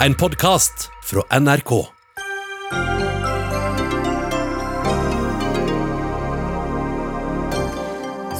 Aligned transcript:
En 0.00 0.14
podkast 0.14 0.90
fra 1.04 1.38
NRK. 1.40 1.70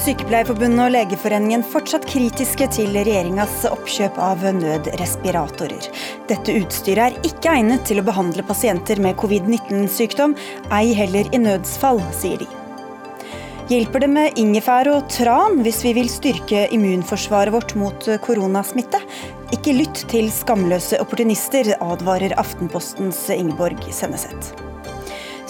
Sykepleierforbundet 0.05 0.83
og 0.83 0.93
Legeforeningen 0.93 1.65
fortsatt 1.65 2.05
kritiske 2.05 2.69
til 2.77 2.93
regjeringas 2.93 3.65
oppkjøp 3.71 4.21
av 4.21 4.45
nødrespiratorer. 4.59 5.89
Dette 6.29 6.59
utstyret 6.61 7.17
er 7.17 7.27
ikke 7.31 7.57
egnet 7.57 7.89
til 7.89 8.03
å 8.03 8.05
behandle 8.05 8.45
pasienter 8.45 9.01
med 9.01 9.17
covid-19-sykdom, 9.17 10.37
ei 10.77 10.93
heller 11.01 11.33
i 11.33 11.41
nødsfall, 11.41 12.05
sier 12.21 12.45
de. 12.45 12.56
Hjelper 13.67 13.99
det 13.99 14.07
med 14.07 14.37
ingefær 14.39 14.87
og 14.93 15.09
tran 15.11 15.57
hvis 15.59 15.81
vi 15.83 15.91
vil 15.97 16.07
styrke 16.07 16.61
immunforsvaret 16.71 17.51
vårt 17.51 17.73
mot 17.75 18.05
koronasmitte? 18.23 19.01
Ikke 19.51 19.73
lytt 19.75 20.05
til 20.07 20.29
skamløse 20.31 21.01
opportunister, 21.03 21.73
advarer 21.83 22.31
Aftenpostens 22.39 23.25
Ingeborg 23.35 23.83
Senneset. 23.91 24.53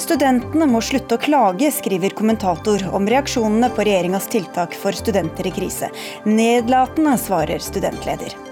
Studentene 0.02 0.66
må 0.66 0.82
slutte 0.82 1.20
å 1.20 1.22
klage, 1.22 1.70
skriver 1.74 2.18
kommentator 2.18 2.88
om 2.90 3.06
reaksjonene 3.06 3.70
på 3.78 3.86
regjeringas 3.86 4.30
tiltak 4.34 4.74
for 4.82 4.98
studenter 4.98 5.50
i 5.50 5.54
krise. 5.54 5.94
Nedlatende, 6.26 7.20
svarer 7.22 7.62
studentleder. 7.62 8.47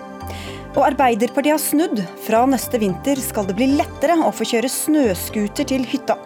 Og 0.75 0.83
Arbeiderpartiet 0.83 1.55
har 1.55 1.61
snudd. 1.63 2.01
Fra 2.25 2.41
neste 2.51 2.79
vinter 2.81 3.19
skal 3.23 3.47
det 3.47 3.55
bli 3.55 3.69
lettere 3.77 4.17
å 4.19 4.31
få 4.35 4.47
kjøre 4.49 4.71
snøscooter 4.71 5.69
til 5.71 5.85
hytta. 5.87 6.17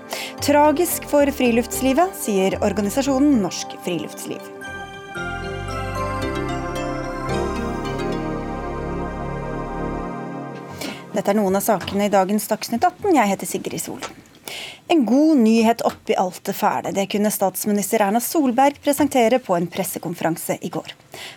Tragisk 0.41 1.05
for 1.11 1.29
friluftslivet, 1.37 2.15
sier 2.17 2.57
organisasjonen 2.65 3.37
Norsk 3.43 3.77
Friluftsliv. 3.85 4.41
Dette 11.13 11.33
er 11.33 11.37
noen 11.37 11.59
av 11.59 11.65
sakene 11.65 12.07
i 12.07 12.13
dagens 12.13 12.49
Dagsnytt 12.49 12.85
18. 12.89 13.13
Jeg 13.19 13.33
heter 13.35 13.49
Sigrid 13.49 13.85
Sol. 13.85 14.01
En 14.89 15.05
god 15.05 15.37
nyhet 15.37 15.81
oppi 15.85 16.15
alt 16.17 16.41
det 16.47 16.55
fæle. 16.57 16.93
Det 16.95 17.05
kunne 17.11 17.31
statsminister 17.31 18.01
Erna 18.01 18.21
Solberg 18.23 18.79
presentere 18.83 19.37
på 19.43 19.55
en 19.55 19.67
pressekonferanse 19.69 20.57
i 20.65 20.71
går. 20.73 20.95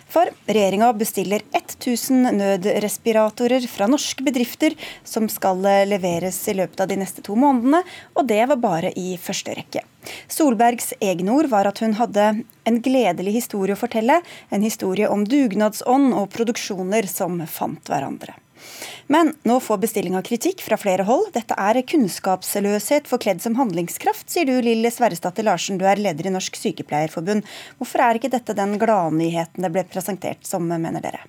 For 0.09 0.29
regjeringa 0.47 0.89
bestiller 0.97 1.43
1000 1.53 2.31
nødrespiratorer 2.39 3.67
fra 3.69 3.87
norske 3.91 4.25
bedrifter 4.25 4.73
som 5.03 5.29
skal 5.29 5.61
leveres 5.89 6.39
i 6.49 6.57
løpet 6.57 6.81
av 6.81 6.89
de 6.89 6.97
neste 7.03 7.21
to 7.25 7.37
månedene, 7.37 7.83
og 8.17 8.27
det 8.29 8.41
var 8.49 8.61
bare 8.61 8.93
i 8.99 9.17
første 9.21 9.53
rekke. 9.57 9.85
Solbergs 10.27 10.93
egne 10.99 11.35
ord 11.37 11.49
var 11.51 11.69
at 11.69 11.79
hun 11.83 11.95
hadde 11.99 12.29
en 12.67 12.79
gledelig 12.83 13.37
historie 13.37 13.77
å 13.77 13.79
fortelle, 13.79 14.21
en 14.49 14.65
historie 14.65 15.09
om 15.09 15.27
dugnadsånd 15.29 16.13
og 16.17 16.31
produksjoner 16.33 17.07
som 17.11 17.39
fant 17.47 17.91
hverandre. 17.91 18.35
Men 19.07 19.33
nå 19.47 19.59
får 19.63 19.81
bestillinga 19.83 20.23
kritikk 20.25 20.63
fra 20.65 20.77
flere 20.79 21.05
hold. 21.07 21.29
Dette 21.35 21.57
er 21.59 21.81
kunnskapsløshet 21.87 23.09
forkledd 23.09 23.43
som 23.43 23.57
handlingskraft, 23.59 24.29
sier 24.31 24.49
du 24.49 24.57
Lille 24.63 24.91
Sverresdatter 24.93 25.45
Larsen, 25.47 25.79
du 25.81 25.85
er 25.89 26.01
leder 26.01 26.29
i 26.29 26.33
Norsk 26.33 26.57
Sykepleierforbund. 26.59 27.47
Hvorfor 27.79 28.03
er 28.05 28.19
ikke 28.19 28.33
dette 28.33 28.57
den 28.57 28.77
gladnyheten 28.81 29.65
det 29.65 29.73
ble 29.73 29.85
presentert 29.89 30.45
som, 30.47 30.67
mener 30.67 31.03
dere? 31.03 31.23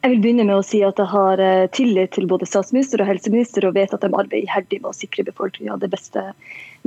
Jeg 0.00 0.14
vil 0.14 0.20
begynne 0.24 0.46
med 0.48 0.56
å 0.56 0.64
si 0.64 0.78
at 0.80 0.96
jeg 0.96 1.12
har 1.12 1.40
eh, 1.44 1.66
tillit 1.76 2.14
til 2.16 2.24
både 2.28 2.46
statsminister 2.48 3.02
og 3.02 3.08
helseminister 3.10 3.66
og 3.68 3.74
vet 3.76 3.92
at 3.92 4.00
de 4.00 4.08
arbeider 4.08 4.46
iherdig 4.46 4.78
med 4.80 4.94
å 4.94 4.96
sikre 4.96 5.26
befolkninga 5.26 5.76
det 5.82 5.90
beste 5.92 6.22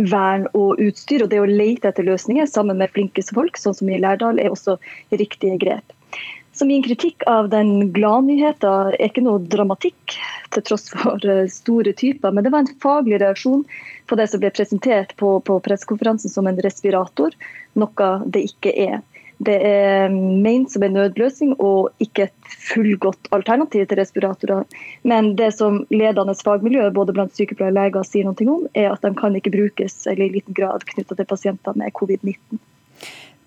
vern 0.01 0.47
og 0.57 0.81
utstyr. 0.81 1.21
Og 1.21 1.29
det 1.29 1.43
å 1.43 1.49
lete 1.49 1.91
etter 1.91 2.07
løsninger 2.07 2.49
sammen 2.49 2.81
med 2.81 2.89
flinke 2.95 3.21
folk, 3.29 3.59
sånn 3.61 3.77
som 3.77 3.91
i 3.93 3.99
Lærdal, 4.01 4.41
er 4.41 4.49
også 4.49 4.79
riktige 5.13 5.59
grep. 5.61 5.93
Så 6.53 6.65
min 6.69 6.83
kritikk 6.85 7.23
av 7.25 7.47
den 7.49 7.93
gladnyheten 7.93 8.91
er 8.93 9.07
ikke 9.07 9.23
noe 9.25 9.41
dramatikk, 9.49 10.17
til 10.53 10.65
tross 10.67 10.85
for 10.93 11.23
eh, 11.25 11.47
store 11.49 11.95
typer. 11.97 12.29
Men 12.29 12.45
det 12.45 12.51
var 12.53 12.61
en 12.61 12.75
faglig 12.83 13.17
reaksjon 13.23 13.63
på 14.05 14.17
det 14.19 14.27
som 14.29 14.43
ble 14.43 14.51
presentert 14.53 15.15
på, 15.17 15.39
på 15.41 15.57
pressekonferansen 15.65 16.29
som 16.29 16.49
en 16.49 16.61
respirator, 16.61 17.33
noe 17.79 18.11
det 18.29 18.45
ikke 18.51 18.75
er. 18.85 19.01
Det 19.43 19.55
er 19.65 20.13
ment 20.13 20.71
som 20.71 20.83
en 20.85 20.93
nødløsning 20.93 21.55
og 21.57 21.89
ikke 22.03 22.27
et 22.27 22.51
fullgodt 22.69 23.31
alternativ 23.35 23.87
til 23.89 23.99
respiratorer. 23.99 24.67
Men 25.09 25.33
det 25.39 25.49
som 25.57 25.81
ledende 25.89 26.35
fagmiljø 26.37 26.85
både 26.95 27.15
blant 27.17 27.33
sykepleiere 27.35 27.73
og 27.73 27.79
leger 27.79 28.07
sier 28.07 28.29
noe 28.29 28.51
om, 28.53 28.69
er 28.77 28.91
at 28.93 29.01
de 29.03 29.11
kan 29.17 29.35
ikke 29.35 29.55
brukes 29.57 30.05
eller 30.05 30.29
i 30.29 30.35
liten 30.37 30.55
grad 30.55 30.85
knytta 30.93 31.17
til 31.17 31.29
pasienter 31.33 31.81
med 31.81 31.91
covid-19. 31.97 32.61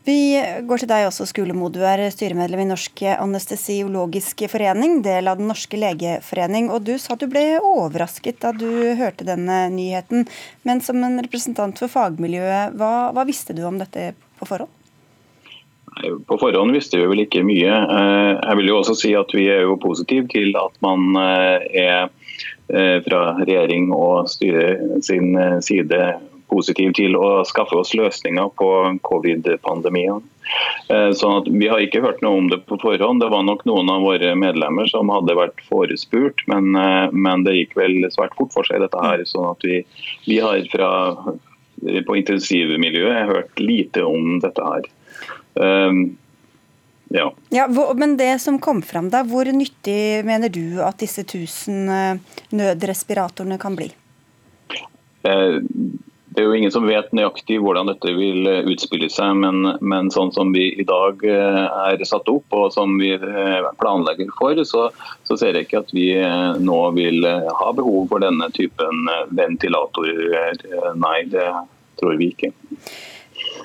Vi 0.06 0.38
går 0.62 0.78
til 0.78 0.90
deg 0.90 1.08
også, 1.08 1.24
Skulemo. 1.26 1.66
Du 1.74 1.80
er 1.82 2.04
styremedlem 2.14 2.60
i 2.62 2.68
Norsk 2.68 3.00
anestesiologisk 3.16 4.44
forening, 4.52 5.00
del 5.02 5.26
av 5.26 5.40
Den 5.40 5.50
norske 5.50 5.80
legeforening. 5.82 6.68
Og 6.70 6.84
du 6.86 6.92
sa 7.02 7.16
du 7.18 7.24
ble 7.26 7.56
overrasket 7.58 8.38
da 8.44 8.52
du 8.54 8.68
hørte 9.00 9.26
denne 9.26 9.64
nyheten. 9.74 10.28
Men 10.62 10.82
som 10.86 11.02
en 11.02 11.18
representant 11.18 11.82
for 11.82 11.90
fagmiljøet, 11.90 12.76
hva, 12.78 12.92
hva 13.16 13.26
visste 13.26 13.56
du 13.56 13.64
om 13.66 13.80
dette 13.82 14.12
på 14.38 14.46
forhånd? 14.46 14.70
På 16.28 16.38
forhånd 16.38 16.76
visste 16.76 17.00
vi 17.00 17.10
vel 17.10 17.24
ikke 17.24 17.42
mye. 17.48 17.74
Eh, 17.74 18.30
jeg 18.36 18.60
vil 18.60 18.70
jo 18.70 18.78
også 18.84 18.94
si 19.00 19.10
at 19.18 19.34
Vi 19.34 19.48
er 19.50 19.64
jo 19.64 19.78
positive 19.80 20.30
til 20.30 20.54
at 20.60 20.78
man 20.84 21.18
eh, 21.18 21.66
er 21.82 22.08
eh, 22.70 23.02
fra 23.02 23.22
regjering 23.40 23.90
og 23.96 24.30
styre 24.30 25.00
sin 25.02 25.34
side 25.64 26.02
positiv 26.50 26.94
til 26.98 27.16
å 27.18 27.42
skaffe 27.48 27.76
oss 27.78 27.92
løsninger 27.96 28.50
på 28.58 28.70
covid-pandemien. 29.06 30.22
Eh, 30.88 31.10
sånn 31.18 31.40
at 31.40 31.48
Vi 31.50 31.68
har 31.68 31.82
ikke 31.82 32.02
hørt 32.04 32.22
noe 32.22 32.38
om 32.40 32.50
det 32.50 32.60
på 32.68 32.78
forhånd. 32.82 33.22
Det 33.22 33.30
var 33.32 33.42
nok 33.46 33.64
noen 33.66 33.90
av 33.90 34.04
våre 34.06 34.34
medlemmer 34.38 34.86
som 34.90 35.10
hadde 35.10 35.34
vært 35.38 35.62
forespurt, 35.70 36.44
men, 36.46 36.74
eh, 36.76 37.08
men 37.12 37.44
det 37.44 37.56
gikk 37.56 37.76
vel 37.78 37.98
svært 38.14 38.36
fort 38.38 38.54
for 38.54 38.68
seg, 38.68 38.80
dette 38.80 39.02
her. 39.02 39.24
sånn 39.26 39.50
at 39.50 39.66
vi, 39.66 39.82
vi 40.26 40.38
har 40.38 40.62
fra, 40.70 40.90
på 41.82 42.20
intensivmiljøet 42.22 43.26
hørt 43.32 43.58
lite 43.60 44.04
om 44.06 44.38
dette 44.40 44.62
her. 44.62 44.86
Um, 45.56 46.18
ja. 47.08 47.32
ja. 47.48 47.66
Men 47.94 48.16
det 48.16 48.38
som 48.42 48.58
kom 48.58 48.82
fram 48.82 49.08
da, 49.10 49.22
hvor 49.24 49.44
nyttig 49.46 50.24
mener 50.26 50.50
du 50.52 50.82
at 50.84 50.98
disse 51.00 51.22
1000 51.22 52.20
nødrespiratorene 52.50 53.58
kan 53.58 53.78
bli? 53.78 53.90
Det 56.36 56.42
er 56.42 56.50
jo 56.50 56.56
ingen 56.58 56.72
som 56.72 56.84
vet 56.84 57.14
nøyaktig 57.16 57.56
hvordan 57.64 57.88
dette 57.88 58.10
vil 58.12 58.44
eh, 58.44 58.66
utspille 58.68 59.08
seg, 59.08 59.38
men, 59.40 59.70
men, 59.80 60.10
sånn 60.12 60.34
som 60.36 60.50
vi 60.52 60.66
i 60.76 60.84
dag 60.84 61.22
eh, 61.24 61.62
er 61.88 62.02
satt 62.04 62.28
opp 62.28 62.52
og 62.52 62.66
som 62.74 62.98
vi 63.00 63.14
eh, 63.16 63.68
planlegger 63.80 64.28
for, 64.36 64.60
så, 64.68 64.90
så 65.24 65.38
ser 65.40 65.56
jeg 65.56 65.64
ikke 65.64 65.80
at 65.80 65.94
vi 65.96 66.10
nå 66.60 66.80
vil 66.98 67.24
ha 67.24 67.70
behov 67.78 68.10
for 68.12 68.20
denne 68.20 68.50
typen 68.52 69.08
ventilatorer. 69.38 70.60
Nei, 71.00 71.16
det 71.32 71.46
tror 71.96 72.20
vi 72.20 72.28
ikke. 72.34 72.52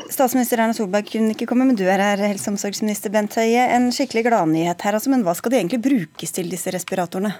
Statsminister 0.07 0.63
Erna 0.63 0.75
Solberg 0.75 1.11
kunne 1.11 1.35
ikke 1.35 1.49
komme, 1.51 1.67
men 1.67 1.75
du 1.75 1.83
er 1.83 1.99
her, 1.99 2.23
helse- 2.23 2.47
og 2.47 2.55
omsorgsminister 2.55 3.11
Bent 3.11 3.35
Høie. 3.35 3.67
En 3.75 3.91
skikkelig 3.91 4.29
gladnyhet 4.29 4.87
her, 4.87 4.95
altså, 4.95 5.11
men 5.11 5.27
hva 5.27 5.35
skal 5.35 5.51
de 5.51 5.59
egentlig 5.59 5.83
brukes 5.83 6.39
til, 6.39 6.47
disse 6.55 6.71
respiratorene? 6.71 7.35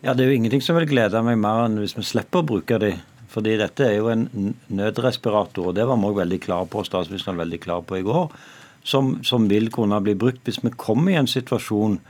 Ja, 0.00 0.16
Det 0.16 0.24
er 0.24 0.32
jo 0.32 0.40
ingenting 0.40 0.64
som 0.64 0.80
vil 0.80 0.88
glede 0.88 1.20
meg 1.20 1.36
mer 1.36 1.66
enn 1.66 1.76
hvis 1.82 1.92
vi 2.00 2.08
slipper 2.14 2.40
å 2.40 2.52
bruke 2.54 2.80
de. 2.80 2.94
Fordi 3.30 3.56
dette 3.60 3.86
er 3.86 3.98
jo 3.98 4.08
en 4.10 4.54
nødrespirator, 4.74 5.70
og 5.70 5.76
det 5.76 5.86
var 5.86 5.98
vi 6.00 6.08
òg 6.08 6.22
veldig 6.24 6.40
klar 6.42 6.64
på, 6.70 6.82
statsministeren 6.86 7.38
veldig 7.38 7.60
klar 7.62 7.84
på 7.86 8.00
i 8.00 8.06
går, 8.06 8.32
som, 8.82 9.18
som, 9.26 9.46
vil 9.50 9.68
kunne 9.70 10.00
bli 10.02 10.16
brukt 10.18 10.42
hvis 10.46 10.62
vi 10.64 10.72
kommer 10.74 11.12
i 11.12 11.20
en 11.20 11.30
situasjon 11.30 12.00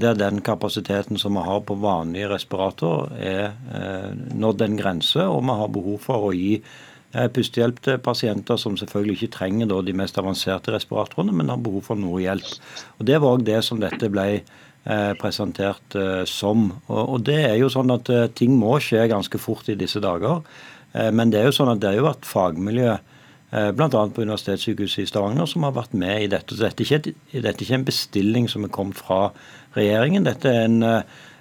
der 0.00 0.16
den 0.18 0.40
kapasiteten 0.42 1.20
som 1.20 1.36
vi 1.36 1.44
har 1.46 1.60
på 1.62 1.76
vanlige 1.78 2.32
respiratorer, 2.32 3.12
er 3.14 3.44
eh, 3.78 4.08
nådd 4.34 4.64
en 4.66 4.80
grense, 4.80 5.22
og 5.22 5.44
vi 5.46 5.54
har 5.60 5.70
behov 5.76 6.00
for 6.02 6.30
å 6.30 6.32
gi 6.34 6.56
eh, 6.58 7.28
pustehjelp 7.30 7.78
til 7.84 8.00
pasienter 8.02 8.58
som 8.58 8.74
selvfølgelig 8.80 9.20
ikke 9.20 9.36
trenger 9.36 9.70
da, 9.70 9.78
de 9.86 9.94
mest 9.94 10.18
avanserte 10.18 10.74
respiratorene, 10.74 11.36
men 11.36 11.54
har 11.54 11.62
behov 11.62 11.86
for 11.92 12.00
noe 12.00 12.24
hjelp. 12.24 12.50
Og 12.98 13.06
Det 13.06 13.20
var 13.22 13.38
òg 13.38 13.46
det 13.46 13.62
som 13.62 13.78
dette 13.78 14.10
ble 14.10 14.42
Eh, 14.42 14.63
presentert 15.16 15.96
eh, 15.96 16.22
som. 16.28 16.68
Og, 16.92 17.22
det 17.24 17.40
er 17.46 17.56
jo 17.56 17.70
sånn 17.72 17.92
at 17.94 18.10
eh, 18.12 18.28
ting 18.36 18.52
må 18.60 18.76
skje 18.84 19.06
ganske 19.08 19.40
fort 19.40 19.68
i 19.72 19.78
disse 19.80 20.02
dager. 20.04 20.44
Men 20.94 21.32
det 21.32 21.40
er 21.40 21.48
jo 21.48 21.56
sånn 21.56 21.72
at 21.72 21.80
det 21.82 21.90
har 21.90 22.04
vært 22.04 22.26
fagmiljø 22.28 22.92
bl.a. 23.50 23.88
på 23.90 24.22
Universitetssykehuset 24.22 25.00
i 25.02 25.08
Stavanger 25.10 25.48
som 25.50 25.64
har 25.66 25.72
vært 25.74 25.96
med 25.98 26.20
i 26.22 26.28
dette. 26.30 26.54
Så 26.54 26.62
dette 26.62 26.84
er 26.84 27.00
ikke, 27.00 27.14
dette 27.32 27.50
er 27.50 27.64
ikke 27.64 27.78
en 27.80 27.86
bestilling 27.88 28.46
som 28.50 28.62
er 28.62 28.70
kommet 28.70 29.00
fra 29.00 29.32
regjeringen. 29.74 30.28
Dette 30.28 30.52
er 30.52 30.68
en, 30.68 30.86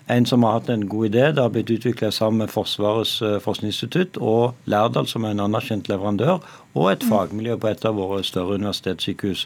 en 0.10 0.26
som 0.26 0.46
har 0.48 0.56
hatt 0.58 0.72
en 0.74 0.88
god 0.90 1.12
idé. 1.12 1.28
Det 1.30 1.46
har 1.46 1.54
blitt 1.54 1.70
utvikla 1.70 2.10
sammen 2.10 2.42
med 2.42 2.54
Forsvarets 2.54 3.20
forskningsinstitutt 3.46 4.18
og 4.18 4.58
Lærdal, 4.66 5.06
som 5.12 5.30
er 5.30 5.36
en 5.36 5.46
anerkjent 5.46 5.92
leverandør, 5.92 6.42
og 6.74 6.90
et 6.90 7.06
fagmiljø 7.06 7.60
på 7.62 7.70
et 7.70 7.86
av 7.86 8.02
våre 8.02 8.24
større 8.26 8.58
universitetssykehus. 8.58 9.46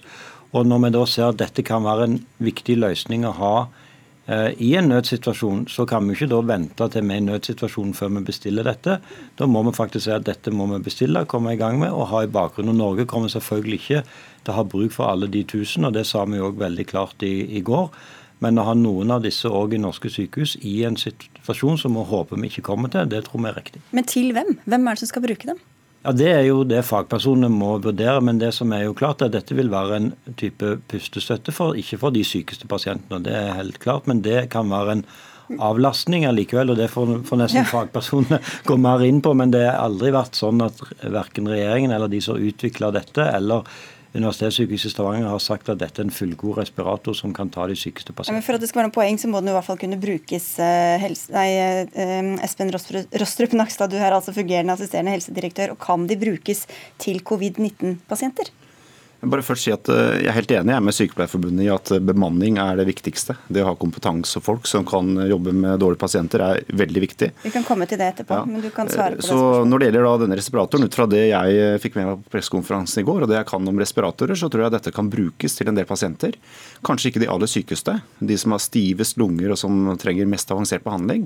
Og 0.56 0.72
når 0.72 0.86
vi 0.86 0.94
da 0.96 1.04
ser 1.04 1.34
at 1.34 1.44
dette 1.44 1.68
kan 1.68 1.84
være 1.84 2.08
en 2.08 2.18
viktig 2.48 2.80
løsning 2.80 3.28
å 3.28 3.36
ha 3.42 3.54
Eh, 3.68 3.87
I 4.28 4.74
en 4.76 4.90
nødsituasjon 4.92 5.62
så 5.72 5.86
kan 5.88 6.04
vi 6.04 6.12
ikke 6.18 6.28
da 6.28 6.42
vente 6.44 6.88
til 6.92 7.06
vi 7.08 7.16
er 7.16 7.22
i 7.22 7.24
nødsituasjonen 7.24 7.94
før 7.96 8.10
vi 8.18 8.26
bestiller 8.28 8.68
dette. 8.68 8.98
Da 9.40 9.48
må 9.48 9.62
vi 9.64 9.72
faktisk 9.78 10.04
si 10.04 10.12
at 10.12 10.26
dette 10.28 10.52
må 10.52 10.68
vi 10.74 10.82
bestille, 10.84 11.24
komme 11.32 11.54
i 11.56 11.60
gang 11.60 11.80
med 11.80 11.96
og 11.96 12.10
ha 12.12 12.26
i 12.26 12.32
bakgrunnen. 12.32 12.76
Norge 12.76 13.08
kommer 13.08 13.32
selvfølgelig 13.32 13.80
ikke 13.80 14.02
til 14.04 14.52
å 14.52 14.58
ha 14.58 14.66
bruk 14.68 14.92
for 14.98 15.08
alle 15.14 15.32
de 15.32 15.46
tusen, 15.48 15.88
og 15.88 15.96
det 15.96 16.04
sa 16.10 16.26
vi 16.28 16.44
òg 16.44 16.60
veldig 16.60 16.88
klart 16.92 17.24
i, 17.24 17.36
i 17.56 17.64
går. 17.64 17.88
Men 18.44 18.60
å 18.60 18.68
ha 18.68 18.76
noen 18.78 19.16
av 19.16 19.24
disse 19.24 19.50
òg 19.50 19.74
i 19.74 19.82
norske 19.82 20.12
sykehus 20.14 20.58
i 20.68 20.76
en 20.86 21.00
situasjon 21.00 21.80
som 21.82 21.96
vi 21.96 22.04
håper 22.12 22.44
vi 22.44 22.52
ikke 22.52 22.68
kommer 22.68 22.92
til, 22.94 23.08
det 23.10 23.24
tror 23.30 23.42
vi 23.46 23.50
er 23.50 23.58
riktig. 23.62 23.82
Men 23.96 24.12
til 24.12 24.36
hvem? 24.36 24.58
Hvem 24.68 24.88
er 24.92 24.98
det 24.98 25.06
som 25.06 25.14
skal 25.16 25.26
bruke 25.26 25.50
dem? 25.50 25.64
Ja, 26.08 26.14
Det 26.16 26.28
er 26.32 26.46
jo 26.48 26.62
det 26.64 26.86
fagpersonene 26.88 27.50
må 27.52 27.74
vurdere, 27.84 28.22
men 28.24 28.38
det 28.40 28.54
som 28.56 28.72
er 28.72 28.86
jo 28.86 28.94
klart 28.96 29.20
er 29.20 29.28
at 29.28 29.34
dette 29.36 29.56
vil 29.58 29.68
være 29.68 29.98
en 29.98 30.06
type 30.40 30.78
pustestøtte, 30.88 31.52
for, 31.52 31.76
ikke 31.76 32.00
for 32.00 32.16
de 32.16 32.22
sykeste 32.24 32.70
pasientene. 32.72 33.20
Det 33.26 33.34
er 33.36 33.58
helt 33.58 33.82
klart, 33.84 34.08
men 34.08 34.22
det 34.24 34.46
kan 34.54 34.72
være 34.72 34.96
en 34.96 35.04
avlastning 35.60 36.24
allikevel, 36.30 36.72
og 36.72 36.80
det 36.80 36.88
får, 36.94 37.12
får 37.28 37.42
nesten 37.42 37.60
ja. 37.60 37.68
fagpersonene 37.68 38.40
gå 38.70 38.80
mer 38.80 39.04
inn 39.04 39.20
på. 39.20 39.36
Men 39.36 39.52
det 39.52 39.66
har 39.66 39.84
aldri 39.84 40.14
vært 40.16 40.40
sånn 40.40 40.64
at 40.64 40.80
verken 41.04 41.52
regjeringen 41.52 41.92
eller 41.92 42.08
de 42.12 42.24
som 42.24 42.40
utvikler 42.40 42.96
dette, 42.96 43.28
eller 43.28 43.68
Universitetssykehuset 44.16 44.94
Stavanger 44.94 45.28
har 45.28 45.42
sagt 45.44 45.70
at 45.72 45.82
dette 45.82 46.02
er 46.02 46.08
en 46.08 46.14
fullgod 46.14 46.58
respirator 46.62 47.16
som 47.18 47.34
kan 47.36 47.50
ta 47.54 47.68
de 47.70 47.76
sykeste 47.78 48.16
pasientene. 48.16 48.42
Ja, 48.42 48.46
for 48.46 48.58
at 48.58 48.64
det 48.64 48.70
skal 48.72 48.82
være 48.82 48.90
noe 48.90 48.98
poeng, 48.98 49.20
så 49.20 49.32
må 49.32 49.42
den 49.44 49.52
i 49.52 49.56
hvert 49.58 49.68
fall 49.68 49.80
kunne 49.82 50.00
brukes 50.02 50.48
eh, 50.64 50.96
helse, 51.04 51.34
nei, 51.36 51.48
eh, 51.58 52.32
Espen 52.48 52.72
Rostrup 52.74 53.58
Nakstad, 53.58 53.92
du 53.92 54.00
er 54.00 54.16
altså 54.16 54.36
fungerende 54.36 54.78
assisterende 54.78 55.18
helsedirektør. 55.18 55.76
og 55.76 55.82
Kan 55.84 56.08
de 56.10 56.20
brukes 56.20 56.66
til 57.04 57.22
covid-19-pasienter? 57.28 58.54
Jeg 59.18 59.32
bare 59.34 59.42
først 59.42 59.66
si 59.66 59.72
at 59.74 59.90
eh, 59.90 60.20
jeg 60.22 60.30
er 60.30 60.36
helt 60.36 60.52
enig 60.54 60.76
med 60.86 60.94
Sykepleierforbundet 60.94 61.66
i 61.66 61.70
at 61.74 61.90
bemanning 62.06 62.60
er 62.62 62.78
det 62.78 62.86
viktigste. 62.86 63.34
Det 63.50 63.64
å 63.64 63.72
ha 63.72 63.74
kompetanse 63.80 64.38
og 64.38 64.46
folk 64.46 64.70
som 64.70 64.86
kan 64.86 65.10
jobbe 65.26 65.56
med 65.58 65.82
dårlige 65.82 66.04
pasienter 66.04 66.44
er 66.46 66.62
veldig 66.70 67.02
viktig. 67.02 67.32
Vi 67.42 67.54
kan 67.54 67.66
komme 67.66 67.88
til 67.90 67.98
det 67.98 68.12
etterpå, 68.14 68.38
ja. 68.38 68.46
men 68.46 68.62
du 68.62 68.70
kan 68.76 68.92
svare 68.92 69.18
på 69.18 69.26
Så 69.26 69.40
det 69.40 69.72
Når 69.72 69.82
det 69.82 69.90
gjelder 69.90 70.08
da 70.08 70.14
denne 70.22 70.38
respiratoren, 70.38 70.86
ut 70.86 71.00
fra 71.00 71.08
det 71.10 71.24
jeg 71.32 71.58
eh, 71.64 71.80
fikk 71.82 71.98
med 71.98 72.12
meg 72.12 72.22
på 72.22 72.36
pressekonferansen 72.38 73.02
i 73.02 73.08
går, 73.10 73.26
og 73.26 73.32
det 73.32 73.40
jeg 73.40 73.50
kan 73.50 73.72
om 73.74 73.82
respiratorer, 73.82 74.38
så 74.38 74.52
tror 74.54 74.68
jeg 74.68 74.76
dette 74.78 74.94
kan 74.94 75.10
brukes 75.10 75.58
til 75.58 75.74
en 75.74 75.82
del 75.82 75.90
pasienter. 75.90 76.38
Kanskje 76.86 77.10
ikke 77.12 77.26
de 77.26 77.32
aller 77.34 77.50
sykeste, 77.50 77.98
de 78.22 78.38
som 78.38 78.54
har 78.54 78.62
stivest 78.62 79.18
lunger 79.18 79.56
og 79.56 79.58
som 79.58 79.96
trenger 79.98 80.30
mest 80.30 80.54
avansert 80.54 80.86
behandling. 80.86 81.26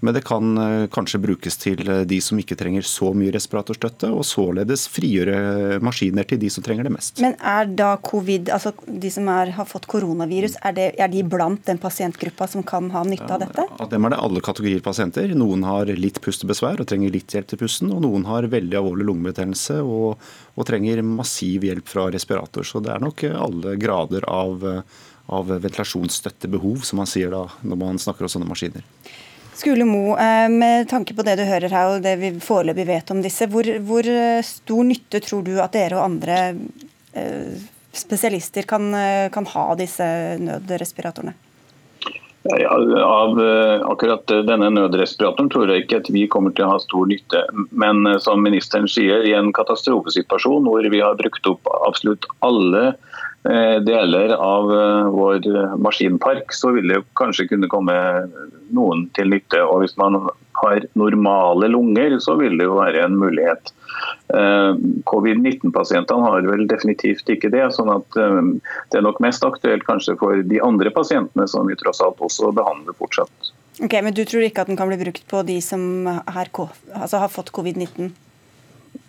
Men 0.00 0.16
det 0.16 0.22
kan 0.24 0.58
eh, 0.58 0.86
kanskje 0.92 1.20
brukes 1.20 1.58
til 1.60 1.82
eh, 1.84 2.02
de 2.08 2.20
som 2.24 2.38
ikke 2.40 2.56
trenger 2.58 2.86
så 2.88 3.10
mye 3.16 3.32
respiratorstøtte, 3.34 4.08
og 4.14 4.24
således 4.24 4.86
frigjøre 4.88 5.80
maskiner 5.84 6.28
til 6.28 6.40
de 6.40 6.50
som 6.52 6.64
trenger 6.64 6.88
det 6.88 6.94
mest. 6.94 7.20
Men 7.20 7.36
er 7.36 7.68
da 7.76 7.92
covid, 8.04 8.48
altså 8.54 8.72
de 8.86 9.12
som 9.12 9.28
er, 9.32 9.52
har 9.58 9.68
fått 9.68 9.88
koronavirus, 9.92 10.56
er, 10.64 10.76
det, 10.76 10.88
er, 10.96 11.12
de 11.12 11.24
blant 11.26 11.62
den 11.68 11.80
pasientgruppa 11.82 12.48
som 12.48 12.64
kan 12.66 12.88
ha 12.94 13.04
nytte 13.04 13.28
av 13.28 13.44
dette? 13.44 13.66
Av 13.76 13.92
dem 13.92 14.08
er 14.08 14.14
det 14.14 14.22
alle 14.24 14.44
kategorier 14.44 14.84
pasienter. 14.84 15.36
Noen 15.36 15.68
har 15.68 15.92
litt 15.92 16.22
pustebesvær 16.24 16.80
og 16.80 16.88
trenger 16.88 17.12
litt 17.12 17.36
hjelp 17.36 17.52
til 17.52 17.60
pusten, 17.60 17.92
og 17.92 18.04
noen 18.06 18.24
har 18.30 18.48
veldig 18.50 18.80
alvorlig 18.80 19.08
lungebetennelse 19.10 19.82
og, 19.84 20.20
og 20.56 20.68
trenger 20.68 21.04
massiv 21.04 21.68
hjelp 21.68 21.88
fra 21.92 22.08
respirator. 22.14 22.64
Så 22.64 22.80
det 22.84 22.94
er 22.94 23.04
nok 23.04 23.26
alle 23.28 23.76
grader 23.80 24.24
av, 24.32 24.64
av 25.28 25.56
ventilasjonsstøttebehov, 25.60 26.86
som 26.88 27.02
man 27.02 27.10
sier 27.10 27.32
da 27.34 27.50
når 27.60 27.84
man 27.84 28.00
snakker 28.00 28.24
om 28.24 28.32
sånne 28.32 28.48
maskiner. 28.48 28.86
Skule 29.60 29.84
Mo, 29.84 30.16
eh, 30.16 30.48
med 30.48 30.88
tanke 30.88 31.12
på 31.14 31.22
det 31.22 31.34
du 31.36 31.42
hører 31.44 31.68
her 31.68 31.90
og 31.92 32.04
det 32.04 32.14
vi 32.16 32.30
foreløpig 32.40 32.86
vet 32.88 33.10
om 33.12 33.18
disse, 33.20 33.44
hvor, 33.52 33.66
hvor, 33.84 34.06
eh, 34.08 34.40
stor 34.46 34.86
nytte 34.88 35.20
tror 35.20 35.42
du 35.44 35.58
at 35.60 35.74
dere 35.76 35.98
og 35.98 36.06
andre 36.06 36.36
eh, 37.12 37.60
spesialister 37.92 38.64
kan, 38.70 38.88
kan 39.34 39.48
ha 39.52 39.64
disse 39.76 40.06
nødrespiratorene? 40.40 41.34
Ja, 42.56 42.72
av 43.04 43.36
akkurat 43.90 44.30
denne 44.48 44.70
nødrespiratoren 44.72 45.50
tror 45.52 45.68
jeg 45.68 45.84
ikke 45.84 45.98
at 46.00 46.08
vi 46.14 46.22
kommer 46.32 46.54
til 46.56 46.64
å 46.64 46.70
ha 46.70 46.78
stor 46.80 47.10
nytte. 47.10 47.42
Men 47.68 48.06
som 48.24 48.40
ministeren 48.40 48.88
sier, 48.88 49.26
i 49.28 49.34
en 49.36 49.52
katastrofesituasjon 49.52 50.70
hvor 50.70 50.88
vi 50.94 51.02
har 51.04 51.18
brukt 51.20 51.50
opp 51.50 51.68
absolutt 51.82 52.24
alle 52.46 52.94
deler 53.42 54.34
av 54.36 54.72
eh, 54.74 55.08
vår 55.14 55.46
maskinpark, 55.80 56.52
så 56.52 56.74
vil 56.76 56.92
det 56.92 57.02
kanskje 57.16 57.48
kunne 57.48 57.70
komme 57.72 57.96
noen 58.74 59.06
til 59.16 59.32
nytte. 59.32 59.62
Og 59.64 59.84
hvis 59.84 59.96
man 60.00 60.18
har 60.60 60.84
normale 60.98 61.70
lunger, 61.72 62.18
så 62.20 62.36
vil 62.40 62.58
det 62.60 62.68
jo 62.68 62.76
være 62.76 63.06
en 63.06 63.16
mulighet. 63.20 63.72
Eh, 64.36 64.76
Covid-19-pasientene 65.08 66.28
har 66.28 66.48
vel 66.50 66.66
definitivt 66.68 67.32
ikke 67.32 67.52
det. 67.52 67.64
sånn 67.76 67.92
at 67.94 68.08
det 68.12 69.00
er 69.00 69.06
nok 69.06 69.22
mest 69.24 69.44
aktuelt 69.46 69.86
kanskje 69.88 70.18
for 70.20 70.44
de 70.44 70.60
andre 70.64 70.92
pasientene 70.92 71.48
som 71.48 71.68
vi 71.68 71.78
tross 71.80 72.02
alt 72.04 72.20
også 72.20 72.52
behandler 72.56 72.96
fortsatt. 72.98 73.54
Ok, 73.80 73.94
Men 74.02 74.12
du 74.12 74.26
tror 74.28 74.44
ikke 74.44 74.66
at 74.66 74.68
den 74.68 74.76
kan 74.76 74.90
bli 74.90 75.00
brukt 75.00 75.24
på 75.30 75.40
de 75.48 75.62
som 75.64 76.04
har, 76.06 76.50
altså 76.92 77.22
har 77.24 77.32
fått 77.32 77.54
covid-19? 77.56 78.12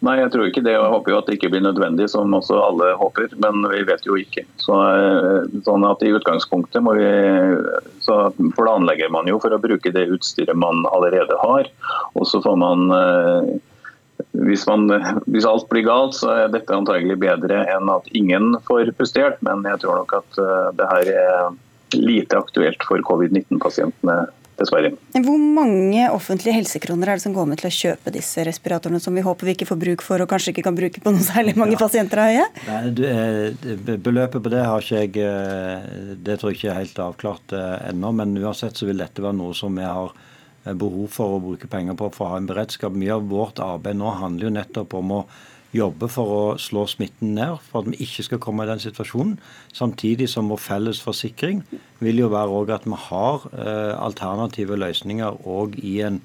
Nei, 0.01 0.15
jeg 0.17 0.31
tror 0.33 0.47
ikke 0.49 0.63
det. 0.65 0.73
Jeg 0.73 0.93
håper 0.93 1.13
jo 1.13 1.17
at 1.19 1.27
det 1.29 1.35
ikke 1.37 1.51
blir 1.53 1.61
nødvendig, 1.61 2.07
som 2.09 2.33
også 2.33 2.57
alle 2.57 2.87
håper. 2.97 3.35
Men 3.43 3.61
vi 3.69 3.83
vet 3.85 4.05
jo 4.07 4.17
ikke. 4.17 4.43
Så, 4.61 4.73
eh, 4.73 5.59
sånn 5.67 5.85
at 5.85 6.01
I 6.01 6.13
utgangspunktet 6.17 6.81
må 6.81 6.95
vi, 6.97 7.09
så 8.01 8.31
planlegger 8.57 9.13
man 9.13 9.29
jo 9.29 9.37
for 9.41 9.53
å 9.53 9.61
bruke 9.61 9.93
det 9.93 10.07
utstyret 10.15 10.57
man 10.57 10.87
allerede 10.89 11.37
har. 11.43 11.69
Og 12.15 12.25
så 12.25 12.41
får 12.41 12.57
man 12.57 12.87
eh, 12.97 13.51
hvis, 14.41 14.65
man, 14.65 14.89
hvis, 15.27 15.45
alt 15.45 15.69
blir 15.69 15.85
galt, 15.85 16.17
så 16.17 16.33
er 16.33 16.53
dette 16.53 16.73
antagelig 16.73 17.19
bedre 17.21 17.61
enn 17.69 17.93
at 17.93 18.09
ingen 18.17 18.55
får 18.65 18.93
prestert. 18.97 19.37
Men 19.45 19.61
jeg 19.69 19.83
tror 19.85 20.01
nok 20.01 20.17
at 20.17 20.41
eh, 20.41 20.67
det 20.81 20.91
her 20.95 21.13
er 21.13 21.57
lite 22.01 22.41
aktuelt 22.41 22.81
for 22.87 23.05
covid-19-pasientene 23.05 24.23
dessverre. 24.61 24.91
Hvor 25.25 25.39
mange 25.41 26.07
offentlige 26.13 26.55
helsekroner 26.55 27.11
er 27.11 27.19
det 27.19 27.25
som 27.25 27.35
går 27.35 27.49
med 27.49 27.61
til 27.61 27.69
å 27.69 27.73
kjøpe 27.75 28.13
disse 28.15 28.45
respiratorene, 28.47 29.01
som 29.03 29.17
vi 29.17 29.25
håper 29.25 29.49
vi 29.49 29.55
ikke 29.57 29.69
får 29.69 29.81
bruk 29.83 30.05
for, 30.05 30.23
og 30.23 30.31
kanskje 30.31 30.53
ikke 30.53 30.65
kan 30.69 30.77
bruke 30.77 31.03
på 31.03 31.13
noe 31.13 31.25
særlig 31.25 31.55
mange 31.59 31.77
ja. 31.77 31.81
pasienter 31.81 32.23
av? 32.23 32.59
Nei, 32.67 32.81
eh, 33.11 33.95
Beløpet 34.01 34.39
på 34.39 34.53
det 34.53 34.65
har 34.65 34.83
ikke 34.83 35.01
jeg 35.01 35.23
eh, 35.25 36.15
Det 36.21 36.37
tror 36.39 36.51
jeg 36.51 36.59
ikke 36.59 36.73
er 36.73 36.81
helt 36.81 37.05
avklart 37.05 37.55
eh, 37.57 37.77
ennå, 37.91 38.13
men 38.17 38.35
uansett 38.41 38.79
så 38.79 38.89
vil 38.89 39.01
dette 39.01 39.23
være 39.23 39.39
noe 39.39 39.57
som 39.57 39.75
vi 39.77 39.87
har 39.87 40.13
behov 40.77 41.07
for 41.09 41.35
å 41.35 41.41
bruke 41.41 41.65
penger 41.69 41.95
på 41.97 42.11
for 42.13 42.27
å 42.27 42.33
ha 42.35 42.41
en 42.41 42.49
beredskap. 42.49 42.93
Mye 42.93 43.15
av 43.15 43.25
vårt 43.31 43.61
arbeid 43.63 43.97
nå 43.97 44.11
handler 44.19 44.47
jo 44.47 44.53
nettopp 44.59 44.93
om 44.99 45.15
å 45.17 45.21
jobbe 45.75 46.09
for 46.11 46.35
å 46.35 46.43
slå 46.59 46.85
smitten 46.89 47.35
ned, 47.37 47.57
for 47.69 47.81
at 47.81 47.91
vi 47.91 48.03
ikke 48.05 48.25
skal 48.27 48.41
komme 48.43 48.65
i 48.65 48.69
den 48.69 48.81
situasjonen. 48.83 49.37
Samtidig 49.73 50.29
som 50.31 50.51
vår 50.51 50.61
felles 50.61 51.01
forsikring 51.03 51.63
vil 52.03 52.21
jo 52.23 52.31
være 52.33 52.75
at 52.75 52.87
vi 52.87 52.99
har 53.07 53.47
eh, 53.53 53.93
alternative 53.95 54.79
løsninger 54.79 55.47
òg 55.47 55.79
i 55.79 55.99
eh, 56.03 56.19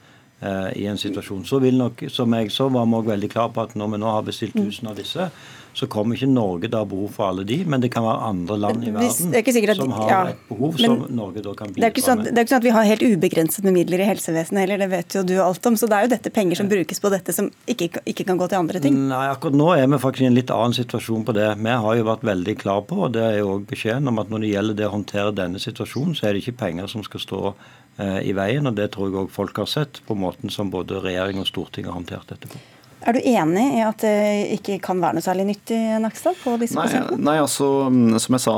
i 0.76 0.84
en 0.86 0.98
situasjon. 1.00 1.46
Så 1.48 1.62
vil 1.62 1.78
nok, 1.78 2.08
som 2.12 2.34
jeg 2.34 2.50
så, 2.52 2.68
var 2.68 2.84
vi 2.86 2.98
òg 2.98 3.06
veldig 3.08 3.30
klar 3.32 3.54
på 3.54 3.62
at 3.62 3.76
når 3.78 3.94
vi 3.94 4.02
nå 4.02 4.10
har 4.10 4.26
bestilt 4.26 4.58
1000 4.58 4.90
av 4.90 4.98
disse, 4.98 5.30
så 5.76 5.86
kommer 5.92 6.16
ikke 6.16 6.28
Norge 6.30 6.70
da 6.72 6.80
behov 6.88 7.10
for 7.12 7.28
alle 7.28 7.42
de, 7.44 7.58
men 7.68 7.82
det 7.82 7.90
kan 7.92 8.04
være 8.06 8.28
andre 8.30 8.56
land 8.62 8.84
i 8.86 8.92
verden 8.94 9.34
at, 9.36 9.76
som 9.76 9.90
har 9.92 10.08
ja, 10.08 10.20
et 10.30 10.46
behov 10.48 10.78
som 10.80 11.02
Norge 11.12 11.42
da 11.44 11.52
kan 11.58 11.74
bidra 11.74 11.90
sånn, 12.00 12.22
med. 12.22 12.30
Det 12.30 12.40
er 12.40 12.46
ikke 12.46 12.52
sånn 12.54 12.62
at 12.62 12.66
vi 12.66 12.72
har 12.72 12.86
helt 12.88 13.04
ubegrenset 13.04 13.66
med 13.66 13.76
midler 13.76 14.00
i 14.00 14.06
helsevesenet 14.08 14.62
heller, 14.62 14.80
det 14.80 14.88
vet 14.94 15.16
jo 15.18 15.24
du 15.28 15.34
alt 15.44 15.68
om. 15.68 15.76
Så 15.76 15.88
det 15.90 15.98
er 15.98 16.06
jo 16.06 16.12
dette 16.14 16.32
penger 16.32 16.62
som 16.62 16.70
brukes 16.70 17.02
på 17.02 17.10
dette 17.12 17.34
som 17.36 17.50
ikke, 17.68 17.90
ikke 18.08 18.24
kan 18.24 18.40
gå 18.40 18.48
til 18.48 18.60
andre 18.62 18.80
ting. 18.86 18.96
Nei, 19.10 19.26
akkurat 19.34 19.58
nå 19.60 19.66
er 19.74 19.84
vi 19.92 19.98
faktisk 20.00 20.24
i 20.24 20.30
en 20.30 20.38
litt 20.38 20.52
annen 20.54 20.76
situasjon 20.78 21.26
på 21.28 21.34
det. 21.36 21.50
Vi 21.60 21.74
har 21.84 21.98
jo 22.00 22.06
vært 22.08 22.24
veldig 22.30 22.56
klar 22.62 22.80
på, 22.88 23.02
og 23.08 23.12
det 23.18 23.26
er 23.26 23.36
jo 23.42 23.52
òg 23.58 23.66
beskjeden 23.68 24.08
om 24.08 24.22
at 24.22 24.32
når 24.32 24.46
det 24.46 24.54
gjelder 24.54 24.80
det 24.80 24.88
å 24.88 24.94
håndtere 24.94 25.34
denne 25.36 25.60
situasjonen, 25.60 26.16
så 26.16 26.30
er 26.30 26.32
det 26.32 26.46
ikke 26.46 26.56
penger 26.64 26.88
som 26.88 27.04
skal 27.04 27.24
stå 27.26 27.42
eh, 27.52 28.22
i 28.30 28.32
veien. 28.38 28.64
og 28.64 28.80
Det 28.80 28.88
tror 28.96 29.10
jeg 29.10 29.20
òg 29.26 29.36
folk 29.36 29.60
har 29.60 29.68
sett 29.68 30.00
på 30.08 30.16
måten 30.16 30.48
som 30.48 30.72
både 30.72 31.04
regjering 31.04 31.44
og 31.44 31.50
storting 31.52 31.90
har 31.90 32.00
håndtert 32.00 32.32
dette 32.32 32.48
på. 32.48 32.64
Er 33.06 33.14
du 33.14 33.20
enig 33.22 33.64
i 33.76 33.82
at 33.86 34.02
det 34.02 34.14
ikke 34.56 34.80
kan 34.82 34.98
være 35.02 35.18
noe 35.18 35.24
særlig 35.24 35.44
nyttig 35.52 35.78
Nakstad, 36.02 36.38
på 36.42 36.56
disse 36.58 36.74
nei, 36.74 36.86
pasientene? 36.88 37.22
Nei, 37.28 37.36
altså, 37.38 37.68
mm, 37.92 38.16
som 38.22 38.36
jeg 38.36 38.42
sa, 38.42 38.54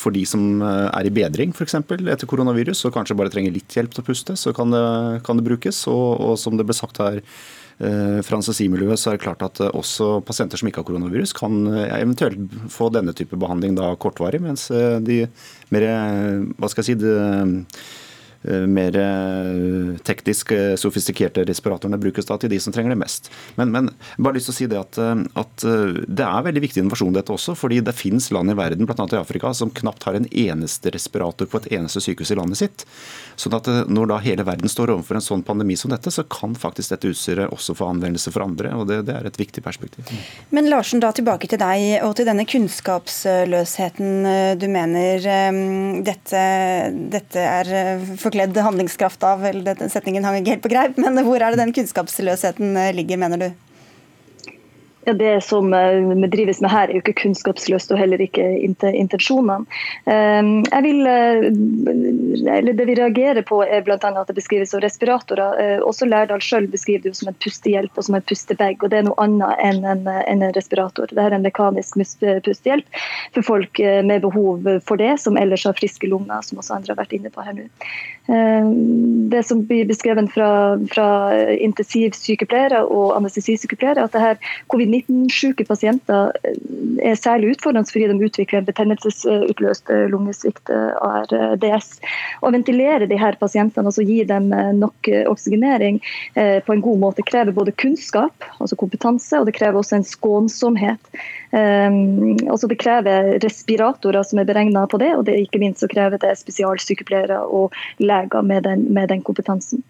for 0.00 0.14
de 0.14 0.22
som 0.28 0.46
eh, 0.64 0.86
er 0.88 1.08
i 1.08 1.12
bedring 1.12 1.52
f.eks. 1.52 1.76
etter 1.84 2.30
koronavirus, 2.30 2.86
og 2.88 2.94
kanskje 2.96 3.16
bare 3.18 3.32
trenger 3.34 3.52
litt 3.52 3.76
hjelp 3.76 3.92
til 3.92 4.00
å 4.00 4.06
puste, 4.06 4.38
så 4.40 4.54
kan 4.56 4.72
det, 4.72 4.86
kan 5.26 5.36
det 5.36 5.44
brukes. 5.44 5.82
Og, 5.92 6.06
og, 6.16 6.38
som 6.40 6.56
det 6.56 6.64
ble 6.64 6.76
sagt 6.78 7.02
her 7.02 7.18
eh, 7.20 8.22
fra 8.24 8.38
anestesimiljøet, 8.38 9.02
så 9.02 9.12
er 9.12 9.18
det 9.18 9.24
klart 9.26 9.44
at 9.44 9.60
eh, 9.60 9.74
også 9.76 10.22
pasienter 10.24 10.62
som 10.62 10.70
ikke 10.70 10.80
har 10.80 10.88
koronavirus, 10.88 11.36
kan 11.36 11.60
eventuelt 11.84 12.56
få 12.72 12.88
denne 12.94 13.12
type 13.12 13.36
behandling 13.36 13.76
da 13.76 13.92
kortvarig, 14.00 14.40
mens 14.46 14.70
de 15.04 15.26
mer 15.74 15.90
hva 16.56 16.72
skal 16.72 16.86
jeg 16.86 16.94
si, 16.94 16.98
det, 17.04 17.18
mer 18.44 18.96
eh, 19.00 19.96
teknisk 20.04 20.52
eh, 20.52 20.74
sofistikerte 20.76 21.44
respiratorene 21.48 21.96
brukes 22.00 22.28
da 22.28 22.36
til 22.40 22.50
de 22.52 22.58
som 22.60 22.74
trenger 22.74 22.92
det 22.92 23.00
mest. 23.00 23.30
Men, 23.56 23.72
men 23.72 23.88
bare 24.18 24.36
lyst 24.36 24.50
til 24.50 24.54
å 24.54 24.58
si 24.58 24.68
det 24.68 24.80
at, 24.80 24.98
at, 25.40 25.64
det 25.64 26.26
er 26.26 26.44
veldig 26.44 26.62
viktig 26.66 26.82
innovasjon 26.82 27.14
dette 27.16 27.32
også, 27.32 27.54
fordi 27.56 27.80
det 27.84 27.96
finnes 27.96 28.28
land 28.34 28.52
i 28.52 28.56
verden, 28.58 28.84
bl.a. 28.88 29.06
i 29.08 29.20
Afrika, 29.20 29.54
som 29.56 29.72
knapt 29.72 30.04
har 30.08 30.18
en 30.18 30.28
eneste 30.28 30.92
respirator 30.92 31.48
på 31.48 31.62
et 31.62 31.70
eneste 31.78 32.02
sykehus 32.04 32.34
i 32.34 32.38
landet 32.38 32.60
sitt. 32.60 32.84
Sånn 33.40 33.56
at 33.56 33.70
når 33.88 34.12
da 34.12 34.20
hele 34.24 34.44
verden 34.46 34.70
står 34.70 34.92
overfor 34.92 35.18
en 35.18 35.24
sånn 35.24 35.46
pandemi 35.46 35.78
som 35.80 35.92
dette, 35.94 36.12
så 36.12 36.26
kan 36.28 36.52
faktisk 36.58 36.92
dette 36.92 37.14
utstyret 37.14 37.52
også 37.54 37.76
få 37.78 37.88
anvendelse 37.94 38.32
for 38.34 38.44
andre. 38.44 38.74
og 38.76 38.88
det, 38.90 39.00
det 39.08 39.16
er 39.16 39.30
et 39.30 39.40
viktig 39.40 39.64
perspektiv. 39.64 40.12
Men 40.54 40.68
Larsen, 40.68 41.00
da 41.02 41.14
tilbake 41.16 41.48
til 41.50 41.62
deg 41.62 42.04
og 42.04 42.14
til 42.18 42.28
denne 42.28 42.44
kunnskapsløsheten 42.48 44.28
du 44.60 44.68
mener 44.68 45.24
dette, 46.04 46.44
dette 47.14 47.48
er 47.48 47.74
for 48.20 48.33
forkledd 48.34 48.56
handlingskraft 48.58 49.22
av. 49.22 49.44
den 49.78 49.90
Setningen 49.90 50.24
hang 50.24 50.40
ikke 50.40 50.56
helt 50.56 50.64
på 50.64 50.72
greip, 50.72 50.96
men 50.98 51.20
hvor 51.22 51.38
er 51.38 51.54
det 51.54 51.60
den 51.62 51.74
kunnskapsløsheten 51.74 52.76
eh, 52.76 52.94
ligger, 52.94 53.20
mener 53.20 53.38
du? 53.38 53.46
Ja, 55.06 55.12
Det 55.12 55.40
som 55.44 55.70
vi 56.20 56.26
drives 56.26 56.60
med 56.60 56.70
her, 56.70 56.88
er 56.88 56.96
jo 56.96 57.02
ikke 57.02 57.16
kunnskapsløst 57.20 57.92
og 57.92 57.98
heller 58.00 58.20
ikke 58.24 58.44
intensjonene. 58.64 59.66
Um, 60.08 60.62
jeg 60.64 60.82
vil, 60.86 61.00
uh, 61.04 62.54
eller 62.56 62.72
Det 62.72 62.86
vi 62.88 62.96
reagerer 62.96 63.42
på, 63.44 63.60
er 63.64 63.84
bl.a. 63.84 63.98
at 64.00 64.28
det 64.28 64.36
beskrives 64.38 64.72
som 64.72 64.80
respiratorer. 64.80 65.60
Uh, 65.60 65.84
også 65.88 66.08
Lærdal 66.08 66.40
sjøl 66.40 66.68
beskriver 66.72 67.04
det 67.04 67.12
jo 67.12 67.18
som 67.20 67.28
en 67.28 67.40
pustehjelp 67.44 68.00
og 68.00 68.04
som 68.08 68.16
en 68.16 68.24
pustebag. 68.24 68.80
og 68.80 68.90
Det 68.90 69.02
er 69.02 69.06
noe 69.10 69.18
annet 69.20 69.60
enn 69.66 69.84
en, 69.84 70.08
en, 70.08 70.42
en 70.46 70.56
respirator. 70.56 71.12
Det 71.12 71.20
er 71.20 71.36
en 71.36 71.44
mekanisk 71.44 72.00
pustehjelp 72.44 73.04
for 73.34 73.44
folk 73.44 73.78
med 73.78 74.24
behov 74.24 74.64
for 74.86 74.96
det, 74.96 75.18
som 75.20 75.36
ellers 75.36 75.66
har 75.68 75.76
friske 75.76 76.08
lunger, 76.08 76.40
som 76.42 76.58
også 76.58 76.78
andre 76.78 76.94
har 76.94 77.02
vært 77.02 77.12
inne 77.16 77.32
på 77.34 77.44
her 77.44 77.56
nå. 77.58 77.68
Det 79.30 79.42
som 79.44 79.60
blir 79.68 79.84
beskrevet 79.88 80.30
fra, 80.32 80.48
fra 80.88 81.06
intensivsykepleiere 81.52 82.80
og 82.86 83.16
anestesisykepleiere, 83.18 84.06
at 84.06 84.14
det 84.14 84.22
her 84.22 84.38
covid 84.72 84.93
19-syke 84.94 85.66
pasienter 85.68 86.32
eh, 86.44 86.56
er 87.10 87.18
særlig 87.18 87.54
utfordrende 87.54 87.90
fordi 87.90 88.08
de 88.10 88.28
utvikler 88.28 88.64
betennelsesutløst 88.66 89.90
eh, 89.92 90.06
lungesvikt, 90.12 90.70
eh, 90.72 90.92
ARDS. 91.04 91.90
Å 92.44 92.52
ventilere 92.54 93.08
de 93.10 93.18
her 93.20 93.38
pasientene, 93.40 93.90
og 93.90 94.10
gi 94.10 94.22
dem 94.28 94.50
nok 94.78 95.08
oksygenering 95.30 96.00
på 96.34 96.72
en 96.74 96.82
god 96.84 97.00
måte, 97.00 97.24
krever 97.26 97.54
både 97.56 97.72
kunnskap, 97.80 98.46
altså 98.58 98.76
kompetanse, 98.78 99.38
og 99.38 99.48
det 99.48 99.54
krever 99.56 99.80
også 99.80 99.98
en 99.98 100.06
skånsomhet. 100.06 101.10
Altså 101.54 102.68
det 102.70 102.78
krever 102.82 103.30
respiratorer 103.44 104.26
som 104.26 104.40
er 104.42 104.48
beregna 104.48 104.84
på 104.90 105.00
det, 105.02 105.12
og 105.16 105.24
det, 105.28 105.38
ikke 105.46 105.62
minst 105.62 105.84
så 105.84 105.90
krever 105.90 106.20
det 106.22 106.34
spesialsykepleiere 106.40 107.40
og 107.44 107.74
leger 108.02 108.44
med 108.46 108.66
den, 108.68 108.86
med 108.94 109.12
den 109.14 109.24
kompetansen. 109.26 109.84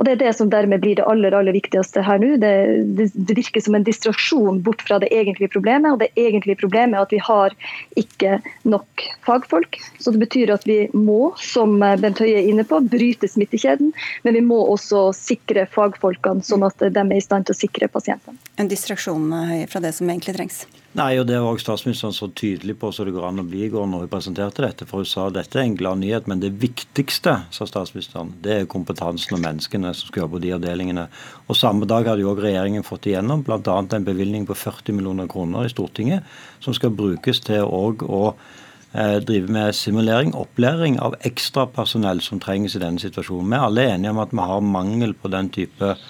Og 0.00 0.06
Det 0.06 0.14
er 0.14 0.20
det 0.22 0.30
som 0.32 0.48
dermed 0.48 0.80
blir 0.80 0.96
det 0.96 1.04
aller 1.04 1.34
aller 1.36 1.52
viktigste 1.52 2.00
her 2.00 2.22
nå. 2.22 2.30
Det, 2.40 2.52
det, 2.96 3.10
det, 3.12 3.34
virker 3.36 3.60
som 3.60 3.74
en 3.76 3.84
distraksjon 3.84 4.62
bort 4.64 4.80
fra 4.88 4.96
det 5.02 5.10
egentlige 5.12 5.52
problemet. 5.52 5.92
Og 5.92 6.00
det 6.00 6.08
egentlige 6.16 6.56
problemet 6.62 6.96
er 6.96 7.04
at 7.04 7.12
vi 7.12 7.20
har 7.20 7.52
ikke 8.00 8.38
nok 8.64 9.04
fagfolk. 9.28 9.76
Så 10.00 10.14
det 10.14 10.22
betyr 10.24 10.54
at 10.56 10.64
vi 10.64 10.78
må, 10.96 11.34
som 11.36 11.76
Bent 12.00 12.24
Høie 12.24 12.40
er 12.40 12.48
inne 12.48 12.64
på, 12.64 12.80
bryte 12.88 13.28
smittekjeden. 13.28 13.92
Men 14.24 14.40
vi 14.40 14.44
må 14.48 14.62
også 14.72 15.10
sikre 15.16 15.68
fagfolkene, 15.68 16.48
sånn 16.48 16.64
at 16.64 16.80
de 16.80 17.04
er 17.04 17.18
i 17.18 17.20
stand 17.20 17.50
til 17.50 17.58
å 17.58 17.60
sikre 17.60 17.92
pasientene. 17.92 18.40
En 18.60 18.68
distraksjon 18.68 19.32
fra 19.72 19.80
det 19.80 19.94
som 19.96 20.10
egentlig 20.12 20.36
trengs? 20.36 20.66
Nei, 20.98 21.14
og 21.20 21.28
Det 21.30 21.36
var 21.38 21.52
også 21.54 21.62
statsministeren 21.68 22.12
så 22.12 22.26
tydelig 22.34 22.74
på 22.80 22.88
så 22.92 23.04
det 23.06 23.12
går 23.14 23.28
an 23.28 23.40
å 23.40 23.46
bli 23.46 23.62
i 23.62 23.70
går 23.70 23.86
når 23.86 24.02
hun 24.04 24.10
presenterte 24.10 24.64
dette. 24.64 24.88
For 24.90 25.00
hun 25.00 25.08
sa 25.08 25.28
dette 25.30 25.60
er 25.60 25.68
en 25.68 25.76
glad 25.78 26.00
nyhet, 26.02 26.26
men 26.26 26.42
det 26.42 26.50
viktigste 26.58 27.36
sa 27.54 27.66
statsministeren, 27.68 28.34
det 28.42 28.56
er 28.56 28.70
kompetansen 28.70 29.36
og 29.38 29.44
menneskene 29.44 29.94
som 29.94 30.10
skal 30.10 30.24
jobbe 30.24 30.40
på 30.40 30.42
de 30.44 30.52
avdelingene. 30.58 31.06
Og 31.46 31.56
Samme 31.56 31.86
dag 31.86 32.10
hadde 32.10 32.24
jo 32.24 32.32
også 32.34 32.48
regjeringen 32.48 32.86
fått 32.86 33.06
igjennom 33.06 33.46
bl.a. 33.46 33.78
en 33.80 34.08
bevilgning 34.08 34.48
på 34.50 34.58
40 34.58 34.98
millioner 34.98 35.30
kroner 35.30 35.64
i 35.68 35.72
Stortinget, 35.72 36.26
som 36.60 36.74
skal 36.74 36.90
brukes 36.90 37.40
til 37.46 37.64
å 37.70 38.24
eh, 38.34 39.20
drive 39.22 39.46
med 39.46 39.78
simulering, 39.78 40.34
opplæring 40.34 40.98
av 40.98 41.14
ekstra 41.22 41.68
personell 41.70 42.18
som 42.20 42.42
trenges 42.42 42.74
i 42.74 42.82
denne 42.82 42.98
situasjonen. 42.98 43.54
Vi 43.54 43.60
er 43.62 43.68
alle 43.70 43.90
enige 43.94 44.16
om 44.16 44.24
at 44.26 44.34
vi 44.34 44.52
har 44.52 44.72
mangel 44.74 45.14
på 45.14 45.30
den 45.30 45.54
type 45.54 45.94
eh, 45.94 46.08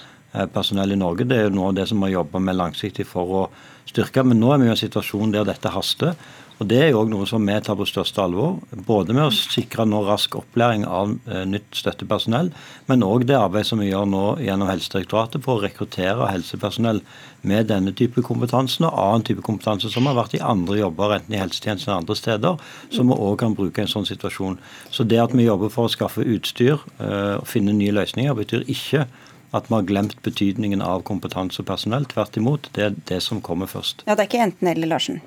personell 0.55 0.93
i 0.95 0.99
Norge. 1.01 1.27
Det 1.29 1.39
er 1.39 1.49
jo 1.49 1.57
noe 1.57 1.71
av 1.71 1.79
det 1.81 1.89
som 1.91 2.03
vi 2.05 2.13
jobba 2.13 2.43
med 2.43 2.59
langsiktig 2.59 3.07
for 3.09 3.35
å 3.41 3.43
styrke. 3.91 4.25
Men 4.27 4.41
nå 4.43 4.53
er 4.55 4.63
vi 4.63 4.71
i 4.71 4.75
en 4.75 4.85
situasjon 4.85 5.35
der 5.35 5.49
dette 5.49 5.75
haster. 5.75 6.15
Og 6.61 6.67
Det 6.69 6.77
er 6.77 6.91
jo 6.91 6.99
også 7.01 7.09
noe 7.09 7.27
som 7.29 7.47
vi 7.49 7.55
tar 7.65 7.77
på 7.79 7.87
største 7.89 8.21
alvor. 8.21 8.59
Både 8.85 9.15
med 9.17 9.31
å 9.31 9.33
sikre 9.33 9.87
nå 9.89 10.03
rask 10.05 10.35
opplæring 10.37 10.83
av 10.85 11.15
eh, 11.25 11.47
nytt 11.49 11.73
støttepersonell, 11.73 12.51
men 12.91 13.05
òg 13.07 13.25
det 13.31 13.39
arbeidet 13.39 13.71
som 13.71 13.81
vi 13.81 13.89
gjør 13.89 14.05
nå 14.13 14.25
gjennom 14.45 14.69
Helsedirektoratet 14.69 15.41
for 15.47 15.57
å 15.57 15.63
rekruttere 15.65 16.29
helsepersonell 16.29 17.01
med 17.49 17.71
denne 17.73 17.95
type 17.97 18.21
kompetanse 18.27 18.85
og 18.85 18.93
annen 18.93 19.25
type 19.25 19.41
kompetanse 19.47 19.89
som 19.89 20.11
har 20.11 20.19
vært 20.19 20.37
i 20.37 20.43
andre 20.45 20.83
jobber, 20.83 21.17
enten 21.17 21.39
i 21.39 21.41
helsetjenesten 21.41 21.95
eller 21.95 22.03
andre 22.03 22.19
steder, 22.21 22.69
som 22.93 23.09
vi 23.09 23.17
òg 23.17 23.41
kan 23.41 23.57
bruke 23.57 23.81
i 23.81 23.87
en 23.87 23.95
sånn 23.95 24.09
situasjon. 24.11 24.61
Så 24.93 25.09
det 25.09 25.23
at 25.25 25.33
vi 25.33 25.49
jobber 25.49 25.73
for 25.73 25.89
å 25.89 25.95
skaffe 25.97 26.29
utstyr 26.29 26.77
eh, 26.77 27.39
og 27.41 27.49
finne 27.49 27.73
nye 27.73 27.97
løsninger, 27.97 28.37
betyr 28.37 28.69
ikke 28.69 29.09
at 29.51 29.69
vi 29.71 29.75
har 29.75 29.83
glemt 29.89 30.23
betydningen 30.23 30.83
av 30.83 31.03
kompetanse 31.09 31.63
og 31.63 31.69
personell. 31.71 32.07
Tvert 32.11 32.39
imot, 32.39 32.71
det 32.77 32.87
er 32.87 32.97
det 33.11 33.21
som 33.27 33.43
kommer 33.43 33.71
først. 33.71 34.05
Ja, 34.07 34.15
Det 34.15 34.27
er 34.27 34.31
ikke 34.31 34.47
enten-eller, 34.47 34.87
Larsen? 34.87 35.21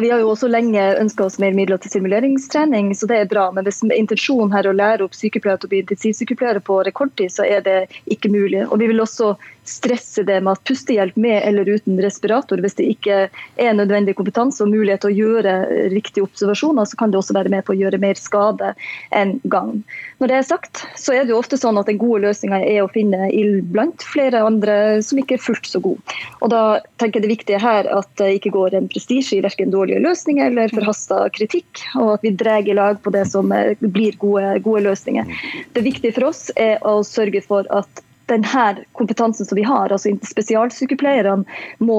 Vi 0.00 0.10
har 0.10 0.20
jo 0.20 0.28
også 0.30 0.46
lenge 0.48 0.82
ønska 1.00 1.24
oss 1.24 1.38
mer 1.42 1.54
midler 1.56 1.78
til 1.82 1.90
simuleringstrening, 1.90 2.92
så 2.94 3.08
det 3.10 3.16
er 3.18 3.30
bra. 3.30 3.48
Men 3.52 3.64
hvis 3.66 3.80
intensjonen 3.82 4.52
her 4.52 4.66
er 4.66 4.70
å 4.70 4.76
lære 4.76 5.06
opp 5.06 5.16
sykepleiere 5.16 5.58
til 5.58 5.70
å 5.70 5.72
bli 5.72 5.80
intensivsykepleiere 5.82 6.62
på 6.62 6.76
rekordtid, 6.86 7.32
så 7.34 7.46
er 7.48 7.64
det 7.66 7.78
ikke 8.06 8.30
mulig. 8.30 8.66
Og 8.68 8.78
Vi 8.78 8.86
vil 8.92 9.00
også 9.02 9.32
stresse 9.68 10.24
det 10.26 10.40
med 10.42 10.56
at 10.56 10.64
pustehjelp 10.68 11.16
med 11.20 11.38
eller 11.44 11.68
uten 11.68 11.98
respirator, 12.02 12.60
hvis 12.62 12.76
det 12.78 12.88
ikke 12.94 13.18
er 13.28 13.76
nødvendig 13.76 14.16
kompetanse 14.18 14.64
og 14.64 14.72
mulighet 14.72 15.04
til 15.04 15.12
å 15.12 15.18
gjøre 15.18 15.54
riktige 15.92 16.24
observasjoner, 16.26 16.88
så 16.88 16.98
kan 16.98 17.12
det 17.12 17.20
også 17.20 17.36
være 17.36 17.52
med 17.52 17.66
på 17.66 17.74
å 17.74 17.78
gjøre 17.78 18.00
mer 18.02 18.18
skade 18.18 18.72
enn 19.14 19.36
gagn. 19.52 19.82
Når 20.18 20.32
det 20.32 20.38
er 20.38 20.48
sagt, 20.48 20.82
så 20.98 21.14
er 21.14 21.24
det 21.24 21.34
jo 21.34 21.40
ofte 21.40 21.58
sånn 21.60 21.78
at 21.80 21.90
den 21.90 22.00
gode 22.00 22.24
løsninga 22.26 22.60
er 22.64 22.82
å 22.82 22.90
finne 22.92 23.28
blant 23.72 24.02
flere 24.06 24.42
andre 24.46 24.78
som 25.04 25.20
ikke 25.20 25.36
er 25.38 25.44
fullt 25.44 25.68
så 25.68 25.82
gode. 25.84 26.16
Og 26.42 26.52
da 26.52 26.62
tenker 27.00 27.20
jeg 27.20 27.26
det 27.28 27.34
viktige 27.34 27.62
her 27.62 27.88
at 27.92 28.10
det 28.20 28.32
ikke 28.38 28.54
går 28.56 28.76
en 28.78 28.90
prestisje 28.90 29.38
i 29.38 29.44
verken 29.44 29.72
dårlige 29.74 30.02
løsninger 30.04 30.50
eller 30.50 30.74
forhasta 30.74 31.24
kritikk, 31.34 31.84
og 31.98 32.16
at 32.16 32.26
vi 32.26 32.34
drar 32.38 32.66
i 32.66 32.76
lag 32.76 33.00
på 33.04 33.12
det 33.14 33.26
som 33.30 33.52
blir 33.80 34.18
gode, 34.18 34.58
gode 34.64 34.84
løsninger. 34.88 35.28
Det 35.76 35.86
viktige 35.86 36.16
for 36.16 36.30
oss 36.32 36.48
er 36.56 36.82
å 36.86 37.00
sørge 37.06 37.42
for 37.44 37.68
at 37.74 38.04
denne 38.28 38.84
kompetansen 38.92 39.46
som 39.46 39.56
vi 39.56 39.64
har, 39.66 39.92
altså 39.92 40.12
spesialsykepleierne, 40.26 41.44
må, 41.84 41.98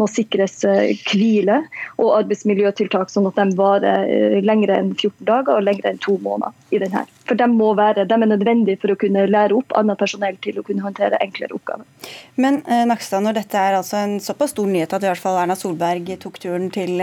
må 0.00 0.08
sikres 0.10 0.60
uh, 0.66 0.90
hvile 1.10 1.60
og 2.00 2.12
arbeidsmiljøtiltak, 2.20 3.12
sånn 3.12 3.28
at 3.30 3.38
de 3.38 3.58
varer 3.58 4.08
uh, 4.10 4.38
lengre 4.44 4.78
enn 4.80 4.92
14 4.96 5.26
dager 5.28 5.58
og 5.58 5.66
lengre 5.66 5.92
enn 5.92 6.02
to 6.02 6.16
måneder. 6.22 6.56
i 6.70 6.78
denne. 6.78 7.02
For 7.26 7.38
de, 7.38 7.46
må 7.50 7.72
være, 7.78 8.04
de 8.06 8.14
er 8.14 8.30
nødvendige 8.30 8.78
for 8.82 8.92
å 8.92 8.98
kunne 8.98 9.24
lære 9.26 9.54
opp 9.54 9.72
annet 9.78 9.98
personell 9.98 10.36
til 10.42 10.60
å 10.60 10.64
kunne 10.66 10.84
håndtere 10.84 11.18
enklere 11.22 11.54
oppgaver. 11.56 11.86
Men 12.38 12.60
uh, 12.66 12.84
Nakstad, 12.86 13.24
når 13.26 13.40
dette 13.40 13.58
er 13.58 13.78
altså 13.78 13.98
en 14.00 14.18
såpass 14.22 14.54
stor 14.54 14.70
nyhet 14.70 14.94
at 14.94 15.06
i 15.06 15.10
hvert 15.10 15.22
fall 15.22 15.38
Erna 15.42 15.56
Solberg 15.58 16.12
tok 16.22 16.38
turen 16.42 16.68
til 16.74 17.02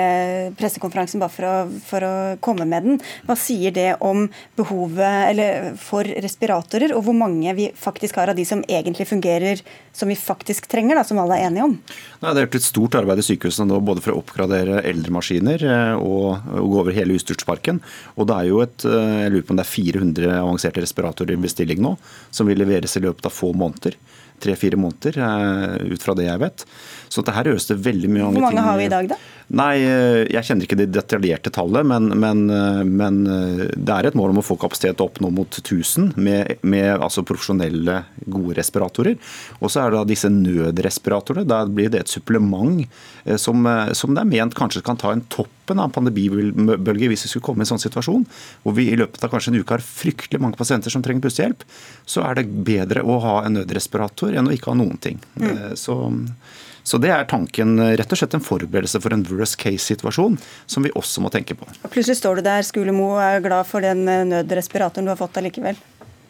pressekonferansen 0.58 1.22
bare 1.24 1.34
for 1.34 1.48
å, 1.48 1.56
for 1.88 2.08
å 2.08 2.14
komme 2.44 2.68
med 2.68 2.88
den, 2.88 3.02
hva 3.28 3.36
sier 3.40 3.76
det 3.76 3.90
om 4.04 4.26
behovet 4.60 5.78
for 5.82 6.08
respiratorer, 6.24 6.94
og 6.96 7.06
hvor 7.08 7.16
mange 7.18 7.54
vi 7.58 7.70
faktisk 7.76 8.17
har 8.20 8.32
av 8.32 8.38
de 8.38 8.46
som 8.48 8.64
egentlig 8.68 9.08
fungerer 9.10 9.62
som 9.96 10.10
vi 10.12 10.18
faktisk 10.20 10.68
trenger, 10.72 11.00
da, 11.00 11.06
som 11.08 11.20
alle 11.22 11.38
er 11.38 11.48
enige 11.48 11.68
om? 11.68 11.76
Nei, 12.22 12.34
det 12.34 12.42
er 12.42 12.48
gjort 12.48 12.60
et 12.60 12.68
stort 12.68 12.98
arbeid 13.00 13.22
i 13.22 13.26
sykehusene 13.26 13.70
nå, 13.72 13.80
både 13.86 14.04
for 14.06 14.14
å 14.14 14.22
oppgradere 14.22 14.84
eldre 14.88 15.14
maskiner 15.16 15.64
eh, 15.64 15.96
og, 15.98 16.52
og 16.54 16.70
gå 16.74 16.84
over 16.84 16.98
hele 16.98 17.18
utstyrsparken. 17.18 17.82
Og 18.18 18.30
det 18.30 18.38
er 18.38 18.52
jo 18.52 18.62
et, 18.66 18.88
eh, 18.88 19.18
jeg 19.24 19.34
lurer 19.34 19.48
på 19.48 19.56
om 19.56 19.62
det 19.62 19.68
er 19.68 19.74
400 19.74 20.38
avanserte 20.42 20.84
respiratorer 20.86 21.38
i 21.38 21.42
bestilling 21.48 21.84
nå, 21.84 21.96
som 22.32 22.50
vil 22.50 22.62
leveres 22.62 22.98
i 22.98 23.04
løpet 23.08 23.30
av 23.30 23.36
få 23.36 23.54
måneder. 23.58 23.98
Tre-fire 24.44 24.78
måneder, 24.78 25.18
eh, 25.18 25.94
ut 25.94 26.04
fra 26.04 26.14
det 26.18 26.28
jeg 26.28 26.44
vet. 26.44 26.66
Så 27.10 27.24
det 27.26 27.36
her 27.36 27.52
gjøres 27.52 27.70
det 27.70 27.80
veldig 27.86 28.12
mye 28.12 28.28
Hvor 28.28 28.40
mange 28.40 28.56
ting. 28.56 28.66
har 28.68 28.78
vi 28.78 28.88
i 28.88 28.94
dag, 28.94 29.10
da? 29.14 29.20
Nei, 29.48 29.80
eh, 29.80 30.26
jeg 30.28 30.44
kjenner 30.44 30.68
ikke 30.68 30.76
det 30.76 30.90
detaljerte 30.92 31.52
tallet, 31.56 31.88
men, 31.88 32.10
men, 32.20 32.42
eh, 32.52 32.82
men, 32.84 33.22
eh, 33.32 33.62
det 33.72 33.94
er 33.96 34.10
et 34.10 34.18
mål 34.20 34.34
om 34.34 34.42
å 34.42 34.44
få 34.44 34.58
kapasitet 34.60 35.00
opp 35.04 35.22
nå 35.24 35.30
mot 35.32 35.48
1000 35.62 36.18
med, 36.20 36.58
med 36.68 36.90
altså 36.98 37.24
profesjonelle, 37.24 38.02
gode 38.28 38.58
respiratorer. 38.58 39.16
Og 39.62 39.72
så 39.72 39.86
er 39.86 39.94
det 39.94 40.02
da 40.02 40.10
disse 40.10 40.32
nødrespiratorene. 40.34 41.48
Da 41.48 41.62
blir 41.64 41.94
det 41.94 42.04
et 42.04 42.12
supplement 42.12 42.84
som, 43.40 43.64
som 43.96 44.16
det 44.16 44.24
er 44.24 44.30
ment 44.30 44.56
kanskje 44.56 44.84
kan 44.84 45.00
ta 45.00 45.14
en 45.16 45.24
toppen 45.32 45.80
av 45.80 45.88
en 45.88 45.96
pandemibølge 45.96 47.10
hvis 47.12 47.26
vi 47.26 47.32
skulle 47.32 47.48
komme 47.48 47.64
i 47.64 47.66
en 47.66 47.72
sånn 47.72 47.84
situasjon, 47.84 48.28
hvor 48.64 48.76
vi 48.76 48.90
i 48.92 49.00
løpet 49.00 49.24
av 49.24 49.32
kanskje 49.32 49.54
en 49.54 49.62
uke 49.62 49.78
har 49.78 49.84
fryktelig 49.84 50.44
mange 50.44 50.60
pasienter 50.60 50.92
som 50.92 51.04
trenger 51.06 51.24
pustehjelp, 51.24 51.64
så 52.08 52.28
er 52.28 52.40
det 52.40 52.50
bedre 52.68 53.04
å 53.04 53.20
ha 53.24 53.40
en 53.46 53.62
nødrespirator 53.62 54.36
enn 54.36 54.52
å 54.52 54.56
ikke 54.56 54.74
ha 54.74 54.80
noen 54.80 55.00
ting. 55.04 55.24
Mm. 55.40 55.76
Så 55.80 56.02
så 56.88 57.00
det 57.04 57.12
er 57.12 57.26
tanken, 57.28 57.76
rett 58.00 58.14
og 58.14 58.20
slett 58.20 58.38
en 58.38 58.44
forberedelse 58.44 59.02
for 59.04 59.12
en 59.12 59.26
worst 59.28 59.58
case-situasjon, 59.60 60.38
som 60.72 60.86
vi 60.86 60.94
også 60.96 61.24
må 61.24 61.32
tenke 61.34 61.58
på. 61.60 61.68
Og 61.68 61.92
plutselig 61.92 62.22
står 62.22 62.40
du 62.40 62.46
der, 62.48 62.64
Skulemo, 62.64 63.10
er 63.20 63.44
glad 63.44 63.68
for 63.68 63.84
den 63.84 64.06
eh, 64.08 64.24
nødrespiratoren 64.30 65.10
du 65.10 65.12
har 65.12 65.20
fått 65.20 65.40
allikevel? 65.42 65.80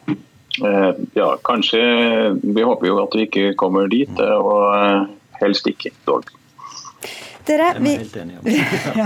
Eh, 0.09 0.89
ja, 1.13 1.29
kanskje. 1.45 1.81
Vi 2.41 2.65
håper 2.65 2.89
jo 2.89 2.97
at 3.03 3.19
vi 3.19 3.27
ikke 3.27 3.53
kommer 3.59 3.85
dit, 3.91 4.17
og 4.17 4.65
eh, 4.73 5.13
helst 5.43 5.69
ikke 5.69 5.93
dog. 6.09 6.33
Dere, 7.47 7.67
vi, 7.79 7.93
ja, 8.99 9.05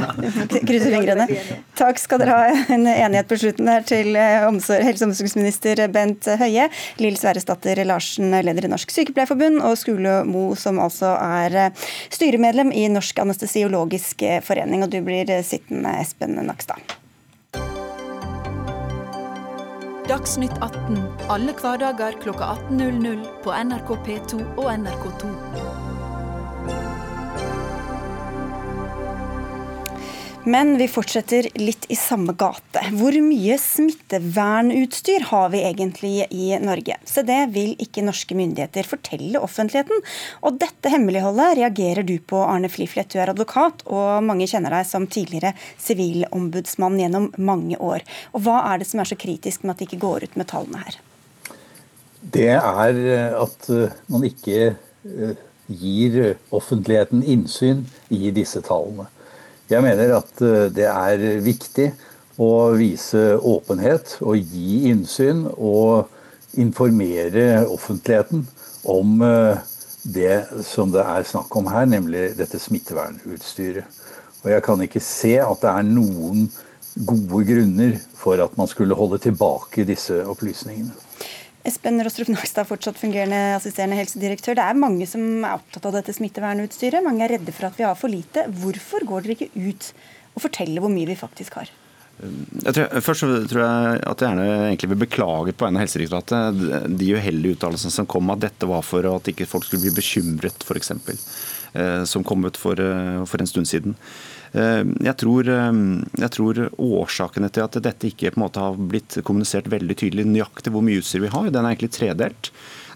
krysser 0.66 0.96
fingrene. 0.96 1.28
Takk 1.78 2.00
skal 2.02 2.22
dere 2.24 2.38
ha. 2.38 2.62
En 2.74 2.88
enighet 2.90 3.30
på 3.30 3.38
slutten 3.38 3.70
her 3.70 3.86
til 3.86 4.16
eh, 4.18 4.48
omsorg, 4.48 4.82
helse- 4.88 5.06
og 5.06 5.12
omsorgsminister 5.12 5.84
Bent 5.94 6.30
Høie. 6.42 6.70
Lill 7.02 7.20
Sverresdatter 7.20 7.84
Larsen, 7.86 8.34
leder 8.34 8.66
i 8.66 8.72
Norsk 8.72 8.94
Sykepleierforbund, 8.94 9.62
og 9.68 9.78
Skule 9.80 10.22
Mo, 10.26 10.48
som 10.58 10.82
altså 10.82 11.14
er 11.22 11.60
eh, 11.68 11.86
styremedlem 12.14 12.74
i 12.74 12.88
Norsk 12.90 13.22
anestesiologisk 13.22 14.26
forening. 14.48 14.88
Og 14.88 14.94
du 14.94 15.02
blir 15.06 15.30
eh, 15.30 15.46
sittende, 15.46 15.94
Espen 16.02 16.40
Nakstad. 16.42 16.98
Dagsnytt 20.10 20.58
18 20.60 20.98
alle 21.32 21.54
hverdager 21.56 22.18
klokka 22.24 22.58
18.00 22.72 23.22
på 23.46 23.54
NRK 23.64 23.96
P2 24.08 24.44
og 24.58 24.68
NRK2. 24.74 25.91
Men 30.46 30.78
vi 30.78 30.88
fortsetter 30.90 31.46
litt 31.62 31.86
i 31.94 31.96
samme 31.96 32.34
gate. 32.34 32.82
Hvor 32.98 33.14
mye 33.22 33.58
smittevernutstyr 33.62 35.28
har 35.30 35.52
vi 35.54 35.60
egentlig 35.68 36.26
i 36.34 36.48
Norge? 36.64 36.98
Så 37.06 37.22
det 37.22 37.52
vil 37.54 37.76
ikke 37.84 38.02
norske 38.02 38.34
myndigheter 38.38 38.90
fortelle 38.90 39.38
offentligheten. 39.38 40.02
Og 40.42 40.58
dette 40.64 40.90
hemmeligholdet 40.90 41.60
reagerer 41.60 42.08
du 42.08 42.16
på, 42.18 42.42
Arne 42.42 42.72
Fliflet. 42.74 43.12
Du 43.14 43.20
er 43.22 43.30
advokat, 43.36 43.86
og 43.86 44.26
mange 44.26 44.50
kjenner 44.50 44.74
deg 44.74 44.90
som 44.90 45.06
tidligere 45.06 45.54
sivilombudsmann 45.78 46.98
gjennom 47.04 47.30
mange 47.38 47.78
år. 47.78 48.02
Og 48.34 48.42
Hva 48.48 48.64
er 48.72 48.82
det 48.82 48.90
som 48.90 49.06
er 49.06 49.14
så 49.14 49.20
kritisk 49.22 49.62
med 49.62 49.76
at 49.76 49.86
de 49.86 49.92
ikke 49.92 50.02
går 50.02 50.26
ut 50.26 50.42
med 50.42 50.50
tallene 50.50 50.82
her? 50.88 51.00
Det 52.34 52.50
er 52.58 53.06
eh, 53.06 53.40
at 53.46 53.70
eh, 53.70 53.98
man 54.10 54.26
ikke 54.26 54.74
eh, 54.74 55.40
gir 55.70 56.22
offentligheten 56.50 57.22
innsyn 57.22 57.86
i 58.10 58.34
disse 58.34 58.66
tallene. 58.66 59.06
Jeg 59.72 59.84
mener 59.86 60.18
at 60.18 60.42
eh, 60.44 60.68
det 60.74 60.88
er 60.90 61.22
viktig 61.44 61.92
å 62.42 62.72
vise 62.76 63.38
åpenhet 63.38 64.18
og 64.20 64.36
gi 64.36 64.90
innsyn 64.92 65.46
og 65.54 66.10
informere 66.60 67.64
offentligheten 67.72 68.44
om 68.92 69.22
eh, 69.24 69.62
det 70.02 70.66
som 70.68 70.92
det 70.92 71.06
er 71.06 71.28
snakk 71.30 71.56
om 71.56 71.70
her, 71.72 71.86
nemlig 71.88 72.34
dette 72.36 72.60
smittevernutstyret. 72.60 74.00
Og 74.42 74.50
jeg 74.52 74.66
kan 74.66 74.84
ikke 74.84 75.04
se 75.06 75.38
at 75.40 75.64
det 75.64 75.72
er 75.72 75.88
noen 75.88 76.50
gode 77.08 77.46
grunner 77.48 77.96
for 78.18 78.42
at 78.44 78.58
man 78.60 78.68
skulle 78.68 78.98
holde 78.98 79.22
tilbake 79.24 79.86
disse 79.88 80.18
opplysningene. 80.28 80.92
Espen 81.68 82.02
Rostrup 82.02 82.32
Nakstad, 82.34 82.66
fortsatt 82.70 82.98
fungerende 82.98 83.40
assisterende 83.58 84.00
helsedirektør. 84.00 84.58
Det 84.58 84.64
er 84.66 84.80
mange 84.82 85.06
som 85.10 85.44
er 85.44 85.60
opptatt 85.60 85.86
av 85.90 86.00
dette 86.00 86.16
smittevernutstyret. 86.18 87.04
Mange 87.06 87.28
er 87.28 87.36
redde 87.36 87.54
for 87.54 87.70
at 87.70 87.78
vi 87.78 87.86
har 87.86 88.00
for 88.00 88.12
lite. 88.12 88.48
Hvorfor 88.64 89.06
går 89.06 89.28
dere 89.28 89.38
ikke 89.38 89.70
ut 89.70 89.92
og 90.34 90.46
forteller 90.48 90.82
hvor 90.82 90.94
mye 90.94 91.10
vi 91.12 91.20
faktisk 91.20 91.60
har? 91.60 91.70
Tror, 92.22 93.00
først 93.02 93.24
tror 93.50 93.62
jeg 93.64 94.02
at 94.06 94.22
jeg 94.22 94.36
gjerne 94.36 94.90
vil 94.92 95.00
beklage 95.00 95.54
på 95.58 95.66
vegne 95.66 95.80
av 95.80 95.86
Helsedirektoratet 95.88 96.98
de 97.00 97.08
uheldige 97.18 97.58
uttalelsene 97.58 97.94
som 97.96 98.10
kom 98.10 98.30
at 98.34 98.44
dette 98.44 98.70
var 98.70 98.84
for 98.86 99.08
at 99.10 99.32
ikke 99.32 99.48
folk 99.50 99.66
skulle 99.66 99.88
bli 99.88 99.96
bekymret, 99.98 100.66
f.eks. 100.66 100.92
Eh, 101.74 102.04
som 102.06 102.26
kom 102.28 102.46
ut 102.46 102.60
for, 102.62 102.78
eh, 102.78 103.24
for 103.26 103.42
en 103.42 103.50
stund 103.50 103.70
siden. 103.70 103.98
Eh, 104.52 104.84
jeg 105.08 105.16
tror, 105.22 105.48
eh, 105.48 105.82
jeg 106.20 106.32
tror, 106.36 106.62
årsakene 106.76 107.50
til 107.54 107.64
at 107.64 107.80
dette 107.80 108.10
ikke 108.10 108.34
på 108.34 108.40
en 108.40 108.46
måte 108.46 108.64
har 108.64 108.76
blitt 108.76 109.22
kommunisert 109.24 109.70
veldig 109.72 109.96
tydelig 109.96 110.28
nøyaktig 110.28 110.74
hvor 110.74 110.84
mye 110.84 111.00
utstyr 111.00 111.24
vi 111.24 111.32
har, 111.32 111.50
den 111.50 111.66
er 111.66 111.76
egentlig 111.76 111.94
tredelt. 111.96 112.52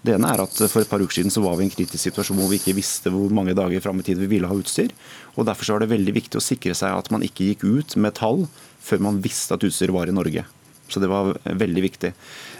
Det 0.05 0.13
ene 0.13 0.29
er 0.29 0.43
at 0.43 0.59
For 0.69 0.83
et 0.83 0.89
par 0.89 1.01
uker 1.01 1.17
siden 1.17 1.33
så 1.33 1.41
var 1.41 1.55
vi 1.57 1.65
i 1.65 1.69
en 1.69 1.73
kritisk 1.73 2.03
situasjon 2.03 2.37
hvor 2.37 2.51
vi 2.51 2.59
ikke 2.59 2.75
visste 2.77 3.09
hvor 3.09 3.31
mange 3.33 3.55
dager 3.57 3.81
fram 3.81 4.03
i 4.03 4.05
tid 4.05 4.19
vi 4.21 4.29
ville 4.35 4.49
ha 4.49 4.57
utstyr. 4.57 4.91
og 5.35 5.47
Derfor 5.47 5.65
så 5.65 5.73
var 5.77 5.85
det 5.85 5.95
veldig 5.95 6.13
viktig 6.13 6.37
å 6.37 6.43
sikre 6.43 6.75
seg 6.77 6.93
at 6.93 7.09
man 7.13 7.25
ikke 7.25 7.47
gikk 7.47 7.65
ut 7.65 7.95
med 7.97 8.13
tall 8.19 8.45
før 8.85 9.01
man 9.01 9.23
visste 9.23 9.55
at 9.55 9.65
utstyret 9.65 9.95
var 9.95 10.11
i 10.11 10.13
Norge. 10.13 10.45
Så 10.87 11.01
det 11.01 11.09
var 11.09 11.31
veldig 11.41 11.81
viktig. 11.81 12.11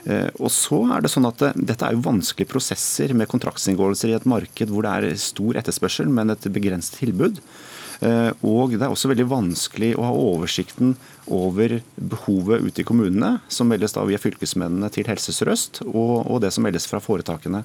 Eh, 0.09 0.29
og 0.41 0.49
så 0.49 0.79
er 0.95 1.05
det 1.05 1.11
sånn 1.13 1.27
at 1.29 1.43
Dette 1.53 1.85
er 1.85 1.93
jo 1.93 2.07
vanskelige 2.07 2.49
prosesser 2.55 3.13
med 3.13 3.29
kontraktsinngåelser 3.29 4.09
i 4.09 4.17
et 4.17 4.25
marked 4.25 4.73
hvor 4.73 4.87
det 4.87 4.95
er 4.95 5.21
stor 5.21 5.61
etterspørsel, 5.61 6.09
men 6.09 6.33
et 6.33 6.49
begrenset 6.49 6.97
tilbud. 7.03 7.43
Eh, 8.03 8.31
og 8.45 8.75
det 8.75 8.83
er 8.83 8.91
også 8.91 9.11
veldig 9.11 9.27
vanskelig 9.31 9.93
å 9.95 10.07
ha 10.07 10.13
oversikten 10.15 10.95
over 11.31 11.79
behovet 11.95 12.65
ute 12.67 12.83
i 12.83 12.85
kommunene, 12.87 13.39
som 13.49 13.69
meldes 13.71 13.95
da 13.95 14.03
via 14.05 14.19
fylkesmennene 14.21 14.91
til 14.93 15.07
Helse 15.09 15.33
Sør-Øst, 15.33 15.81
og, 15.87 16.25
og, 16.27 16.39
det 16.43 16.51
som 16.53 16.65
meldes 16.67 16.85
fra 16.89 17.01
foretakene. 17.03 17.63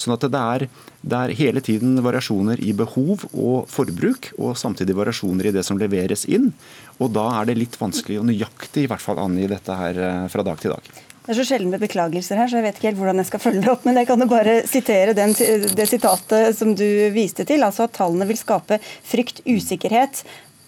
Sånn 0.00 0.16
at 0.16 0.26
det 0.28 0.42
er, 0.42 0.66
det 1.00 1.22
er, 1.22 1.36
hele 1.38 1.64
tiden 1.64 1.98
variasjoner 2.04 2.60
i 2.60 2.74
behov 2.76 3.26
og 3.32 3.68
forbruk, 3.72 4.32
og 4.36 4.58
samtidig 4.60 4.96
variasjoner 4.98 5.50
i 5.50 5.56
det 5.56 5.64
som 5.66 5.80
leveres 5.80 6.26
inn. 6.28 6.52
Og 6.98 7.12
da 7.16 7.28
er 7.38 7.48
det 7.48 7.60
litt 7.60 7.80
vanskelig 7.80 8.20
å 8.20 8.26
nøyaktig 8.28 8.86
i 8.86 8.90
hvert 8.90 9.04
fall 9.04 9.22
angi 9.22 9.48
dette 9.50 9.82
her 9.82 10.02
eh, 10.04 10.24
fra 10.32 10.44
dag 10.46 10.60
til 10.60 10.76
dag. 10.76 11.07
Det 11.28 11.34
er 11.34 11.42
så 11.42 11.50
sjelden 11.50 11.68
med 11.68 11.82
beklagelser 11.84 12.38
her, 12.40 12.48
så 12.48 12.56
jeg 12.56 12.64
vet 12.64 12.78
ikke 12.78 12.86
helt 12.88 13.00
hvordan 13.02 13.18
jeg 13.20 13.28
skal 13.28 13.40
følge 13.42 13.60
det 13.60 13.68
opp. 13.68 13.82
Men 13.84 13.98
jeg 14.00 14.08
kan 14.08 14.22
jo 14.24 14.26
bare 14.30 14.54
sitere 14.64 15.12
den, 15.12 15.34
det 15.76 15.84
sitatet 15.90 16.56
som 16.56 16.70
du 16.72 16.86
viste 17.12 17.44
til. 17.44 17.60
Altså 17.66 17.84
at 17.84 17.92
tallene 17.98 18.24
vil 18.30 18.38
skape 18.40 18.78
frykt, 18.80 19.42
usikkerhet 19.44 20.22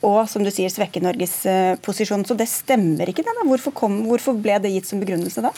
og 0.04 0.24
som 0.32 0.44
du 0.44 0.50
sier, 0.52 0.68
svekke 0.72 1.00
Norges 1.00 1.32
eh, 1.48 1.78
posisjon. 1.80 2.26
Så 2.28 2.36
det 2.36 2.46
stemmer 2.52 3.08
ikke, 3.08 3.24
det? 3.24 3.32
da? 3.36 3.46
Hvorfor, 3.48 3.72
kom, 3.76 3.98
hvorfor, 4.08 4.36
ble 4.36 4.58
det 4.60 4.74
gitt 4.74 4.88
som 4.88 5.00
begrunnelse 5.00 5.44
da? 5.44 5.54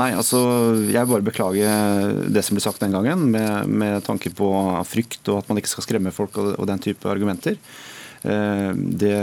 Nei, 0.00 0.10
altså, 0.16 0.40
Jeg 0.88 1.08
bare 1.08 1.24
beklager 1.24 2.16
det 2.32 2.44
som 2.44 2.56
ble 2.56 2.64
sagt 2.64 2.80
den 2.84 2.96
gangen, 2.96 3.28
med, 3.36 3.68
med 3.68 4.04
tanke 4.08 4.32
på 4.36 4.48
frykt 4.88 5.20
og 5.32 5.42
at 5.42 5.52
man 5.52 5.60
ikke 5.60 5.72
skal 5.72 5.84
skremme 5.84 6.16
folk 6.16 6.36
og, 6.40 6.54
og 6.56 6.68
den 6.72 6.80
type 6.80 7.08
argumenter. 7.12 7.60
Eh, 8.26 8.72
det, 8.74 9.14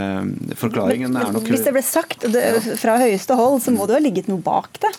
forklaringen 0.59 1.15
er 1.19 1.33
nok 1.35 1.49
Hvis 1.51 1.65
det 1.65 1.73
ble 1.75 1.83
sagt 1.83 2.23
fra 2.79 2.95
høyeste 3.01 3.35
hold, 3.35 3.59
så 3.65 3.73
må 3.75 3.87
det 3.87 3.97
jo 3.97 3.99
ha 3.99 4.05
ligget 4.05 4.29
noe 4.31 4.43
bak 4.43 4.79
det? 4.83 4.93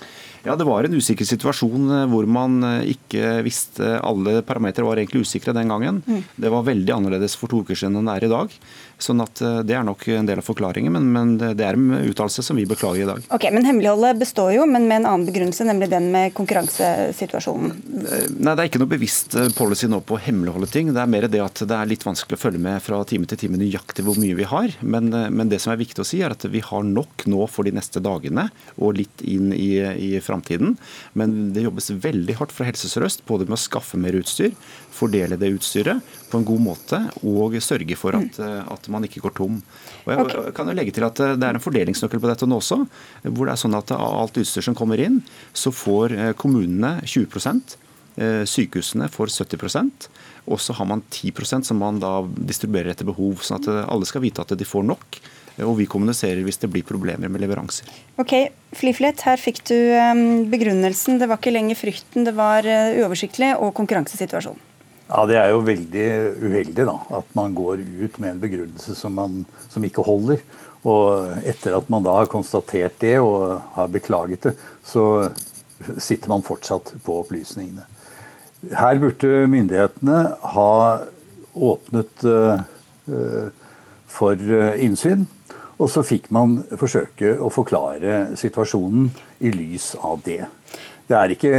Ja, 0.45 0.57
Det 0.61 0.67
var 0.69 0.85
en 0.85 0.97
usikker 0.99 1.25
situasjon 1.25 1.88
eh, 1.88 2.07
hvor 2.12 2.29
man 2.29 2.59
eh, 2.69 2.90
ikke 2.93 3.38
visste 3.47 3.95
Alle 4.05 4.43
parametere 4.45 4.85
var 4.85 5.01
egentlig 5.01 5.25
usikre 5.25 5.55
den 5.57 5.73
gangen. 5.73 6.03
Mm. 6.05 6.21
Det 6.37 6.53
var 6.53 6.67
veldig 6.67 6.93
annerledes 6.99 7.37
for 7.40 7.49
to 7.49 7.62
uker 7.64 7.79
siden 7.79 7.97
enn 8.01 8.11
det 8.11 8.19
er 8.19 8.27
i 8.29 8.33
dag. 8.35 8.59
Sånn 9.03 9.23
at 9.25 9.41
eh, 9.43 9.61
Det 9.67 9.75
er 9.77 9.85
nok 9.87 10.07
en 10.15 10.29
del 10.29 10.41
av 10.41 10.47
forklaringen, 10.47 10.93
men, 10.95 11.09
men 11.15 11.35
det 11.41 11.65
er 11.65 11.79
en 11.79 11.97
uttalelse 11.99 12.45
som 12.47 12.59
vi 12.59 12.67
beklager 12.69 13.05
i 13.05 13.09
dag. 13.09 13.27
Ok, 13.35 13.49
men 13.55 13.67
Hemmeligholdet 13.67 14.21
består 14.21 14.53
jo, 14.57 14.67
men 14.71 14.89
med 14.89 15.03
en 15.03 15.09
annen 15.13 15.27
begrunnelse, 15.29 15.67
nemlig 15.67 15.91
den 15.93 16.11
med 16.15 16.35
konkurransesituasjonen? 16.37 17.75
Nei, 17.95 18.55
Det 18.55 18.57
er 18.57 18.71
ikke 18.71 18.83
noe 18.83 18.93
bevisst 18.95 19.37
policy 19.59 19.89
nå 19.91 20.01
på 20.07 20.19
å 20.19 20.23
hemmeligholde 20.23 20.71
ting. 20.71 20.93
Det 20.95 21.03
er 21.03 21.11
mer 21.11 21.29
det 21.31 21.43
at 21.43 21.65
det 21.65 21.79
er 21.79 21.91
litt 21.91 22.07
vanskelig 22.07 22.39
å 22.39 22.45
følge 22.45 22.63
med 22.63 22.83
fra 22.85 23.01
time 23.09 23.29
til 23.31 23.41
time 23.41 23.61
nøyaktig 23.61 24.05
hvor 24.07 24.19
mye 24.21 24.39
vi 24.39 24.49
har. 24.49 24.77
Men, 24.81 25.11
men, 25.11 25.51
det 25.51 25.61
som 25.65 25.75
er 25.75 25.81
viktig 25.81 26.05
å 26.05 26.09
si, 26.09 26.23
er 26.25 26.35
at 26.35 26.47
vi 26.51 26.63
har 26.65 26.87
nok 26.87 27.27
nå 27.31 27.49
for 27.51 27.67
de 27.67 27.75
neste 27.75 28.03
dagene 28.05 28.49
og 28.77 28.99
litt 29.01 29.25
inn 29.25 29.53
i, 29.57 29.79
i 29.81 30.11
framtiden. 30.25 30.77
Men 31.19 31.37
det 31.57 31.67
jobbes 31.67 31.93
veldig 32.05 32.39
hardt 32.41 32.55
fra 32.55 32.69
Helse 32.69 32.91
Sør-Øst 32.91 33.25
både 33.29 33.49
med 33.49 33.59
å 33.59 33.65
skaffe 33.65 34.01
mer 34.01 34.17
utstyr, 34.19 34.55
fordele 34.95 35.39
det 35.41 35.53
utstyret 35.57 36.15
på 36.31 36.41
en 36.41 36.47
god 36.47 36.63
måte 36.63 37.01
og 37.27 37.57
sørge 37.63 37.97
for 37.99 38.17
at, 38.19 38.39
at 38.41 38.89
man 38.93 39.07
ikke 39.07 39.23
går 39.25 39.37
tom. 39.37 39.61
Og 40.05 40.11
jeg 40.13 40.25
okay. 40.25 40.51
kan 40.57 40.71
jo 40.71 40.77
legge 40.77 40.95
til 40.95 41.07
at 41.07 41.19
Det 41.19 41.47
er 41.47 41.57
en 41.57 41.63
fordelingsnøkkel 41.63 42.23
på 42.23 42.31
dette 42.31 42.49
nå 42.49 42.59
også. 42.61 42.81
hvor 43.25 43.47
det 43.47 43.55
er 43.55 43.63
sånn 43.63 43.79
at 43.79 43.95
Av 43.95 44.21
alt 44.23 44.39
utstyr 44.41 44.67
som 44.67 44.77
kommer 44.79 45.01
inn, 45.01 45.23
så 45.53 45.73
får 45.75 46.15
eh, 46.15 46.33
kommunene 46.39 46.99
20 47.05 47.27
eh, 48.17 48.43
Sykehusene 48.49 49.11
får 49.11 49.35
70% 49.35 50.09
og 50.45 50.61
så 50.61 50.75
har 50.77 50.85
man 50.85 51.03
10% 51.11 51.65
som 51.65 51.79
man 51.81 52.01
da 52.03 52.19
distribuerer 52.37 52.93
etter 52.93 53.09
behov. 53.09 53.41
sånn 53.41 53.63
at 53.63 53.89
alle 53.89 54.05
skal 54.09 54.25
vite 54.25 54.45
at 54.45 54.53
de 54.53 54.69
får 54.69 54.85
nok 54.85 55.21
og 55.63 55.77
vi 55.79 55.87
kommuniserer 55.87 56.43
hvis 56.43 56.59
det 56.59 56.71
blir 56.73 56.83
problemer 56.83 57.31
med 57.31 57.45
leveranser. 57.45 57.87
Ok, 58.19 58.33
Fliflet, 58.75 59.23
her 59.23 59.39
fikk 59.39 59.61
du 59.71 59.77
um, 59.95 60.51
begrunnelsen. 60.51 61.21
Det 61.21 61.29
var 61.31 61.39
ikke 61.39 61.55
lenger 61.55 61.79
frykten, 61.79 62.27
det 62.27 62.35
var 62.35 62.67
uoversiktlig 62.67 63.53
og 63.55 63.71
konkurransesituasjon. 63.79 64.59
Ja, 65.09 65.27
Det 65.27 65.37
er 65.37 65.51
jo 65.53 65.64
veldig 65.64 66.07
uheldig 66.40 66.87
da, 66.88 66.95
at 67.19 67.35
man 67.37 67.55
går 67.55 67.83
ut 67.85 68.19
med 68.19 68.31
en 68.31 68.40
begrunnelse 68.40 68.95
som, 68.97 69.12
man, 69.19 69.43
som 69.69 69.85
ikke 69.85 70.05
holder. 70.07 70.40
Og 70.85 71.33
etter 71.45 71.77
at 71.77 71.90
man 71.93 72.05
da 72.05 72.14
har 72.19 72.31
konstatert 72.33 72.97
det 73.01 73.19
og 73.21 73.61
har 73.77 73.93
beklaget 73.93 74.49
det, 74.49 74.55
så 74.85 75.29
sitter 76.01 76.33
man 76.33 76.45
fortsatt 76.45 76.95
på 77.05 77.19
opplysningene. 77.23 77.85
Her 78.73 79.01
burde 79.01 79.45
myndighetene 79.53 80.21
ha 80.55 80.73
åpnet 81.55 82.25
uh, 82.25 83.49
for 84.09 84.40
innsyn. 84.81 85.27
Og 85.75 85.90
så 85.90 86.05
fikk 86.07 86.31
man 86.33 86.61
forsøke 86.79 87.35
å 87.43 87.51
forklare 87.53 88.37
situasjonen 88.38 89.09
i 89.45 89.51
lys 89.53 89.93
av 89.99 90.23
det. 90.25 90.45
Det 91.05 91.17
er 91.19 91.33
ikke 91.35 91.57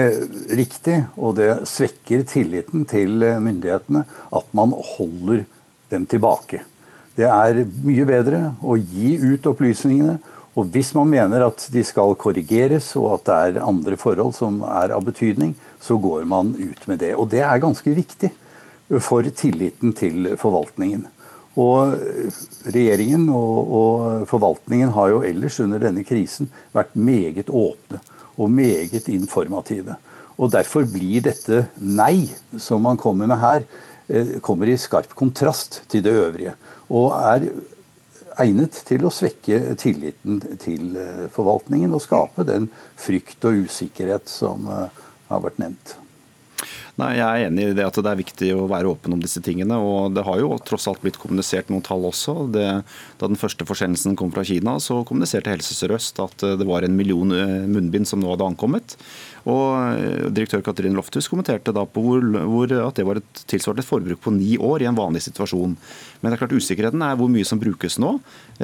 riktig, 0.58 0.96
og 1.22 1.36
det 1.38 1.50
svekker 1.70 2.24
tilliten 2.26 2.86
til 2.90 3.22
myndighetene 3.22 4.06
at 4.34 4.48
man 4.58 4.74
holder 4.74 5.44
dem 5.94 6.08
tilbake. 6.10 6.64
Det 7.16 7.28
er 7.30 7.62
mye 7.86 8.06
bedre 8.10 8.40
å 8.66 8.76
gi 8.80 9.16
ut 9.22 9.46
opplysningene. 9.48 10.18
Og 10.56 10.72
hvis 10.72 10.94
man 10.96 11.10
mener 11.12 11.44
at 11.46 11.66
de 11.72 11.84
skal 11.84 12.16
korrigeres, 12.20 12.94
og 13.00 13.18
at 13.18 13.28
det 13.28 13.36
er 13.60 13.68
andre 13.68 13.98
forhold 14.00 14.34
som 14.38 14.62
er 14.66 14.94
av 14.96 15.04
betydning, 15.06 15.54
så 15.84 16.00
går 16.00 16.26
man 16.32 16.54
ut 16.56 16.88
med 16.88 17.04
det. 17.04 17.12
Og 17.20 17.30
det 17.32 17.44
er 17.44 17.62
ganske 17.62 17.92
viktig 17.96 18.32
for 19.04 19.28
tilliten 19.36 19.94
til 19.98 20.32
forvaltningen. 20.40 21.06
Og 21.60 21.94
regjeringen 22.72 23.30
og, 23.32 23.60
og, 23.80 24.26
forvaltningen 24.28 24.92
har 24.96 25.14
jo 25.14 25.22
ellers 25.28 25.60
under 25.64 25.80
denne 25.80 26.04
krisen 26.08 26.50
vært 26.76 26.98
meget 27.00 27.52
åpne 27.52 28.02
og 28.38 28.52
meget 28.52 29.10
informative. 29.12 29.96
Og 30.38 30.52
Derfor 30.52 30.84
blir 30.90 31.24
dette 31.24 31.66
nei 31.80 32.28
som 32.60 32.84
man 32.84 32.98
kommer 33.00 33.28
med 33.28 33.40
her, 33.40 33.64
eh, 34.10 34.40
kommer 34.42 34.68
i 34.68 34.78
skarp 34.78 35.16
kontrast 35.16 35.84
til 35.88 36.04
det 36.04 36.12
øvrige. 36.12 36.56
Og 36.90 37.14
er 37.16 37.50
egnet 38.44 38.76
til 38.88 39.06
å 39.06 39.14
svekke 39.14 39.76
tilliten 39.80 40.42
til 40.60 40.96
eh, 41.00 41.28
forvaltningen 41.32 41.94
og 41.96 42.04
skape 42.04 42.44
den 42.48 42.70
frykt 43.00 43.46
og 43.48 43.66
usikkerhet 43.66 44.28
som 44.30 44.68
eh, 44.68 44.90
har 45.30 45.46
vært 45.46 45.62
nevnt. 45.62 45.96
Nei, 46.96 47.18
Jeg 47.18 47.28
er 47.28 47.50
enig 47.50 47.64
i 47.68 47.76
det 47.76 47.84
at 47.84 47.98
det 48.00 48.08
er 48.08 48.20
viktig 48.22 48.50
å 48.56 48.68
være 48.72 48.88
åpen 48.88 49.12
om 49.18 49.20
disse 49.20 49.42
tingene. 49.44 49.76
og 49.76 50.14
Det 50.16 50.24
har 50.24 50.40
jo 50.40 50.56
tross 50.64 50.88
alt 50.88 51.02
blitt 51.04 51.20
kommunisert 51.20 51.68
noen 51.68 51.84
tall 51.84 52.06
også. 52.08 52.48
Det, 52.56 52.68
da 53.20 53.28
den 53.28 53.40
første 53.40 53.68
forsendelsen 53.68 54.16
kom 54.16 54.32
fra 54.32 54.46
Kina, 54.48 54.78
så 54.80 55.02
kommuniserte 55.04 55.52
Helse 55.52 55.76
Sør-Øst 55.76 56.22
at 56.24 56.46
det 56.62 56.68
var 56.68 56.88
en 56.88 56.96
million 56.96 57.36
munnbind 57.68 58.08
som 58.08 58.24
nå 58.24 58.32
hadde 58.32 58.48
ankommet. 58.48 58.96
Og 59.44 60.32
Direktør 60.32 60.64
Katrin 60.64 60.96
Lofthus 60.96 61.28
kommenterte 61.30 61.76
da 61.76 61.84
på 61.84 62.02
hvor, 62.06 62.24
hvor 62.24 62.72
at 62.80 62.96
det 62.96 63.06
var 63.06 63.20
et 63.20 63.44
tilsvarende 63.52 63.86
forbruk 63.86 64.24
på 64.24 64.34
ni 64.34 64.56
år 64.56 64.86
i 64.86 64.88
en 64.88 64.96
vanlig 64.98 65.26
situasjon. 65.28 65.76
Men 66.22 66.32
det 66.32 66.38
er 66.38 66.46
klart 66.46 66.56
usikkerheten 66.56 67.04
er 67.04 67.20
hvor 67.20 67.28
mye 67.30 67.46
som 67.46 67.60
brukes 67.60 68.00
nå. 68.00 68.16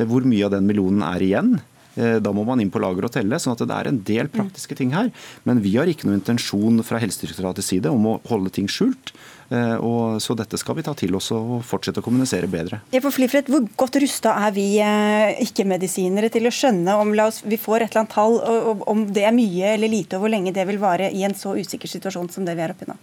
Hvor 0.07 0.23
mye 0.23 0.47
av 0.47 0.55
den 0.55 0.71
millionen 0.71 1.03
er 1.03 1.27
igjen. 1.27 1.57
Eh, 1.95 2.17
da 2.23 2.31
må 2.31 2.45
man 2.47 2.61
inn 2.63 2.71
på 2.71 2.79
lager 2.81 3.07
og 3.07 3.13
telle. 3.13 3.39
sånn 3.39 3.55
at 3.55 3.65
det 3.67 3.75
er 3.75 3.89
en 3.89 3.99
del 4.07 4.31
praktiske 4.31 4.77
ting 4.77 4.93
her. 4.95 5.11
Men 5.43 5.61
vi 5.63 5.75
har 5.75 5.89
ikke 5.89 6.07
noen 6.07 6.21
intensjon 6.21 6.79
fra 6.87 7.01
Helsedirektoratets 7.01 7.67
side 7.73 7.91
om 7.91 8.07
å 8.07 8.19
holde 8.29 8.51
ting 8.53 8.69
skjult. 8.71 9.11
Eh, 9.51 9.75
og 9.83 10.21
så 10.23 10.35
dette 10.39 10.55
skal 10.59 10.77
vi 10.77 10.85
ta 10.87 10.93
til 10.95 11.15
oss 11.17 11.27
og 11.35 11.59
fortsette 11.67 11.99
å 11.99 12.05
kommunisere 12.05 12.47
bedre. 12.47 12.79
Ja, 12.93 13.01
for 13.03 13.11
Flifred, 13.11 13.49
Hvor 13.51 13.65
godt 13.83 13.99
rusta 13.99 14.37
er 14.47 14.53
vi 14.55 14.67
eh, 14.79 15.41
ikke-medisinere 15.43 16.31
til 16.31 16.47
å 16.47 16.53
skjønne 16.55 16.95
om 17.01 17.11
oss, 17.25 17.41
vi 17.43 17.59
får 17.59 17.83
et 17.83 17.91
eller 17.91 18.05
annet 18.05 18.15
tall, 18.15 18.37
om 18.87 19.03
det 19.11 19.25
er 19.27 19.35
mye 19.35 19.73
eller 19.75 19.91
lite, 19.91 20.15
og 20.15 20.23
hvor 20.23 20.31
lenge 20.31 20.53
det 20.55 20.63
vil 20.69 20.79
vare 20.79 21.11
i 21.11 21.25
en 21.27 21.35
så 21.35 21.57
usikker 21.57 21.91
situasjon 21.91 22.31
som 22.31 22.47
det 22.47 22.55
vi 22.55 22.63
er 22.63 22.71
oppe 22.71 22.87
i 22.87 22.91
nå? 22.93 22.95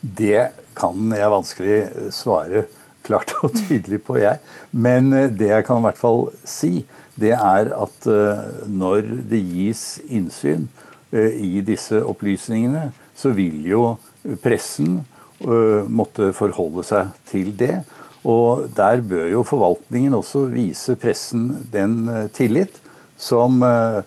Det 0.00 0.48
kan 0.78 1.12
jeg 1.12 1.34
vanskelig 1.34 1.78
svare 2.14 2.64
klart 3.04 3.34
og 3.42 3.52
tydelig 3.52 4.00
på, 4.06 4.16
jeg. 4.22 4.40
Men 4.72 5.10
det 5.12 5.52
jeg 5.52 5.66
kan 5.68 5.82
i 5.82 5.86
hvert 5.88 6.00
fall 6.00 6.30
si, 6.48 6.86
det 7.18 7.34
er 7.34 7.72
at 7.74 8.06
eh, 8.10 8.42
når 8.70 9.06
det 9.30 9.40
gis 9.42 9.84
innsyn 10.06 10.68
eh, 11.12 11.34
i 11.34 11.62
disse 11.66 12.00
opplysningene, 12.04 12.92
så 13.18 13.32
vil 13.34 13.64
jo 13.66 13.96
pressen 14.42 15.00
eh, 15.42 15.88
måtte 15.88 16.32
forholde 16.36 16.84
seg 16.86 17.10
til 17.30 17.50
det. 17.58 17.80
Og 18.28 18.68
der 18.76 19.02
bør 19.02 19.26
jo 19.32 19.44
forvaltningen 19.46 20.14
også 20.18 20.44
vise 20.52 20.96
pressen 21.00 21.50
den 21.72 22.02
tillit 22.34 22.80
som 23.18 23.62
er 23.62 24.02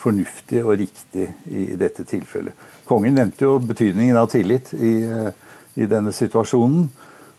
fornuftig 0.00 0.64
og 0.64 0.74
riktig 0.82 1.28
i 1.46 1.76
dette 1.78 2.04
tilfellet. 2.10 2.52
Kongen 2.90 3.14
nevnte 3.16 3.46
jo 3.46 3.54
betydningen 3.62 4.18
av 4.18 4.28
tillit 4.34 4.74
i, 4.74 4.96
i 5.78 5.88
denne 5.88 6.12
situasjonen. 6.14 6.88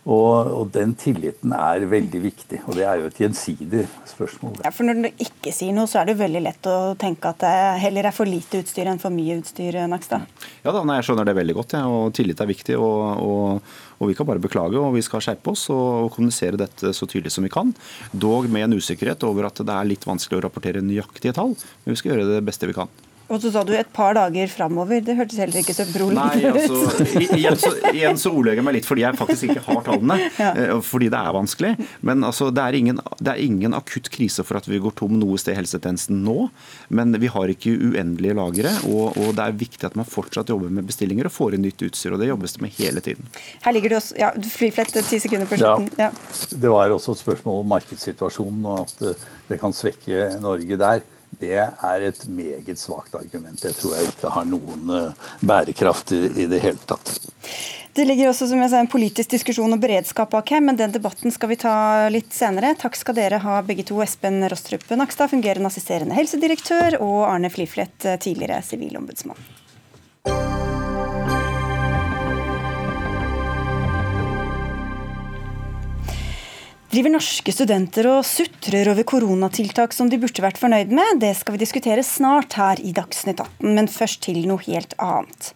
Og, 0.02 0.48
og, 0.50 0.64
den 0.74 0.96
tilliten 0.98 1.52
er 1.54 1.84
veldig 1.86 2.22
viktig, 2.24 2.64
og 2.66 2.74
det 2.78 2.86
er 2.90 3.04
jo 3.04 3.10
et 3.12 3.20
gjensidig 3.22 3.84
spørsmål. 4.10 4.56
Ja, 4.66 4.72
for 4.74 4.88
Når 4.88 5.04
du 5.04 5.22
ikke 5.22 5.54
sier 5.54 5.76
noe, 5.78 5.86
så 5.90 6.00
er 6.02 6.10
det 6.10 6.16
veldig 6.18 6.42
lett 6.42 6.70
å 6.70 6.78
tenke 6.98 7.30
at 7.30 7.44
det 7.44 7.54
heller 7.84 8.10
er 8.10 8.16
for 8.16 8.30
lite 8.30 8.64
utstyr 8.64 8.90
enn 8.90 9.02
for 9.02 9.14
mye 9.14 9.38
utstyr, 9.38 9.78
Nakstad? 9.92 10.26
Ja 10.66 10.74
da, 10.74 10.82
nei, 10.88 10.98
jeg 10.98 11.12
skjønner 11.12 11.30
det 11.30 11.38
veldig 11.38 11.58
godt, 11.60 11.78
ja, 11.78 11.84
og 11.86 12.16
tillit 12.18 12.42
er 12.42 12.50
viktig. 12.50 12.80
Og, 12.82 13.22
og, 13.28 13.78
og, 14.00 14.10
vi 14.10 14.18
kan 14.18 14.30
bare 14.32 14.42
beklage, 14.42 14.82
og 14.82 14.98
vi 14.98 15.06
skal 15.06 15.22
skjerpe 15.22 15.54
oss 15.54 15.68
og, 15.70 16.10
kommunisere 16.16 16.58
dette 16.58 16.96
så 16.98 17.06
tydelig 17.06 17.36
som 17.38 17.46
vi 17.46 17.54
kan. 17.54 17.70
Dog 18.10 18.50
med 18.50 18.66
en 18.66 18.80
usikkerhet 18.82 19.22
over 19.30 19.52
at 19.52 19.62
det 19.62 19.78
er 19.78 19.94
litt 19.94 20.10
vanskelig 20.10 20.42
å 20.42 20.46
rapportere 20.48 20.82
nøyaktige 20.82 21.38
tall, 21.38 21.54
men 21.54 21.94
vi 21.94 22.02
skal 22.02 22.16
gjøre 22.16 22.30
det 22.40 22.44
beste 22.50 22.70
vi 22.70 22.80
kan. 22.82 22.90
Og 23.32 23.40
så 23.40 23.52
sa 23.54 23.64
du 23.64 23.72
et 23.76 23.92
par 23.96 24.16
dager 24.18 24.50
framover. 24.52 25.00
Det 25.06 25.16
hørtes 25.16 25.40
heller 25.40 25.62
ikke 25.62 25.76
så 25.76 25.86
beroligende 25.88 26.52
ut. 26.52 26.74
Nei, 27.16 27.22
altså, 27.22 27.36
igjen, 27.38 27.60
så, 27.62 27.72
igjen 27.94 28.20
så 28.20 28.32
ordlegger 28.34 28.60
jeg 28.60 28.68
meg 28.68 28.76
litt 28.78 28.90
fordi 28.90 29.06
jeg 29.06 29.20
faktisk 29.20 29.48
ikke 29.48 29.64
har 29.70 29.84
tallene. 29.86 30.18
ja. 30.42 30.50
Eh, 30.52 30.74
fordi 30.86 31.08
det 31.14 31.22
er 31.22 31.38
vanskelig. 31.38 31.72
Men 32.08 32.26
altså, 32.28 32.50
det, 32.52 32.66
er 32.66 32.80
ingen, 32.82 33.00
det, 33.20 33.32
er 33.32 33.44
ingen, 33.46 33.76
akutt 33.78 34.12
krise 34.12 34.44
for 34.48 34.60
at 34.60 34.68
vi 34.68 34.82
går 34.84 34.96
tom 35.00 35.16
noe 35.22 35.40
sted 35.40 35.56
i 35.56 35.62
helsetjenesten 35.62 36.20
nå. 36.26 36.50
Men 36.92 37.16
vi 37.22 37.32
har 37.32 37.54
ikke 37.54 37.74
uendelige 37.92 38.36
lagre. 38.38 38.76
Og, 38.90 39.16
og, 39.16 39.32
det 39.38 39.48
er 39.48 39.58
viktig 39.64 39.88
at 39.88 39.96
man 40.00 40.10
fortsatt 40.10 40.52
jobber 40.52 40.74
med 40.74 40.90
bestillinger 40.90 41.32
og 41.32 41.36
får 41.36 41.56
inn 41.56 41.66
nytt 41.70 41.88
utstyr. 41.88 42.18
Og 42.18 42.22
det 42.22 42.32
jobbes 42.34 42.58
det 42.58 42.66
med 42.66 42.76
hele 42.82 43.06
tiden. 43.06 43.32
Her 43.64 43.78
ligger 43.78 43.96
det 43.96 44.02
også 44.02 44.20
ja, 44.20 44.34
Flyflett, 44.52 45.00
ti 45.08 45.22
sekunder 45.24 45.48
på 45.48 45.62
slutten. 45.62 45.88
Ja. 46.02 46.12
Det 46.52 46.76
var 46.76 46.92
også 46.92 47.16
et 47.16 47.24
spørsmål 47.24 47.64
om 47.64 47.72
markedssituasjonen 47.72 48.68
og 48.68 48.84
at 48.84 49.26
det 49.48 49.60
kan 49.62 49.74
svekke 49.76 50.34
Norge 50.44 50.78
der 50.80 51.04
det 51.40 51.54
er 51.58 52.08
et 52.08 52.24
meget 52.28 52.80
svakt 52.80 53.16
argument. 53.16 53.62
Det 53.62 53.74
tror 53.78 53.96
jeg 53.98 54.12
ikke 54.12 54.34
har 54.36 54.48
noen 54.48 54.96
eh, 54.96 55.30
bærekraft 55.40 56.12
i, 56.18 56.48
det 56.50 56.60
hele 56.64 56.82
tatt. 56.90 57.14
Det 57.96 58.06
ligger 58.08 58.30
også 58.32 58.48
som 58.48 58.62
jeg 58.64 58.72
sa, 58.72 58.80
en 58.80 58.92
politisk 58.92 59.34
diskusjon 59.34 59.76
og 59.76 59.82
beredskap 59.84 60.32
bak 60.32 60.54
her, 60.54 60.62
men 60.64 60.80
den 60.80 60.94
debatten 60.96 61.34
skal 61.34 61.52
vi 61.52 61.60
ta 61.60 61.74
litt 62.14 62.32
senere. 62.36 62.76
Takk 62.80 62.96
skal 63.00 63.18
dere 63.18 63.42
ha 63.44 63.58
begge 63.68 63.84
to. 63.88 64.00
Espen 64.04 64.40
Rostrup 64.52 64.86
Nakstad, 64.96 65.34
fungerende 65.34 65.72
assisterende 65.72 66.16
helsedirektør, 66.16 67.02
og 67.04 67.26
Arne 67.28 67.52
Fliflet, 67.52 67.98
tidligere 68.24 68.62
sivilombudsmann. 68.64 69.61
Driver 76.92 77.14
norske 77.14 77.54
studenter 77.56 78.04
og 78.12 78.26
sutrer 78.28 78.90
over 78.92 79.06
koronatiltak 79.08 79.94
som 79.96 80.10
de 80.12 80.18
burde 80.20 80.44
vært 80.44 80.58
fornøyd 80.60 80.90
med? 80.92 81.22
Det 81.24 81.30
skal 81.40 81.56
vi 81.56 81.62
diskutere 81.62 82.04
snart 82.04 82.58
her 82.60 82.82
i 82.84 82.90
Dagsnytt 82.92 83.40
18, 83.40 83.70
men 83.78 83.88
først 83.88 84.20
til 84.26 84.42
noe 84.50 84.60
helt 84.66 84.92
annet. 85.00 85.54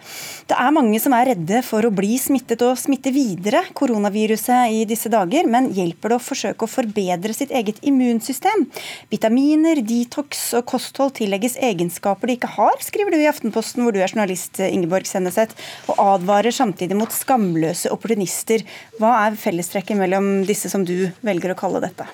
Det 0.48 0.56
er 0.56 0.72
mange 0.72 1.02
som 1.04 1.12
er 1.18 1.34
redde 1.34 1.60
for 1.68 1.84
å 1.84 1.92
bli 1.92 2.14
smittet 2.24 2.64
og 2.64 2.80
smitte 2.80 3.12
videre 3.12 3.66
koronaviruset 3.76 4.78
i 4.78 4.86
disse 4.88 5.12
dager, 5.12 5.50
men 5.52 5.68
hjelper 5.76 6.14
det 6.14 6.20
å 6.22 6.24
forsøke 6.24 6.64
å 6.64 6.72
forbedre 6.72 7.36
sitt 7.36 7.52
eget 7.52 7.84
immunsystem? 7.84 8.64
Vitaminer, 9.12 9.84
detox 9.84 10.46
og 10.56 10.64
kosthold 10.72 11.18
tillegges 11.20 11.60
egenskaper 11.60 12.32
de 12.32 12.38
ikke 12.40 12.54
har, 12.56 12.80
skriver 12.80 13.12
du 13.12 13.20
i 13.20 13.28
Aftenposten, 13.28 13.84
hvor 13.84 13.92
du 13.92 14.00
er 14.00 14.08
journalist, 14.08 14.64
Ingeborg 14.64 15.12
Senneset, 15.12 15.52
og 15.92 16.00
advarer 16.00 16.56
samtidig 16.56 16.96
mot 16.96 17.12
skamløse 17.12 17.92
opportunister. 17.92 18.64
Hva 19.04 19.18
er 19.26 19.40
fellestrekket 19.44 20.00
mellom 20.00 20.32
disse 20.48 20.72
som 20.72 20.88
du 20.88 21.12
velger 21.26 21.54
å 21.54 21.58
kalle 21.60 21.82
dette? 21.84 22.08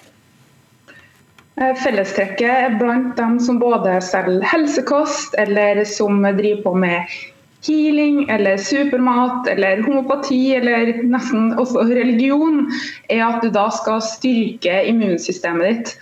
Eh, 1.59 1.75
fellestrekket 1.83 2.79
blant 2.79 3.13
dem 3.19 3.37
som 3.43 3.59
både 3.61 3.99
selger 4.05 4.45
helsekost, 4.53 5.35
eller 5.41 5.83
som 5.85 6.23
driver 6.23 6.63
på 6.63 6.75
med 6.85 7.19
healing 7.61 8.23
eller 8.29 8.57
supermat 8.57 9.47
eller 9.51 9.83
homopati 9.85 10.55
eller 10.57 11.03
nesten 11.05 11.51
også 11.61 11.85
religion, 11.91 12.65
er 13.09 13.25
at 13.27 13.43
du 13.43 13.51
da 13.53 13.67
skal 13.73 14.01
styrke 14.05 14.81
immunsystemet 14.89 15.67
ditt. 15.67 15.93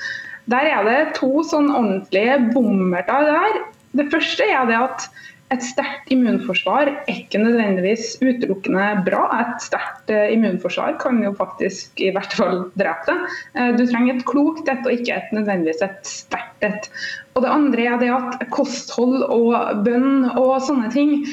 Der 0.50 0.70
er 0.72 0.86
det 0.88 1.00
to 1.20 1.44
sånn 1.46 1.70
ordentlige 1.70 2.40
bommerter 2.54 3.28
der. 3.28 3.60
Det 4.00 4.08
første 4.14 4.46
er 4.48 4.70
det 4.70 4.80
at 4.80 5.10
et 5.50 5.64
sterkt 5.66 6.12
immunforsvar 6.14 6.92
er 6.92 6.98
ikke 7.10 7.42
nødvendigvis 7.42 8.20
utelukkende 8.22 8.86
bra. 9.06 9.24
Et 9.42 9.64
sterkt 9.66 10.12
eh, 10.14 10.34
immunforsvar 10.36 11.00
kan 11.02 11.22
jo 11.26 11.34
faktisk 11.38 12.04
i 12.06 12.12
hvert 12.14 12.36
fall 12.38 12.68
drepe 12.78 13.10
deg. 13.10 13.38
Eh, 13.56 13.72
du 13.80 13.86
trenger 13.90 14.16
et 14.16 14.28
klokt 14.30 14.70
et, 14.70 14.86
og 14.86 14.94
ikke 14.94 15.18
et 15.18 15.34
nødvendigvis 15.34 15.82
et 15.86 16.00
sterkt 16.06 16.68
et. 16.68 16.90
Og 17.34 17.46
det 17.46 17.54
andre 17.56 17.88
er 17.88 18.02
det 18.02 18.12
at 18.14 18.46
kosthold 18.54 19.24
og 19.26 19.82
bønn 19.86 20.28
og 20.36 20.60
sånne 20.66 20.92
ting 20.94 21.24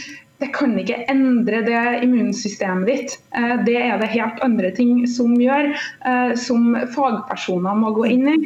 det 0.43 0.51
kan 0.53 0.75
ikke 0.77 0.99
endre 1.09 1.63
det 1.65 1.83
immunsystemet 2.05 2.89
ditt. 2.91 3.15
Eh, 3.37 3.55
det 3.65 3.77
er 3.81 4.01
det 4.01 4.11
helt 4.13 4.41
andre 4.45 4.71
ting 4.77 5.07
som 5.09 5.33
gjør, 5.41 5.71
eh, 6.09 6.35
som 6.41 6.75
fagpersoner 6.93 7.79
må 7.79 7.95
gå 7.97 8.09
inn 8.13 8.29
i. 8.35 8.37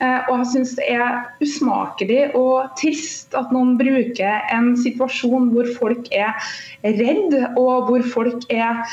Eh, 0.00 0.28
og 0.28 0.42
jeg 0.42 0.50
syns 0.52 0.74
det 0.76 0.90
er 0.98 1.22
usmakelig 1.44 2.20
og 2.38 2.68
trist 2.80 3.36
at 3.38 3.54
noen 3.54 3.76
bruker 3.80 4.44
en 4.52 4.74
situasjon 4.76 5.48
hvor 5.54 5.70
folk 5.78 6.12
er 6.12 6.36
redd, 6.84 7.32
og 7.56 7.88
hvor 7.88 8.04
folk 8.12 8.44
er 8.52 8.84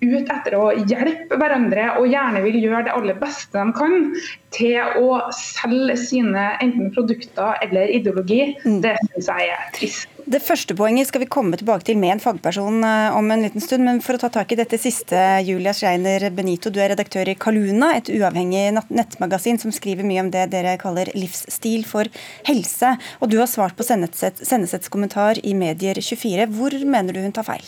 ut 0.00 0.28
etter 0.30 0.54
å 0.58 0.66
hjelpe 0.76 1.38
hverandre 1.40 1.88
og 1.98 2.06
gjerne 2.10 2.42
vil 2.44 2.60
gjøre 2.62 2.84
det 2.86 2.94
aller 2.94 3.16
beste 3.18 3.58
de 3.58 3.74
kan, 3.74 4.12
til 4.54 5.00
å 5.00 5.18
selge 5.34 5.96
sine 6.00 6.44
enten 6.62 6.92
produkter 6.94 7.58
eller 7.64 7.90
ideologi. 7.92 8.54
Mm. 8.64 8.78
Det 8.84 8.94
syns 9.08 9.32
jeg 9.32 9.50
er 9.54 9.66
trist. 9.74 10.14
Det 10.28 10.42
første 10.44 10.74
poenget 10.76 11.08
skal 11.08 11.22
vi 11.22 11.30
komme 11.32 11.56
tilbake 11.56 11.86
til 11.88 11.96
med 12.00 12.14
en 12.14 12.20
fagperson 12.20 12.82
eh, 12.84 13.16
om 13.16 13.30
en 13.32 13.44
liten 13.46 13.64
stund. 13.64 13.86
Men 13.86 14.02
for 14.04 14.18
å 14.18 14.20
ta 14.20 14.28
tak 14.32 14.52
i 14.52 14.58
dette 14.60 14.76
siste, 14.80 15.16
Julia 15.46 15.72
Schreiner 15.76 16.28
Benito, 16.36 16.72
du 16.72 16.82
er 16.84 16.92
redaktør 16.92 17.30
i 17.32 17.36
Kaluna, 17.40 17.94
et 17.96 18.12
uavhengig 18.12 18.66
nettmagasin 18.92 19.60
som 19.62 19.72
skriver 19.72 20.04
mye 20.04 20.26
om 20.26 20.30
det 20.34 20.50
dere 20.52 20.76
kaller 20.80 21.08
livsstil 21.16 21.86
for 21.88 22.12
helse. 22.48 22.94
Og 23.22 23.32
du 23.32 23.38
har 23.40 23.48
svart 23.48 23.76
på 23.78 23.88
Sennesets 23.88 24.92
kommentar 24.92 25.40
i 25.40 25.56
Medier24. 25.56 26.48
Hvor 26.52 26.76
mener 26.84 27.16
du 27.16 27.24
hun 27.24 27.36
tar 27.36 27.48
feil? 27.48 27.64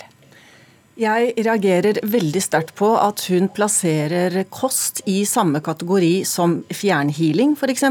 Jeg 1.01 1.31
reagerer 1.47 1.97
veldig 2.13 2.41
sterkt 2.45 2.75
på 2.77 2.91
at 3.01 3.23
hun 3.31 3.47
plasserer 3.57 4.35
kost 4.53 5.01
i 5.09 5.23
samme 5.25 5.63
kategori 5.65 6.27
som 6.29 6.59
fjernhealing 6.77 7.55
f.eks. 7.57 7.85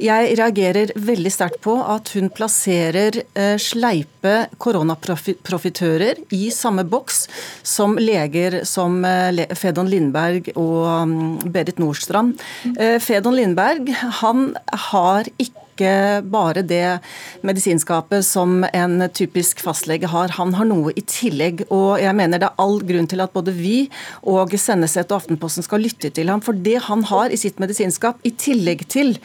Jeg 0.00 0.30
reagerer 0.40 0.94
veldig 0.96 1.32
sterkt 1.34 1.60
på 1.66 1.74
at 1.82 2.14
hun 2.16 2.30
plasserer 2.32 3.18
eh, 3.36 3.58
sleipe 3.60 4.46
koronaprofitører 4.56 6.22
i 6.32 6.46
samme 6.54 6.86
boks 6.88 7.26
som 7.68 7.98
leger 8.00 8.62
som 8.68 9.02
eh, 9.04 9.44
Fedon 9.52 9.92
Lindberg 9.92 10.54
og 10.54 11.12
mm, 11.12 11.52
Berit 11.52 11.82
Nordstrand. 11.84 12.40
Eh, 12.78 12.96
Fedon 13.02 13.36
Lindberg 13.36 13.92
han 14.22 14.54
har 14.88 15.28
ikke 15.36 15.60
ikke 15.82 16.30
bare 16.30 16.62
det 16.66 17.00
medisinskapet 17.46 18.24
som 18.26 18.62
en 18.72 19.02
typisk 19.14 19.62
fastlege 19.64 20.08
har. 20.10 20.34
Han 20.38 20.54
har 20.54 20.68
noe 20.68 20.92
i 20.94 21.02
tillegg. 21.06 21.64
Og 21.74 22.00
jeg 22.02 22.14
mener 22.16 22.40
det 22.40 22.48
er 22.50 22.62
all 22.62 22.80
grunn 22.86 23.08
til 23.10 23.22
at 23.24 23.34
både 23.34 23.54
vi 23.56 23.88
og 24.28 24.54
Senneset 24.58 25.10
og 25.10 25.22
Aftenposten 25.22 25.66
skal 25.66 25.82
lytte 25.82 26.12
til 26.14 26.30
ham. 26.30 26.42
For 26.44 26.56
det 26.56 26.78
han 26.86 27.04
har 27.10 27.32
i 27.32 27.40
sitt 27.40 27.60
medisinskap, 27.62 28.20
i 28.26 28.32
tillegg 28.38 28.86
til 28.92 29.16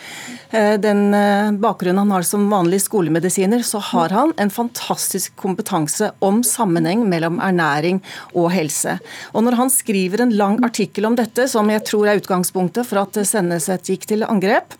eh, 0.51 0.75
den 0.81 1.13
eh, 1.15 1.53
bakgrunnen 1.61 2.03
han 2.05 2.15
har 2.15 2.27
som 2.27 2.47
vanlig 2.51 2.81
skolemedisiner, 2.85 3.63
så 3.65 3.81
har 3.91 4.15
han 4.15 4.33
en 4.41 4.53
fantastisk 4.53 5.35
kompetanse 5.39 6.11
om 6.25 6.41
sammenheng 6.45 7.05
mellom 7.09 7.41
ernæring 7.43 8.01
og 8.33 8.51
helse. 8.55 8.97
Og 9.33 9.45
når 9.45 9.61
han 9.61 9.73
skriver 9.73 10.23
en 10.23 10.35
lang 10.37 10.59
artikkel 10.65 11.07
om 11.09 11.17
dette, 11.17 11.47
som 11.51 11.69
jeg 11.71 11.85
tror 11.87 12.09
er 12.09 12.21
utgangspunktet 12.21 12.87
for 12.87 13.03
at 13.03 13.21
Senneset 13.27 13.87
gikk 13.87 14.07
til 14.09 14.25
angrep, 14.27 14.75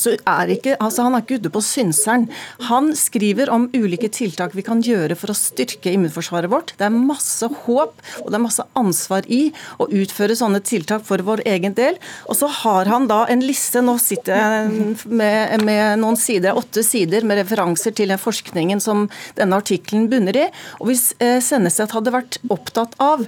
så 0.00 0.14
er 0.16 0.52
ikke, 0.54 0.76
altså 0.80 1.04
Han 1.06 1.16
er 1.16 1.24
ikke 1.24 1.40
ute 1.40 1.52
på 1.52 1.62
synseren. 1.64 2.26
Han 2.70 2.92
skriver 2.96 3.50
om 3.52 3.68
ulike 3.74 4.10
tiltak 4.12 4.54
vi 4.56 4.64
kan 4.66 4.82
gjøre 4.84 5.16
for 5.18 5.32
å 5.32 5.36
styrke 5.36 5.92
immunforsvaret 5.92 6.50
vårt. 6.52 6.74
Det 6.78 6.88
er 6.88 6.94
masse 6.94 7.46
håp 7.64 8.00
og 8.22 8.30
det 8.30 8.38
er 8.38 8.44
masse 8.44 8.66
ansvar 8.78 9.28
i 9.30 9.42
å 9.80 9.88
utføre 9.88 10.36
sånne 10.38 10.62
tiltak 10.64 11.04
for 11.06 11.22
vår 11.26 11.44
egen 11.50 11.76
del. 11.78 11.98
Og 12.30 12.38
så 12.40 12.48
har 12.62 12.90
han 12.90 13.08
da 13.10 13.22
en 13.30 13.44
liste, 13.44 13.82
nå 13.84 13.96
sitter 14.00 14.36
jeg 14.40 14.96
med, 15.06 15.66
med 15.66 16.00
noen 16.02 16.18
sider, 16.20 16.56
åtte 16.56 16.84
sider 16.86 17.26
med 17.28 17.42
referanser 17.42 17.94
til 17.96 18.12
den 18.12 18.20
forskningen 18.20 18.82
som 18.82 19.08
denne 19.38 19.60
artikkelen 19.60 20.08
bunner 20.12 20.44
i. 20.46 20.48
Og 20.80 20.90
Hvis 20.90 21.10
eh, 21.20 21.38
Senneset 21.44 21.94
hadde 21.96 22.14
vært 22.14 22.40
opptatt 22.52 22.96
av 23.02 23.26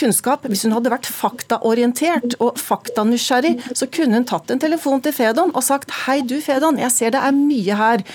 kunnskap. 0.00 0.46
Hvis 0.50 0.64
hun 0.66 0.74
hadde 0.76 0.92
vært 0.92 1.08
faktaorientert 1.08 2.38
og 2.40 2.58
faktanysgjerrig, 2.60 3.56
så 3.76 3.88
kunne 3.92 4.20
hun 4.20 4.28
tatt 4.28 4.52
en 4.52 4.62
telefon 4.62 5.02
til 5.04 5.14
Fedon 5.16 5.54
og 5.54 5.66
sagt 5.66 5.92
hei 6.04 6.20
du 6.24 6.38
Fedon, 6.44 6.80
jeg 6.80 6.94
ser 6.94 7.14
det 7.14 7.22
er 7.24 7.36
mye 7.36 7.76
her 7.78 8.06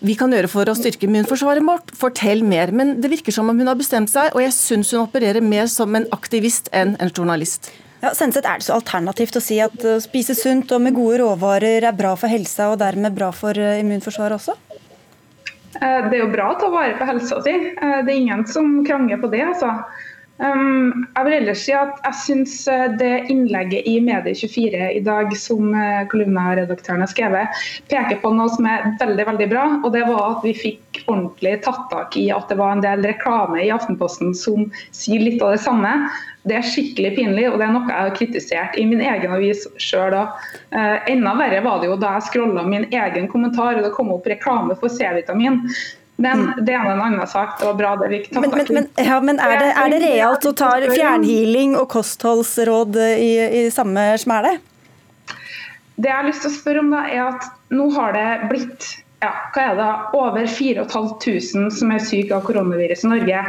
vi 0.00 0.14
kan 0.16 0.32
gjøre 0.32 0.48
for 0.48 0.68
å 0.70 0.76
styrke 0.76 1.04
immunforsvaret 1.04 1.64
vårt. 1.64 1.92
Fortell 1.96 2.40
mer. 2.46 2.72
Men 2.72 2.94
det 3.04 3.10
virker 3.12 3.34
som 3.36 3.50
om 3.52 3.58
hun 3.60 3.68
har 3.68 3.76
bestemt 3.76 4.08
seg, 4.08 4.32
og 4.32 4.40
jeg 4.40 4.54
syns 4.56 4.94
hun 4.94 5.02
opererer 5.02 5.44
mer 5.44 5.68
som 5.68 5.92
en 5.96 6.08
aktivist 6.16 6.70
enn 6.72 6.94
en 6.96 7.12
journalist. 7.12 7.68
Ja, 8.00 8.14
Sensett, 8.16 8.46
Er 8.48 8.56
det 8.56 8.64
så 8.64 8.78
alternativt 8.78 9.36
å 9.36 9.42
si 9.44 9.58
at 9.60 9.76
å 9.84 9.98
spise 10.00 10.32
sunt 10.34 10.72
og 10.72 10.80
med 10.80 10.96
gode 10.96 11.18
råvarer 11.20 11.84
er 11.84 11.96
bra 11.96 12.14
for 12.16 12.32
helsa 12.32 12.70
og 12.72 12.78
dermed 12.80 13.12
bra 13.12 13.28
for 13.36 13.52
eh, 13.52 13.82
immunforsvaret 13.82 14.38
også? 14.38 14.56
Eh, 15.76 16.08
det 16.08 16.16
er 16.16 16.22
jo 16.22 16.30
bra 16.32 16.48
å 16.54 16.56
ta 16.62 16.70
vare 16.72 16.96
på 16.96 17.04
helsa 17.10 17.42
si. 17.44 17.52
Eh, 17.52 17.98
det 18.06 18.14
er 18.14 18.16
ingen 18.16 18.46
som 18.48 18.80
krangler 18.88 19.20
på 19.20 19.28
det. 19.28 19.42
altså. 19.52 19.74
Um, 20.40 21.04
jeg 21.12 21.26
vil 21.26 21.34
ellers 21.36 21.62
si 21.66 21.72
at 21.76 21.98
jeg 22.00 22.16
syns 22.16 22.54
eh, 22.72 22.86
det 22.96 23.26
innlegget 23.28 23.84
i 23.84 23.98
Medie24 24.00 24.86
i 24.96 25.02
dag 25.04 25.34
som 25.36 25.66
kolumnaredaktøren 25.68 26.08
kolumna-redaktøren 26.08 27.04
har 27.04 27.10
skrevet, 27.12 27.60
peker 27.92 28.22
på 28.22 28.30
noe 28.32 28.48
som 28.54 28.68
er 28.70 28.86
veldig 29.02 29.26
veldig 29.28 29.48
bra. 29.52 29.66
og 29.84 29.92
Det 29.92 30.06
var 30.08 30.22
at 30.30 30.46
vi 30.46 30.54
fikk 30.56 31.02
ordentlig 31.04 31.58
tatt 31.66 31.84
tak 31.92 32.16
i 32.16 32.30
at 32.32 32.48
det 32.48 32.56
var 32.60 32.72
en 32.72 32.84
del 32.84 33.04
reklame 33.04 33.60
i 33.60 33.70
Aftenposten 33.74 34.32
som 34.36 34.70
sier 34.96 35.20
litt 35.20 35.44
av 35.44 35.52
det 35.58 35.60
samme. 35.66 35.92
Det 36.48 36.56
er 36.56 36.64
skikkelig 36.64 37.12
pinlig, 37.18 37.44
og 37.50 37.58
det 37.60 37.66
er 37.66 37.74
noe 37.74 37.84
jeg 37.90 38.00
har 38.00 38.16
kritisert 38.16 38.80
i 38.80 38.86
min 38.88 39.04
egen 39.04 39.36
avis 39.36 39.66
sjøl 39.76 40.16
òg. 40.22 40.40
Uh, 40.72 40.96
enda 41.10 41.36
verre 41.36 41.60
var 41.66 41.82
det 41.82 41.90
jo 41.90 42.00
da 42.00 42.16
jeg 42.16 42.30
scrolla 42.30 42.64
min 42.64 42.88
egen 42.88 43.28
kommentar 43.28 43.76
og 43.76 43.84
det 43.84 43.92
kom 43.92 44.12
opp 44.14 44.28
reklame 44.30 44.78
for 44.80 44.88
C-vitamin. 44.88 45.66
Men 46.20 46.40
mm. 46.40 46.64
det 46.66 46.74
er 46.76 46.84
en 46.84 47.00
annen 47.00 47.28
sak. 47.28 47.56
Det 47.60 47.68
var 47.70 47.76
bra 47.78 47.92
det 48.00 48.08
vi 48.12 48.18
men, 48.36 48.50
men, 48.52 48.66
men, 48.76 48.88
ja, 49.00 49.20
men 49.24 49.40
er, 49.40 49.54
det, 49.56 49.70
er 49.72 49.92
det 49.94 50.00
realt 50.04 50.48
å 50.48 50.52
ta 50.56 50.72
fjernhealing 50.84 51.76
og 51.80 51.86
kostholdsråd 51.94 52.98
i, 53.00 53.30
i 53.62 53.68
samme 53.72 54.10
smæle? 54.20 54.58
Det 56.00 56.08
jeg 56.08 56.16
har 56.16 56.28
lyst 56.28 56.44
til 56.44 56.52
å 56.52 56.56
spørre 56.58 56.82
om, 56.84 56.90
da, 56.92 57.06
er 57.08 57.24
at 57.30 57.48
nå 57.72 57.88
har 57.96 58.12
det 58.16 58.28
blitt 58.52 58.90
ja, 59.20 59.32
hva 59.52 59.64
er 59.64 59.74
det, 59.76 59.88
over 60.16 60.46
4500 60.48 61.72
som 61.76 61.92
er 61.92 62.04
syke 62.04 62.36
av 62.36 62.44
koronavirus 62.46 63.04
i 63.04 63.10
Norge. 63.10 63.42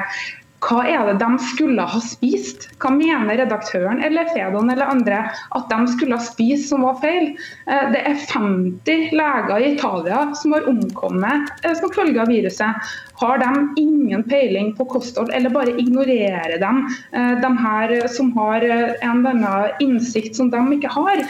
Hva 0.61 0.83
er 0.85 1.07
det 1.07 1.15
de 1.21 1.27
skulle 1.41 1.85
ha 1.89 1.99
spist? 2.05 2.67
Hva 2.81 2.91
mener 2.93 3.39
redaktøren 3.39 4.01
eller 4.05 4.29
Fedon 4.29 4.69
eller 4.69 4.91
andre 4.93 5.23
at 5.57 5.71
de 5.71 5.79
skulle 5.89 6.19
ha 6.19 6.25
spist 6.25 6.69
som 6.69 6.85
var 6.85 6.99
feil? 7.01 7.31
Eh, 7.65 7.87
det 7.95 8.03
er 8.05 8.19
50 8.29 9.15
leger 9.17 9.55
i 9.57 9.71
Italia 9.73 10.21
som 10.37 10.53
har 10.53 10.69
omkommet 10.69 11.65
eh, 11.65 11.73
som 11.79 11.93
følge 11.95 12.21
av 12.21 12.29
viruset. 12.29 12.93
Har 13.21 13.41
de 13.41 13.81
ingen 13.81 14.23
peiling 14.29 14.71
på 14.77 14.85
kosthold, 14.89 15.33
eller 15.33 15.53
bare 15.53 15.73
ignorerer 15.81 16.57
de 16.61 16.71
eh, 17.17 17.35
de 17.41 17.51
her 17.65 17.95
som 18.13 18.31
har 18.37 18.61
en 18.61 19.25
eller 19.25 19.31
annen 19.33 19.83
innsikt 19.83 20.37
som 20.37 20.53
de 20.53 20.61
ikke 20.77 20.93
har? 20.93 21.25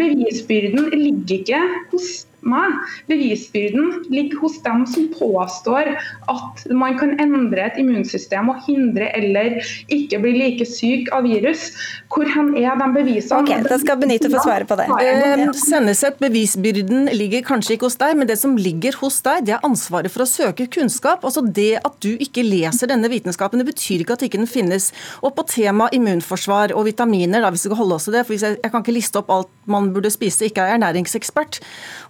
Bevisbyrden 0.00 0.88
ligger 0.94 1.42
ikke 1.42 1.60
hos 1.92 2.24
meg. 2.48 2.78
Bevisbyrden 3.10 4.04
ligger 4.12 4.42
hos 4.44 4.58
dem 4.64 4.84
som 4.90 5.08
påstår 5.14 5.94
at 6.30 6.64
man 6.72 6.98
kan 7.00 7.14
endre 7.22 7.66
et 7.68 7.78
immunsystem 7.80 8.50
og 8.52 8.62
hindre 8.66 9.10
eller 9.16 9.58
ikke 9.92 10.20
bli 10.22 10.34
like 10.38 10.66
syk 10.68 11.10
av 11.14 11.26
virus. 11.28 11.70
Hvor 12.12 12.28
hen 12.30 12.52
er 12.60 12.76
de 12.80 12.88
bevisene? 12.94 13.42
Ok, 13.42 13.68
Da 13.68 13.78
skal 13.80 14.00
Benito 14.00 14.30
få 14.32 14.42
svare 14.44 14.68
på 14.68 14.78
det. 14.78 14.88
Eh, 15.02 15.44
Senneset, 15.58 16.18
bevisbyrden 16.22 17.08
ligger 17.16 17.44
kanskje 17.46 17.76
ikke 17.76 17.88
hos 17.88 17.98
deg, 18.00 18.16
men 18.18 18.30
det 18.30 18.38
som 18.40 18.56
ligger 18.58 18.96
hos 19.00 19.20
deg, 19.24 19.46
det 19.48 19.56
er 19.56 19.66
ansvaret 19.66 20.12
for 20.12 20.24
å 20.24 20.28
søke 20.28 20.68
kunnskap. 20.70 21.24
Altså 21.24 21.44
Det 21.44 21.78
at 21.84 21.98
du 22.04 22.12
ikke 22.14 22.44
leser 22.44 22.90
denne 22.90 23.10
vitenskapen, 23.10 23.60
det 23.62 23.68
betyr 23.72 24.04
ikke 24.04 24.18
at 24.18 24.26
ikke 24.26 24.40
den 24.40 24.50
finnes. 24.50 24.90
Og 25.22 25.34
på 25.36 25.46
tema 25.50 25.88
immunforsvar 25.94 26.74
og 26.76 26.86
vitaminer, 26.88 27.42
da, 27.44 27.50
hvis 27.54 27.66
vi 27.66 27.70
skal 27.70 27.80
holde 27.82 27.98
oss 27.98 28.08
til 28.08 28.16
det, 28.16 28.24
for 28.26 28.36
jeg, 28.36 28.58
jeg 28.62 28.72
kan 28.72 28.84
ikke 28.84 28.96
liste 28.96 29.20
opp 29.20 29.32
alt 29.34 29.52
man 29.70 29.90
burde 29.94 30.12
spise, 30.12 30.48
ikke 30.48 30.64
er 30.64 30.76
ernæringsekspert. 30.76 31.60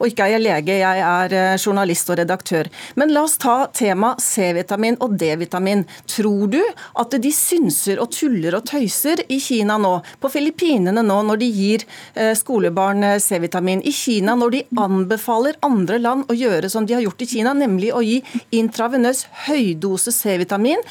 og 0.01 0.09
ikke 0.11 0.24
er 0.25 0.35
jeg 0.35 0.45
lege, 0.45 0.77
jeg 0.81 1.03
er 1.05 1.35
eh, 1.35 1.57
journalist 1.59 2.11
og 2.13 2.19
redaktør. 2.21 2.69
Men 3.01 3.13
la 3.15 3.25
oss 3.27 3.37
ta 3.41 3.57
tema 3.75 4.15
C-vitamin 4.21 4.99
og 5.05 5.17
D-vitamin. 5.21 5.85
Tror 6.11 6.51
du 6.53 6.61
at 7.01 7.17
de 7.21 7.33
synser 7.35 8.01
og 8.03 8.13
tuller 8.15 8.57
og 8.59 8.67
tøyser 8.69 9.25
i 9.29 9.41
Kina 9.43 9.77
nå, 9.81 9.95
på 10.21 10.31
Filippinene 10.33 11.05
nå, 11.05 11.19
når 11.29 11.41
de 11.43 11.51
gir 11.53 11.85
eh, 12.15 12.33
skolebarn 12.39 13.05
eh, 13.07 13.19
C-vitamin, 13.23 13.83
i 13.85 13.93
Kina 13.95 14.37
når 14.39 14.55
de 14.55 14.63
anbefaler 14.81 15.59
andre 15.67 16.01
land 16.03 16.31
å 16.31 16.37
gjøre 16.39 16.71
som 16.73 16.87
de 16.87 16.97
har 16.97 17.05
gjort 17.05 17.25
i 17.25 17.31
Kina, 17.35 17.55
nemlig 17.57 17.93
å 17.95 18.03
gi 18.05 18.21
intravenøs 18.55 19.25
høydose 19.49 20.13
C-vitamin 20.15 20.83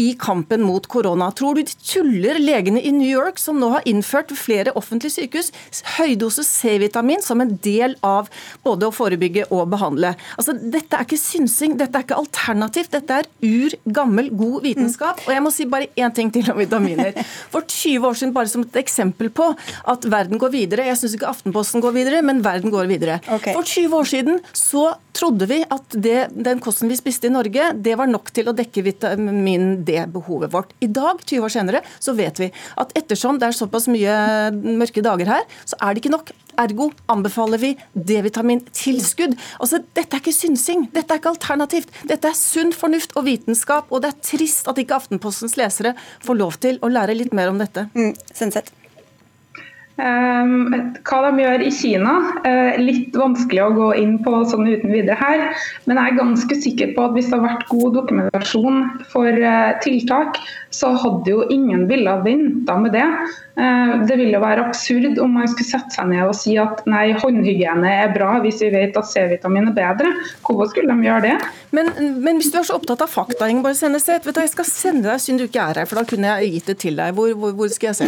i 0.00 0.12
kampen 0.20 0.64
mot 0.66 0.86
korona? 0.90 1.30
Tror 1.36 1.58
du 1.58 1.64
de 1.66 1.76
tuller 1.82 2.40
legene 2.42 2.82
i 2.82 2.92
New 2.94 3.08
York, 3.08 3.40
som 3.42 3.58
nå 3.60 3.72
har 3.76 3.86
innført 3.88 4.32
flere 4.38 4.74
offentlige 4.78 5.18
sykehus, 5.18 5.52
høydose 5.98 6.44
C-vitamin 6.46 7.22
som 7.24 7.42
en 7.42 7.56
del 7.64 7.96
av 8.06 8.28
både 8.64 8.77
å 8.86 8.94
forebygge 8.94 9.48
og 9.54 9.66
behandle. 9.72 10.14
Altså, 10.38 10.54
dette 10.54 10.94
er 10.94 11.06
ikke 11.06 11.18
synsing, 11.20 11.76
dette 11.80 11.98
er 11.98 12.06
ikke 12.06 12.18
alternativt. 12.20 12.92
Dette 12.94 13.18
er 13.22 13.28
ur 13.42 13.74
gammel, 13.98 14.30
god 14.38 14.62
vitenskap. 14.68 15.24
Og 15.26 15.34
jeg 15.34 15.44
må 15.44 15.52
si 15.54 15.66
bare 15.70 15.90
én 15.98 16.14
ting 16.14 16.30
til 16.34 16.46
om 16.52 16.60
vitaminer. 16.60 17.16
For 17.52 17.66
20 17.66 18.06
år 18.08 18.20
siden, 18.20 18.36
bare 18.36 18.52
som 18.52 18.64
et 18.66 18.80
eksempel 18.82 19.32
på 19.34 19.50
at 19.88 20.06
verden 20.10 20.40
går 20.40 20.52
videre 20.52 20.86
Jeg 20.88 20.98
syns 21.00 21.14
ikke 21.16 21.28
Aftenposten 21.30 21.82
går 21.84 21.94
videre, 21.96 22.22
men 22.24 22.42
verden 22.44 22.72
går 22.72 22.88
videre. 22.90 23.18
Okay. 23.26 23.56
For 23.56 23.66
20 23.66 23.98
år 23.98 24.08
siden 24.08 24.40
så 24.56 24.92
trodde 25.18 25.48
vi 25.50 25.60
at 25.66 25.96
det, 25.98 26.18
den 26.32 26.60
kosten 26.62 26.90
vi 26.90 26.98
spiste 26.98 27.28
i 27.28 27.34
Norge, 27.34 27.72
det 27.74 27.96
var 27.98 28.10
nok 28.10 28.30
til 28.34 28.50
å 28.50 28.56
dekke 28.56 28.84
vitamin 28.86 29.80
D-behovet 29.86 30.52
vårt. 30.54 30.74
I 30.84 30.90
dag, 30.90 31.22
20 31.24 31.46
år 31.46 31.54
senere, 31.54 31.82
så 31.98 32.14
vet 32.18 32.38
vi 32.42 32.50
at 32.78 32.94
ettersom 32.98 33.40
det 33.40 33.48
er 33.48 33.58
såpass 33.58 33.88
mye 33.90 34.18
mørke 34.78 35.04
dager 35.04 35.30
her, 35.34 35.48
så 35.68 35.78
er 35.82 35.94
det 35.94 36.04
ikke 36.04 36.14
nok. 36.14 36.34
Ergo 36.58 36.88
anbefaler 37.10 37.60
vi 37.62 37.74
D-vitamintilskudd. 37.94 39.36
Altså, 39.62 39.82
dette 39.94 40.16
er 40.16 40.22
ikke 40.22 40.34
synsing, 40.34 40.88
dette 40.94 41.14
er 41.14 41.22
ikke 41.22 41.34
alternativt. 41.34 41.92
Dette 42.10 42.32
er 42.32 42.38
sunn 42.38 42.74
fornuft 42.74 43.14
og 43.18 43.28
vitenskap, 43.28 43.92
og 43.92 44.02
det 44.02 44.12
er 44.12 44.26
trist 44.32 44.70
at 44.70 44.80
ikke 44.82 44.98
Aftenpostens 44.98 45.54
lesere 45.60 45.94
får 46.24 46.40
lov 46.40 46.58
til 46.62 46.82
å 46.82 46.90
lære 46.90 47.14
litt 47.18 47.36
mer 47.36 47.52
om 47.52 47.62
dette. 47.62 47.86
Mm, 47.94 48.14
Sensett. 48.34 48.74
Um, 49.98 50.92
hva 51.08 51.18
de 51.24 51.42
gjør 51.42 51.64
i 51.66 51.70
Kina, 51.74 52.12
uh, 52.44 52.76
litt 52.78 53.16
vanskelig 53.18 53.64
å 53.64 53.72
gå 53.74 53.88
inn 53.98 54.12
på 54.22 54.44
sånn 54.46 54.68
uten 54.70 54.92
videre 54.94 55.18
her. 55.18 55.42
Men 55.90 55.98
jeg 55.98 56.12
er 56.12 56.20
ganske 56.20 56.58
sikker 56.62 56.94
på 56.94 57.08
at 57.08 57.16
hvis 57.16 57.32
det 57.32 57.34
hadde 57.34 57.48
vært 57.48 57.66
god 57.72 57.98
dokumentasjon 57.98 58.78
for 59.10 59.42
uh, 59.42 59.74
tiltak, 59.82 60.38
så 60.70 60.92
hadde 61.02 61.34
jo 61.34 61.42
ingen 61.50 61.88
ville 61.90 62.14
venta 62.22 62.78
med 62.78 62.94
det. 62.94 63.08
Eh, 63.58 63.92
det 64.06 64.14
ville 64.20 64.36
jo 64.36 64.40
være 64.42 64.68
absurd 64.68 65.18
om 65.18 65.32
man 65.34 65.48
skulle 65.50 65.66
sette 65.66 65.90
seg 65.96 66.06
ned 66.12 66.28
og 66.28 66.36
si 66.38 66.52
at 66.62 66.84
nei, 66.86 67.08
håndhygiene 67.18 67.90
er 68.04 68.12
bra 68.14 68.36
hvis 68.44 68.60
vi 68.62 68.68
vet 68.70 68.94
at 68.98 69.08
C-vitamin 69.10 69.72
er 69.72 69.74
bedre. 69.74 70.12
Hvorfor 70.46 70.70
skulle 70.70 70.94
de 70.94 71.08
gjøre 71.08 71.24
det? 71.24 71.32
Men, 71.74 71.90
men, 72.22 72.38
hvis 72.38 72.52
du 72.54 72.60
er 72.60 72.68
så 72.68 72.76
opptatt 72.78 73.02
av 73.02 73.10
fakta, 73.10 73.48
Ingeborg 73.50 73.74
Senneset, 73.76 74.22
vet 74.28 74.36
du, 74.36 74.42
jeg 74.44 74.52
skal 74.52 74.68
sende 74.68 75.08
deg 75.08 75.24
synd 75.24 75.42
du 75.42 75.48
ikke 75.48 75.64
er 75.64 75.82
her, 75.82 75.90
for 75.90 75.98
da 75.98 76.06
kunne 76.06 76.36
jeg 76.38 76.52
gitt 76.54 76.70
det 76.70 76.76
til 76.84 77.00
deg. 77.00 77.16
Hvor, 77.18 77.34
hvor, 77.40 77.56
hvor 77.58 77.72
skal 77.74 77.90
jeg 77.90 77.98
se? 77.98 78.06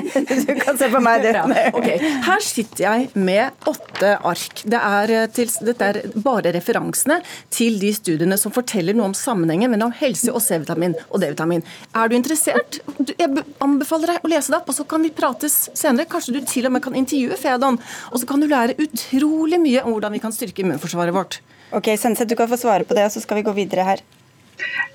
du 0.50 0.52
kan 0.60 0.78
se 0.78 0.90
på 0.92 1.02
meg, 1.02 1.24
du. 1.24 1.29
Ja, 1.30 1.44
okay. 1.76 1.98
Her 2.26 2.42
sitter 2.44 2.84
jeg 2.84 3.08
med 3.14 3.68
åtte 3.70 4.14
ark. 4.26 4.62
Det 4.64 4.80
er 4.80 5.12
eh, 5.16 5.26
til, 5.34 5.50
dette 5.66 5.90
er 5.90 6.00
bare 6.24 6.52
referansene 6.56 7.20
til 7.52 7.78
de 7.82 7.92
studiene 7.96 8.38
som 8.40 8.54
forteller 8.54 8.96
noe 8.96 9.10
om 9.10 9.16
sammenhengen 9.16 9.72
mellom 9.72 9.94
helse 10.00 10.32
og 10.32 10.42
C-vitamin 10.44 10.96
og 11.08 11.22
D-vitamin. 11.22 11.64
Er 11.94 12.10
du 12.10 12.16
interessert? 12.18 12.80
Jeg 13.14 13.44
anbefaler 13.62 14.14
deg 14.14 14.26
å 14.26 14.32
lese 14.32 14.52
det 14.52 14.60
opp, 14.60 14.70
og 14.72 14.78
så 14.78 14.86
kan 14.88 15.04
vi 15.06 15.12
prates 15.14 15.62
senere. 15.78 16.08
Kanskje 16.10 16.36
du 16.36 16.42
til 16.46 16.68
og 16.68 16.74
med 16.76 16.84
kan 16.84 16.98
intervjue 16.98 17.38
Fedon. 17.40 17.80
Og 18.10 18.22
så 18.22 18.28
kan 18.28 18.42
du 18.42 18.48
lære 18.50 18.78
utrolig 18.80 19.60
mye 19.62 19.84
om 19.84 19.94
hvordan 19.94 20.16
vi 20.16 20.22
kan 20.22 20.34
styrke 20.34 20.64
immunforsvaret 20.64 21.16
vårt. 21.16 21.40
Ok, 21.76 21.92
Senset, 22.00 22.28
du 22.28 22.34
kan 22.38 22.50
få 22.50 22.58
svare 22.58 22.86
på 22.86 22.96
det, 22.98 23.06
og 23.06 23.14
så 23.14 23.22
skal 23.22 23.38
vi 23.38 23.46
gå 23.46 23.54
videre 23.54 23.86
her. 23.86 24.02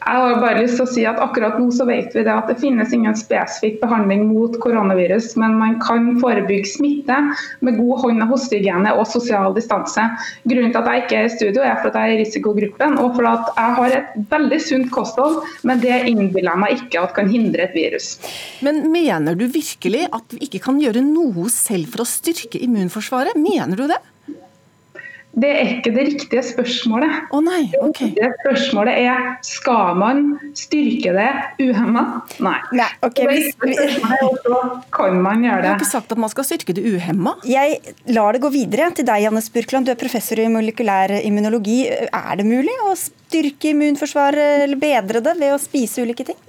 Jeg 0.05 0.21
har 0.21 0.35
bare 0.37 0.61
lyst 0.61 0.77
til 0.77 0.85
å 0.85 0.91
si 0.91 1.03
at 1.09 1.17
akkurat 1.23 1.55
nå 1.57 1.71
så 1.73 1.87
vet 1.89 2.13
vi 2.13 2.21
det 2.27 2.29
at 2.29 2.45
det 2.51 2.59
finnes 2.61 2.91
ingen 2.93 3.15
spesifikk 3.17 3.79
behandling 3.81 4.27
mot 4.29 4.53
koronavirus, 4.61 5.31
men 5.41 5.55
man 5.57 5.79
kan 5.81 6.11
forebygge 6.21 6.69
smitte 6.75 7.17
med 7.65 7.79
god 7.79 8.03
hånd- 8.03 8.25
og 8.27 8.35
hostehygiene 8.35 8.93
og 8.93 9.09
sosial 9.09 9.55
distanse. 9.57 10.05
Grunnen 10.45 10.75
til 10.75 10.81
at 10.83 10.91
jeg 10.91 11.03
ikke 11.05 11.17
er 11.17 11.29
i 11.29 11.33
studio 11.33 11.65
er 11.65 11.79
for 11.81 11.89
at 11.89 11.97
jeg 11.97 12.11
er 12.11 12.13
i 12.13 12.21
risikogruppen 12.21 12.99
og 13.01 13.17
for 13.17 13.31
at 13.31 13.49
jeg 13.55 13.77
har 13.79 13.97
et 13.97 14.15
veldig 14.35 14.61
sunt 14.67 14.91
kosthold, 14.93 15.41
men 15.65 15.81
det 15.81 16.03
innbiller 16.11 16.51
jeg 16.51 16.63
meg 16.67 16.79
ikke 16.83 17.01
at 17.01 17.17
kan 17.17 17.31
hindre 17.31 17.65
et 17.65 17.77
virus. 17.77 18.15
Men 18.65 18.85
mener 18.93 19.33
du 19.39 19.47
virkelig 19.49 20.05
at 20.13 20.37
vi 20.37 20.45
ikke 20.45 20.61
kan 20.67 20.81
gjøre 20.83 21.01
noe 21.05 21.49
selv 21.49 21.89
for 21.95 22.05
å 22.05 22.09
styrke 22.09 22.61
immunforsvaret? 22.61 23.33
Mener 23.41 23.79
du 23.79 23.89
det? 23.89 24.03
Det 25.35 25.49
er 25.51 25.65
ikke 25.67 25.91
det 25.91 26.03
riktige 26.07 26.41
spørsmålet. 26.47 27.15
Å 27.35 27.39
nei, 27.43 27.65
ok. 27.83 27.97
Det 28.15 28.29
spørsmålet 28.39 29.01
er 29.03 29.25
skal 29.43 29.97
man 29.99 30.21
styrke 30.55 31.11
det 31.11 31.27
uhemma? 31.65 32.03
Nei. 32.45 32.55
Nei, 32.79 32.87
ok, 33.03 33.19
det 33.19 33.25
hvis- 33.33 33.49
er 33.67 34.23
også 34.23 34.61
kan 34.95 35.19
man 35.21 35.43
gjøre 35.43 35.59
det. 35.59 35.67
Jeg 35.67 35.73
har 35.73 35.81
ikke 35.81 35.91
sagt 35.91 36.15
at 36.15 36.17
man 36.23 36.31
skal 36.31 36.47
styrke 36.47 36.73
det 36.77 36.85
uhemma. 36.87 37.35
Jeg 37.43 37.81
lar 38.15 38.31
det 38.31 38.41
gå 38.41 38.51
videre 38.53 38.89
til 38.95 39.03
deg, 39.03 39.23
Janne 39.27 39.43
Spurkland. 39.43 39.85
Du 39.85 39.91
er 39.91 39.99
professor 39.99 40.39
i 40.39 40.47
molekylær 40.47 41.17
immunologi. 41.19 41.83
Er 41.91 42.35
det 42.39 42.45
mulig 42.47 42.75
å 42.87 42.95
styrke 42.95 43.73
immunforsvaret 43.75 44.63
eller 44.63 44.79
bedre 44.79 45.21
det 45.21 45.35
ved 45.37 45.51
å 45.51 45.59
spise 45.59 45.99
ulike 46.07 46.25
ting? 46.31 46.39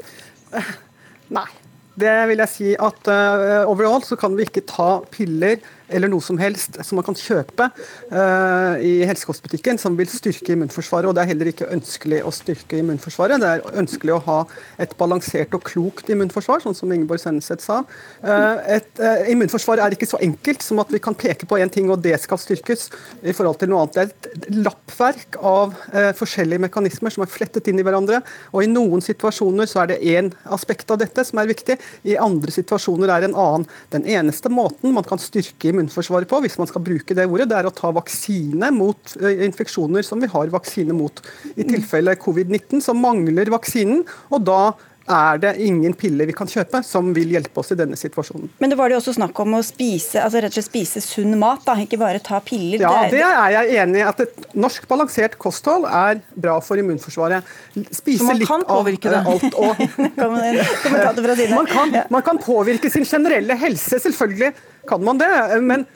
Nei. 1.35 1.49
Det 1.97 2.13
vil 2.29 2.43
jeg 2.45 2.53
si 2.53 2.73
at 2.77 3.09
uh, 3.09 3.65
overalt 3.71 4.05
så 4.05 4.19
kan 4.21 4.35
vi 4.37 4.45
ikke 4.45 4.63
ta 4.69 5.01
piller 5.11 5.57
eller 5.89 6.11
noe 6.11 6.25
som 6.25 6.39
helst 6.41 6.79
som 6.85 6.99
man 6.99 7.07
kan 7.07 7.17
kjøpe 7.19 7.69
uh, 8.11 8.75
i 8.83 9.05
helsekostbutikken 9.07 9.79
som 9.81 9.97
vil 9.99 10.09
styrke 10.11 10.55
immunforsvaret. 10.55 11.09
og 11.09 11.17
Det 11.17 11.23
er 11.23 11.31
heller 11.33 11.51
ikke 11.53 11.71
ønskelig 11.75 12.23
å 12.27 12.33
styrke 12.35 12.81
immunforsvaret. 12.81 13.43
Det 13.43 13.53
er 13.53 13.79
ønskelig 13.83 14.17
å 14.17 14.23
ha 14.27 14.39
et 14.83 14.97
balansert 14.99 15.55
og 15.57 15.65
klokt 15.67 16.11
immunforsvar, 16.13 16.65
sånn 16.65 16.77
som 16.79 16.93
Ingeborg 16.95 17.23
Senneset 17.23 17.65
sa. 17.65 17.83
Uh, 18.25 18.59
et, 18.79 18.91
immunforsvar 19.33 19.83
er 19.85 19.97
ikke 19.97 20.09
så 20.11 20.21
enkelt 20.25 20.65
som 20.65 20.83
at 20.83 20.93
vi 20.93 21.03
kan 21.03 21.17
peke 21.19 21.49
på 21.49 21.61
én 21.63 21.73
ting, 21.73 21.91
og 21.93 22.03
det 22.05 22.17
skal 22.23 22.41
styrkes, 22.41 22.89
i 23.27 23.35
forhold 23.37 23.61
til 23.61 23.71
noe 23.71 23.85
annet. 23.85 23.97
Det 23.97 24.03
er 24.03 24.11
et 24.11 24.59
lappverk 24.67 25.39
av 25.47 25.75
forskjellige 26.19 26.63
mekanismer 26.67 27.13
som 27.13 27.25
er 27.25 27.31
flettet 27.31 27.69
inn 27.71 27.81
i 27.81 27.85
hverandre. 27.87 28.21
og 28.53 28.65
I 28.65 28.71
noen 28.71 29.03
situasjoner 29.05 29.69
så 29.71 29.83
er 29.83 29.93
det 29.93 29.99
én 30.05 30.31
aspekt 30.53 30.91
av 30.93 31.01
dette 31.01 31.25
som 31.27 31.41
er 31.41 31.51
viktig, 31.51 31.79
i 32.07 32.17
andre 32.21 32.53
situasjoner 32.55 33.13
er 33.13 33.27
en 33.27 33.37
annen. 33.37 33.67
Den 33.95 34.07
eneste 34.09 34.51
måten 34.53 34.95
man 34.95 35.07
kan 35.07 35.21
styrke 35.23 35.76
immunforsvaret 35.77 36.31
på, 36.31 36.41
hvis 36.45 36.59
man 36.61 36.71
skal 36.71 36.85
bruke 36.87 37.17
det 37.17 37.29
ordet, 37.29 37.51
det 37.53 37.61
er 37.61 37.69
å 37.69 37.75
ta 37.77 37.93
vaksine 37.95 38.73
mot 38.75 39.17
infeksjoner 39.21 40.07
som 40.07 40.23
vi 40.23 40.33
har 40.33 40.53
vaksine 40.55 40.97
mot. 40.97 41.23
I 41.55 41.69
tilfelle 41.69 42.17
covid-19 42.21 42.83
så 42.89 42.97
mangler 42.97 43.53
vaksinen, 43.53 44.05
og 44.33 44.47
da 44.49 44.61
er 45.07 45.39
det 45.39 45.53
ingen 45.63 45.95
piller 45.95 46.27
vi 46.27 46.35
kan 46.37 46.49
kjøpe 46.51 46.81
som 46.87 47.13
vil 47.15 47.31
hjelpe 47.37 47.61
oss 47.63 47.73
i 47.73 47.79
denne 47.79 47.99
situasjonen. 47.99 48.51
Men 48.59 48.73
det 48.73 48.79
var 48.79 48.91
det 48.91 48.97
jo 48.97 49.01
også 49.03 49.17
snakk 49.17 49.39
om 49.43 49.57
å 49.59 49.63
spise 49.67 50.21
altså 50.23 50.43
rett 50.43 50.53
og 50.53 50.59
slett 50.59 50.69
spise 50.69 51.03
sunn 51.05 51.37
mat, 51.41 51.63
da, 51.67 51.77
ikke 51.83 52.01
bare 52.01 52.23
ta 52.25 52.41
piller. 52.45 52.83
Ja, 52.83 53.07
det 53.13 53.23
er 53.23 53.55
jeg 53.55 53.81
enig 53.83 54.03
i. 54.03 54.07
At 54.07 54.23
et 54.25 54.49
norsk 54.59 54.87
balansert 54.91 55.39
kosthold 55.43 55.87
er 55.89 56.21
bra 56.35 56.59
for 56.65 56.81
immunforsvaret. 56.81 57.47
Spise 57.95 58.37
litt 58.37 58.51
av 58.51 58.87
det? 58.87 59.23
alt 59.27 59.55
og 59.59 59.79
man, 61.57 61.69
kan, 61.71 61.95
man 62.11 62.25
kan 62.27 62.41
påvirke 62.43 62.91
sin 62.93 63.07
generelle 63.07 63.57
helse, 63.59 64.01
selvfølgelig 64.03 64.55
kan 64.89 65.03
man 65.05 65.19
det. 65.23 65.31
Men 65.61 65.87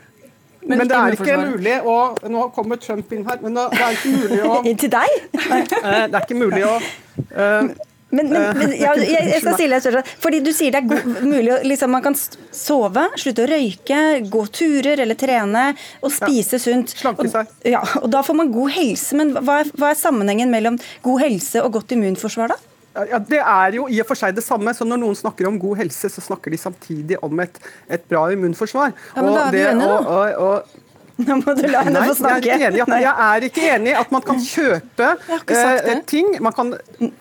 men, 0.60 0.76
Men 0.76 0.88
det 0.90 0.96
er 0.96 1.14
ikke 1.16 1.36
mulig 1.40 1.76
å 1.88 1.92
Nå 2.28 2.42
kommer 2.52 2.76
Trump 2.76 3.12
inn 3.16 3.22
her, 3.24 3.38
men 3.40 3.54
det 3.56 3.62
det 3.72 3.78
er 3.80 3.94
ikke 3.96 4.10
mulig 4.12 4.40
å 4.44 4.58
Inn 4.68 4.76
til 4.82 4.90
deg? 4.92 5.14
Eh, 5.32 6.02
Det 6.04 6.18
er 6.18 6.26
ikke 6.26 6.36
mulig 6.36 6.60
å 6.68 6.74
uh, 6.76 7.70
Men, 8.12 8.28
men, 8.28 8.44
men 8.58 8.74
ja, 8.82 8.90
jeg, 8.98 9.30
jeg 9.30 9.40
skal 9.40 9.56
stille 9.56 9.78
et 9.78 9.86
spørsmål. 9.86 10.10
Fordi 10.20 10.40
du 10.44 10.50
sier 10.52 10.74
det 10.74 10.82
er 10.82 11.08
mulig 11.24 11.54
å 11.54 11.58
liksom, 11.64 11.94
Man 11.94 12.04
kan 12.04 12.18
sove, 12.18 13.06
slutte 13.22 13.46
å 13.46 13.48
røyke, 13.54 14.00
gå 14.28 14.42
turer 14.52 15.00
eller 15.06 15.16
trene 15.16 15.64
og 16.02 16.12
spise 16.12 16.60
sunt. 16.60 16.92
Slanke 17.00 17.24
Og, 17.24 17.32
seg. 17.32 17.54
ja, 17.70 17.80
og 18.02 18.10
Da 18.12 18.20
får 18.26 18.36
man 18.42 18.52
god 18.52 18.74
helse. 18.76 19.16
Men 19.16 19.32
hva 19.40 19.62
er, 19.62 19.70
hva 19.80 19.94
er 19.94 20.00
sammenhengen 20.02 20.52
mellom 20.52 20.76
god 21.06 21.24
helse 21.24 21.62
og 21.64 21.72
godt 21.78 21.96
immunforsvar, 21.96 22.52
da? 22.52 22.60
Ja, 22.94 23.18
Det 23.22 23.38
er 23.38 23.76
jo 23.78 23.86
i 23.88 24.00
og 24.02 24.06
for 24.08 24.18
seg 24.18 24.34
det 24.34 24.42
samme. 24.44 24.72
så 24.74 24.84
Når 24.84 24.98
noen 24.98 25.14
snakker 25.18 25.46
om 25.46 25.58
god 25.62 25.76
helse, 25.78 26.08
så 26.10 26.20
snakker 26.24 26.50
de 26.50 26.58
samtidig 26.58 27.18
om 27.22 27.40
et, 27.40 27.58
et 27.88 28.02
bra 28.10 28.24
immunforsvar. 28.34 28.92
Ja, 29.16 29.22
men 29.22 29.34
da 29.34 29.44
er 29.46 29.50
vi 29.54 29.58
det- 29.58 29.66
uenige, 29.74 29.88
da. 29.88 29.98
og, 29.98 30.06
og, 30.06 30.42
og, 30.48 30.86
Nå 31.28 31.34
må 31.36 31.52
du 31.52 31.66
la 31.68 31.82
henne 31.84 32.00
få 32.08 32.14
snakke. 32.16 32.48
Jeg 32.48 32.62
er, 32.64 32.76
jeg 33.04 33.12
er 33.26 33.44
ikke 33.44 33.64
enig 33.74 33.90
i 33.92 33.96
at 34.00 34.10
man 34.14 34.22
kan 34.24 34.38
kjøpe 34.40 35.08
det. 35.50 35.96
ting. 36.08 36.30
Man 36.40 36.52
kan, 36.56 36.70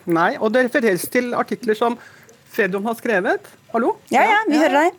nei, 0.08 0.38
og 0.40 0.54
Det 0.56 0.64
refereres 0.70 1.04
til 1.12 1.34
artikler 1.36 1.76
som 1.76 1.98
Fredrum 2.50 2.86
har 2.88 2.96
skrevet. 2.96 3.50
Hallo? 3.74 3.98
Ja, 4.10 4.24
ja, 4.24 4.38
vi 4.48 4.58
hører 4.58 4.78
deg. 4.86 4.99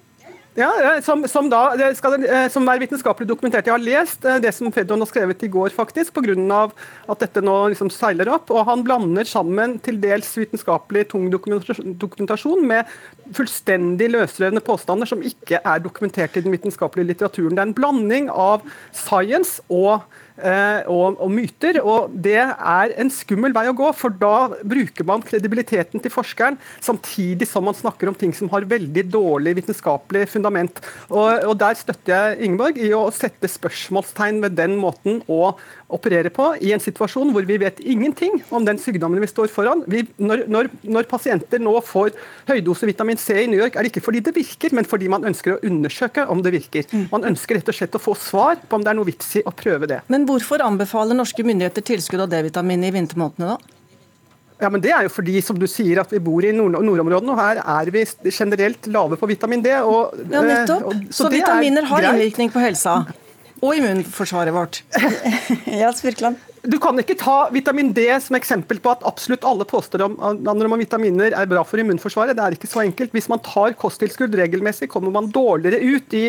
Ja, 0.58 0.98
som, 1.02 1.22
som, 1.30 1.46
da, 1.50 1.60
skal, 1.94 2.16
eh, 2.26 2.48
som 2.50 2.66
er 2.68 2.80
vitenskapelig 2.82 3.28
dokumentert. 3.30 3.68
Jeg 3.68 3.74
har 3.76 3.82
lest 3.82 4.24
eh, 4.26 4.40
det 4.42 4.50
som 4.56 4.72
Fredron 4.74 4.98
har 5.04 5.06
skrevet 5.06 5.44
i 5.46 5.50
går, 5.52 5.70
faktisk, 5.76 6.16
pga. 6.16 6.64
at 7.06 7.22
dette 7.22 7.42
nå 7.44 7.54
liksom 7.70 7.90
seiler 7.94 8.28
opp. 8.34 8.50
og 8.50 8.66
Han 8.66 8.82
blander 8.82 9.28
sammen 9.30 9.78
til 9.78 10.00
dels 10.02 10.32
vitenskapelig 10.34 11.06
tung 11.12 11.28
dokumentasjon, 11.30 12.66
med 12.66 12.90
fullstendig 13.36 14.10
løsrevne 14.10 14.62
påstander 14.66 15.06
som 15.06 15.22
ikke 15.22 15.62
er 15.62 15.84
dokumentert 15.84 16.34
i 16.34 16.42
den 16.42 16.56
vitenskapelige 16.56 17.12
litteraturen. 17.12 17.54
Det 17.54 17.62
er 17.62 17.70
en 17.70 17.78
blanding 17.78 18.30
av 18.34 18.66
science 18.90 19.62
og 19.70 20.02
og, 20.90 21.18
og 21.20 21.31
myter. 21.33 21.81
og 21.83 22.14
Det 22.14 22.38
er 22.40 22.94
en 23.00 23.12
skummel 23.12 23.55
vei 23.57 23.66
å 23.70 23.76
gå, 23.76 23.90
for 23.96 24.14
da 24.14 24.50
bruker 24.62 25.07
man 25.09 25.24
kredibiliteten 25.26 26.03
til 26.03 26.12
forskeren 26.14 26.59
samtidig 26.83 27.48
som 27.50 27.66
man 27.66 27.76
snakker 27.76 28.11
om 28.11 28.16
ting 28.18 28.35
som 28.37 28.50
har 28.53 28.68
veldig 28.68 29.07
dårlig 29.12 29.57
vitenskapelig 29.61 30.26
fundament. 30.33 30.83
Og, 31.09 31.44
og 31.50 31.55
Der 31.61 31.79
støtter 31.79 32.14
jeg 32.14 32.48
Ingeborg 32.48 32.81
i 32.81 32.92
å 32.96 33.07
sette 33.14 33.50
spørsmålstegn 33.50 34.40
ved 34.44 34.57
den 34.59 34.79
måten 34.81 35.20
å 35.31 35.55
operere 35.94 36.31
på 36.35 36.46
i 36.62 36.72
en 36.74 36.83
situasjon 36.83 37.33
hvor 37.35 37.46
vi 37.48 37.57
vet 37.62 37.81
ingenting 37.81 38.38
om 38.55 38.64
den 38.66 38.79
sykdommen 38.79 39.20
vi 39.22 39.29
står 39.31 39.50
foran. 39.53 39.83
Vi, 39.90 40.05
når, 40.18 40.44
når, 40.50 40.70
når 40.83 41.09
pasienter 41.11 41.62
nå 41.62 41.74
får 41.87 42.12
høydose 42.50 42.87
vitamin 42.90 43.18
C 43.20 43.42
i 43.44 43.48
New 43.50 43.61
York, 43.61 43.76
er 43.76 43.83
det 43.87 43.92
ikke 43.92 44.05
fordi 44.07 44.22
det 44.26 44.35
virker, 44.37 44.74
men 44.76 44.88
fordi 44.88 45.09
man 45.12 45.26
ønsker 45.29 45.57
å 45.57 45.61
undersøke 45.66 46.26
om 46.31 46.42
det 46.46 46.55
virker. 46.57 46.87
Man 47.12 47.26
ønsker 47.33 47.59
rett 47.61 47.68
og 47.72 47.74
slett 47.76 47.98
å 47.98 48.03
få 48.03 48.14
svar 48.18 48.57
på 48.66 48.79
om 48.79 48.87
det 48.87 48.92
er 48.94 48.98
noe 49.00 49.09
vits 49.11 49.35
i 49.40 49.44
å 49.46 49.53
prøve 49.55 49.87
det. 49.90 50.00
Men 50.12 50.26
hvorfor 50.29 50.62
anbefaler 50.64 51.18
norske 51.18 51.44
myndigheter 51.46 51.85
tilskudd 51.94 52.24
av 52.26 52.33
D-vitamin 52.33 52.85
i 52.88 52.94
vintermånedene, 52.94 53.55
da? 53.57 53.76
Ja, 54.61 54.68
men 54.68 54.83
Det 54.85 54.90
er 54.92 55.07
jo 55.07 55.09
fordi 55.09 55.40
som 55.42 55.57
du 55.59 55.64
sier, 55.70 56.03
at 56.03 56.11
vi 56.12 56.18
bor 56.20 56.44
i 56.44 56.50
nord 56.53 56.74
nordområdene, 56.85 57.33
og 57.33 57.38
her 57.40 57.61
er 57.64 57.90
vi 57.94 58.03
generelt 58.29 58.87
lave 58.92 59.16
på 59.16 59.29
vitamin 59.31 59.62
D. 59.64 59.72
Og, 59.81 60.12
Ja, 60.31 60.42
nettopp. 60.44 60.83
eh, 60.83 60.87
og- 60.87 61.07
Så, 61.11 61.26
er 61.26 61.31
vitaminer 61.38 61.85
har 61.88 62.00
greit. 62.03 62.12
innvirkning 62.12 62.53
på 62.53 62.61
helsa. 62.61 63.07
Og 63.61 63.75
immunforsvaret 63.77 64.55
vårt. 64.57 64.83
Ja, 65.81 65.90
Spurkland. 65.92 66.38
Du 66.61 66.77
kan 66.81 66.99
ikke 67.01 67.14
ta 67.16 67.49
vitamin 67.53 67.88
D 67.96 68.03
som 68.20 68.37
eksempel 68.37 68.77
på 68.85 68.90
at 68.92 69.05
absolutt 69.09 69.44
alle 69.49 69.64
påstander 69.64 70.66
om 70.68 70.75
vitaminer 70.81 71.33
er 71.33 71.49
bra 71.49 71.62
for 71.64 71.81
immunforsvaret. 71.81 72.37
Det 72.37 72.44
er 72.44 72.57
ikke 72.57 72.68
så 72.68 72.83
enkelt. 72.85 73.14
Hvis 73.16 73.31
man 73.33 73.40
tar 73.44 73.73
kosttilskudd 73.81 74.37
regelmessig, 74.37 74.90
kommer 74.92 75.12
man 75.14 75.31
dårligere 75.33 75.81
ut 75.81 76.16
i 76.18 76.27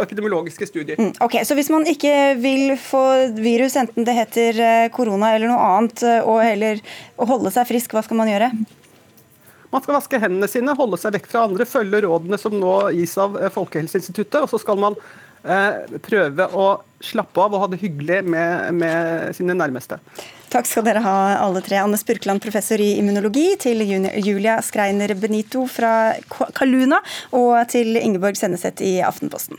epidemiologiske 0.00 0.68
studier. 0.70 1.00
Mm, 1.00 1.12
Ok, 1.24 1.36
Så 1.44 1.56
hvis 1.58 1.68
man 1.72 1.84
ikke 1.88 2.14
vil 2.40 2.78
få 2.80 3.02
virus, 3.36 3.76
enten 3.76 4.08
det 4.08 4.16
heter 4.16 4.62
korona 4.96 5.34
eller 5.34 5.52
noe 5.52 5.68
annet, 5.74 6.06
og 6.24 6.40
heller 6.44 6.80
holde 7.20 7.52
seg 7.52 7.68
frisk, 7.68 7.92
hva 7.92 8.04
skal 8.06 8.20
man 8.22 8.32
gjøre? 8.32 8.50
Man 9.74 9.82
skal 9.82 9.96
vaske 9.96 10.18
hendene 10.22 10.46
sine, 10.48 10.76
holde 10.78 10.96
seg 11.02 11.16
vekk 11.16 11.24
fra 11.32 11.44
andre, 11.48 11.66
følge 11.66 12.04
rådene 12.06 12.38
som 12.38 12.54
nå 12.56 12.74
gis 12.94 13.16
av 13.18 13.34
eh, 13.40 13.50
Folkehelseinstituttet. 13.50 14.44
Og 14.44 14.52
så 14.52 14.60
skal 14.62 14.78
man 14.78 14.94
prøve 15.44 16.48
å 16.56 16.68
slappe 17.04 17.42
av 17.42 17.52
og 17.52 17.60
ha 17.64 17.68
det 17.72 17.82
hyggelig 17.82 18.22
med, 18.24 18.74
med 18.80 19.36
sine 19.36 19.56
nærmeste. 19.58 19.98
Takk 20.54 20.68
skal 20.70 20.86
dere 20.86 21.02
ha, 21.02 21.16
alle 21.42 21.60
tre. 21.66 21.80
Anne 21.82 21.98
Spurkland, 21.98 22.42
professor 22.44 22.80
i 22.80 22.92
immunologi, 23.00 23.48
til 23.60 23.82
Julia 23.82 24.60
Skreiner 24.62 25.16
Benito 25.18 25.66
fra 25.66 26.14
Kaluna, 26.54 27.02
og 27.34 27.58
til 27.74 27.98
Ingeborg 27.98 28.38
Senneset 28.38 28.84
i 28.86 28.96
Aftenposten. 29.04 29.58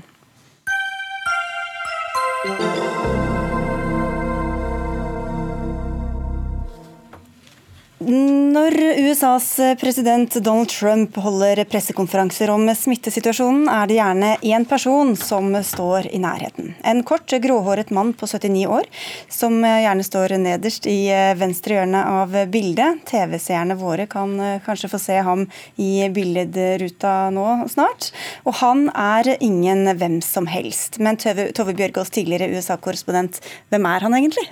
Når 8.05 8.75
USAs 9.01 9.47
president 9.81 10.35
Donald 10.45 10.69
Trump 10.69 11.15
holder 11.17 11.63
pressekonferanser 11.65 12.51
om 12.53 12.67
smittesituasjonen, 12.69 13.63
er 13.65 13.87
det 13.89 13.95
gjerne 13.97 14.27
én 14.45 14.65
person 14.69 15.15
som 15.17 15.47
står 15.65 16.11
i 16.13 16.19
nærheten. 16.21 16.75
En 16.85 17.01
kort, 17.01 17.33
gråhåret 17.41 17.89
mann 17.89 18.11
på 18.13 18.27
79 18.29 18.67
år, 18.69 18.85
som 19.33 19.57
gjerne 19.57 20.05
står 20.05 20.35
nederst 20.37 20.85
i 20.85 21.09
venstre 21.39 21.79
hjørne 21.79 22.03
av 22.19 22.35
bildet. 22.53 23.01
TV-seerne 23.09 23.77
våre 23.79 24.05
kan 24.11 24.35
kanskje 24.67 24.91
få 24.91 24.99
se 25.01 25.17
ham 25.25 25.47
i 25.81 26.05
billedruta 26.13 27.31
nå 27.33 27.47
snart. 27.73 28.11
Og 28.45 28.59
han 28.59 28.85
er 28.93 29.31
ingen 29.39 29.89
hvem 29.97 30.19
som 30.21 30.45
helst. 30.51 31.01
Men 31.01 31.17
Tove 31.17 31.73
Bjørgaas, 31.73 32.13
tidligere 32.13 32.51
USA-korrespondent, 32.53 33.41
hvem 33.73 33.89
er 33.95 34.05
han 34.05 34.19
egentlig? 34.19 34.45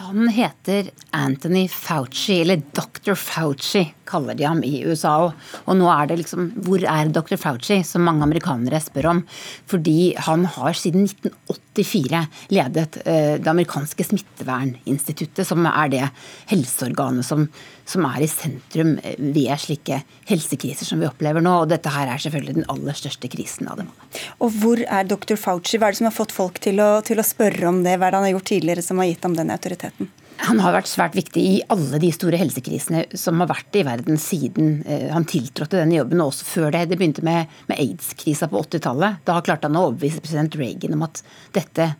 Han 0.00 0.28
heter 0.28 0.90
Anthony 1.10 1.68
Fauci, 1.68 2.40
eller 2.40 2.62
Dr. 2.72 3.14
Fauci 3.14 3.82
kaller 4.08 4.34
de 4.34 4.46
ham 4.48 4.62
i 4.64 4.80
USA. 4.88 5.28
Og 5.66 5.76
nå 5.76 5.90
er 5.92 6.08
det 6.08 6.16
liksom 6.22 6.46
Hvor 6.64 6.80
er 6.88 7.10
Dr. 7.12 7.36
Fauci, 7.36 7.82
som 7.84 8.06
mange 8.08 8.24
amerikanere 8.24 8.80
spør 8.80 9.10
om? 9.12 9.20
Fordi 9.68 10.14
han 10.16 10.46
har 10.56 10.78
siden 10.78 11.04
1984 11.04 12.22
ledet 12.56 12.96
eh, 13.04 13.36
det 13.36 13.52
amerikanske 13.52 14.06
smitteverninstituttet, 14.08 15.44
som 15.46 15.68
er 15.68 15.92
det 15.92 16.06
helseorganet 16.48 17.28
som, 17.28 17.44
som 17.90 18.06
er 18.08 18.24
i 18.24 18.30
sentrum 18.30 18.96
eh, 19.02 19.18
ved 19.18 19.52
slike 19.60 20.02
helsekriser 20.30 20.88
som 20.88 21.02
vi 21.02 21.08
opplever 21.08 21.44
nå. 21.44 21.56
Og 21.62 21.72
dette 21.72 21.92
her 21.92 22.10
er 22.10 22.22
selvfølgelig 22.22 22.60
den 22.60 22.70
aller 22.72 22.96
største 22.96 23.30
krisen 23.32 23.70
av 23.70 23.80
dem 23.80 23.90
alle. 23.90 24.22
Og 24.44 24.56
hvor 24.62 24.84
er 24.86 25.10
Dr. 25.10 25.36
Fauci? 25.40 25.78
Hva 25.78 25.90
er 25.90 25.96
det 25.96 26.02
som 26.02 26.10
har 26.10 26.16
fått 26.16 26.34
folk 26.36 26.62
til 26.62 26.80
å, 26.82 26.92
til 27.06 27.20
å 27.20 27.26
spørre 27.26 27.68
om 27.70 27.82
det? 27.86 27.98
Hva 27.98 28.08
er 28.08 28.14
det 28.14 28.22
han 28.22 28.28
har 28.28 28.34
gjort 28.36 28.50
tidligere 28.52 28.86
som 28.86 29.02
har 29.02 29.10
gitt 29.10 29.26
ham 29.26 29.36
den 29.38 29.52
autoriteten? 29.54 30.10
Han 30.40 30.60
har 30.64 30.72
vært 30.72 30.88
svært 30.88 31.16
viktig 31.18 31.40
i 31.44 31.56
alle 31.72 31.98
de 32.00 32.08
store 32.16 32.38
helsekrisene 32.40 33.02
som 33.18 33.42
har 33.42 33.50
vært 33.50 33.76
i 33.76 33.84
verden 33.84 34.20
siden 34.20 34.78
eh, 34.88 35.08
han 35.12 35.26
tiltrådte 35.28 35.82
denne 35.82 35.98
jobben, 35.98 36.22
og 36.22 36.32
også 36.32 36.46
før 36.48 36.70
det. 36.76 36.86
Det 36.90 37.00
begynte 37.00 37.24
med, 37.26 37.50
med 37.68 37.82
aids-krisa 37.82 38.48
på 38.48 38.62
80-tallet. 38.64 39.20
Da 39.28 39.40
klarte 39.44 39.68
han 39.68 39.76
å 39.76 39.90
overbevise 39.90 40.22
president 40.24 40.56
Reagan 40.56 40.96
om 40.96 41.04
at 41.08 41.20
dette 41.56 41.90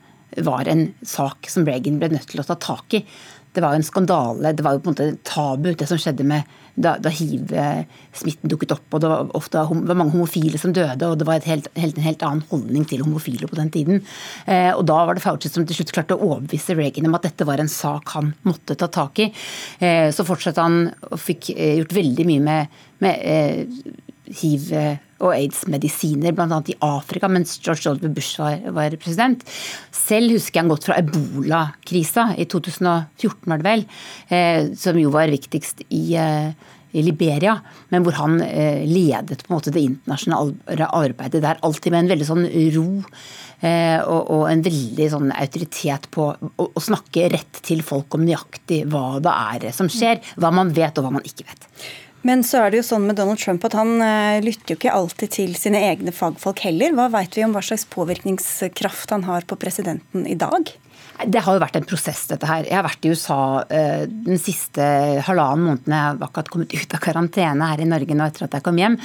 var 0.47 0.68
en 0.70 0.86
sak 1.03 1.51
som 1.51 1.66
Reagan 1.66 1.99
ble 2.01 2.12
nødt 2.14 2.30
til 2.30 2.41
å 2.41 2.47
ta 2.47 2.57
tak 2.61 2.97
i 2.97 3.03
det 3.55 3.63
var 3.65 3.75
jo 3.75 3.81
en 3.81 3.87
skandale. 3.87 4.53
Det 4.55 4.65
var 4.65 4.77
jo 4.77 4.83
på 4.85 4.91
en 4.91 4.95
måte 4.95 5.07
tabu, 5.27 5.73
det 5.75 5.89
som 5.89 5.99
skjedde 5.99 6.27
med 6.27 6.47
da, 6.81 6.95
da 7.03 7.11
hiv-smitten 7.13 8.51
dukket 8.53 8.75
opp. 8.77 8.87
og 8.95 9.03
Det 9.03 9.11
var 9.11 9.33
ofte 9.37 9.65
det 9.67 9.91
var 9.91 9.99
mange 9.99 10.15
homofile 10.15 10.61
som 10.61 10.75
døde, 10.77 11.09
og 11.09 11.19
det 11.19 11.27
var 11.29 11.43
helt, 11.45 11.67
helt, 11.77 11.99
en 11.99 12.07
helt 12.07 12.23
annen 12.27 12.45
holdning 12.53 12.87
til 12.89 13.03
homofile 13.05 13.51
på 13.51 13.59
den 13.59 13.73
tiden. 13.75 14.03
Eh, 14.47 14.71
og 14.71 14.87
Da 14.89 15.01
var 15.05 15.19
det 15.19 15.25
Fauci 15.25 15.51
som 15.51 15.67
til 15.67 15.81
slutt 15.81 15.93
klarte 15.97 16.17
å 16.17 16.31
overbevise 16.31 16.79
Reagan 16.79 17.11
om 17.11 17.19
at 17.19 17.27
dette 17.27 17.47
var 17.49 17.63
en 17.63 17.71
sak 17.71 18.15
han 18.15 18.33
måtte 18.47 18.79
ta 18.79 18.87
tak 18.87 19.19
i. 19.27 19.31
Eh, 19.83 20.09
så 20.15 20.27
fortsatte 20.27 20.63
han 20.63 20.93
og 21.11 21.19
fikk 21.21 21.51
eh, 21.57 21.79
gjort 21.81 21.97
veldig 21.99 22.29
mye 22.31 22.47
med, 22.47 22.83
med 23.03 23.25
eh, 23.27 23.65
hiv- 24.41 24.75
og 25.21 25.35
aids-medisiner, 25.35 26.35
bl.a. 26.37 26.61
i 26.73 26.77
Afrika, 26.85 27.31
mens 27.31 27.59
George 27.61 27.93
Oliver 27.93 28.12
Bush 28.16 28.41
var, 28.41 28.59
var, 28.77 28.97
president. 29.01 29.45
Selv 29.95 30.35
husker 30.35 30.59
jeg 30.59 30.64
han 30.64 30.73
godt 30.73 30.89
fra 30.89 30.99
ebola-krisa 31.01 32.31
i 32.41 32.49
2014, 32.51 33.47
var 33.51 33.61
det 33.62 33.68
vel, 33.68 33.87
eh, 34.33 34.71
som 34.81 34.99
jo 35.01 35.12
var 35.14 35.33
viktigst 35.33 35.85
i, 35.89 36.05
eh, 36.21 36.77
i 36.91 37.05
Liberia, 37.07 37.59
men 37.93 38.03
hvor 38.07 38.16
han 38.18 38.41
eh, 38.43 38.83
ledet 38.89 39.45
på 39.45 39.53
en 39.53 39.59
måte 39.59 39.75
det 39.75 39.85
internasjonale 39.87 40.89
arbeidet 40.89 41.45
der, 41.45 41.61
alltid 41.66 41.95
med 41.95 42.05
en 42.05 42.12
veldig 42.14 42.29
sånn 42.33 42.51
ro. 42.75 42.89
Eh, 43.61 44.01
og, 44.09 44.31
og, 44.33 44.45
en 44.49 44.62
veldig 44.64 45.07
sånn 45.12 45.33
autoritet 45.37 46.07
på 46.14 46.31
å, 46.33 46.64
å, 46.64 46.81
snakke 46.81 47.27
rett 47.29 47.59
til 47.66 47.83
folk 47.85 48.16
om 48.16 48.23
nøyaktig 48.25 48.87
hva 48.89 49.18
det 49.21 49.35
er 49.37 49.75
som 49.77 49.91
skjer, 49.93 50.23
hva 50.41 50.49
man 50.55 50.73
vet 50.73 50.97
og 50.97 51.05
hva 51.05 51.18
man 51.18 51.27
ikke 51.29 51.45
vet. 51.45 51.66
Men 52.27 52.45
så 52.45 52.61
er 52.61 52.73
det 52.73 52.83
jo 52.83 52.89
sånn 52.91 53.07
med 53.09 53.16
Donald 53.16 53.41
Trump 53.41 53.64
at 53.64 53.77
han 53.79 53.97
uh, 54.03 54.43
lytter 54.45 54.75
jo 54.75 54.79
ikke 54.81 54.93
alltid 54.93 55.33
til 55.39 55.57
sine 55.57 55.81
egne 55.89 56.12
fagfolk 56.12 56.61
heller. 56.66 56.93
Hva 56.97 57.09
vet 57.14 57.39
vi 57.39 57.47
om 57.47 57.57
hva 57.57 57.64
slags 57.64 57.87
påvirkningskraft 57.89 59.14
han 59.14 59.25
har 59.29 59.49
på 59.49 59.57
presidenten 59.61 60.27
i 60.29 60.37
dag? 60.39 60.68
Det 61.21 61.41
har 61.45 61.57
jo 61.57 61.61
vært 61.61 61.77
en 61.77 61.85
prosess, 61.89 62.23
dette 62.31 62.49
her. 62.49 62.64
Jeg 62.68 62.77
har 62.77 62.85
vært 62.85 63.05
i 63.05 63.12
USA 63.12 63.41
uh, 63.64 64.05
den 64.09 64.41
siste 64.41 64.85
halvannen 65.25 65.64
måneden. 65.71 65.97
Jeg 65.97 66.07
har 66.11 66.21
akkurat 66.29 66.53
kommet 66.53 66.77
ut 66.77 66.97
av 66.97 67.03
karantene 67.05 67.71
her 67.73 67.81
i 67.81 67.89
Norge 67.89 68.16
nå 68.16 68.29
etter 68.29 68.47
at 68.47 68.57
jeg 68.59 68.66
kom 68.68 68.81
hjem. 68.81 68.99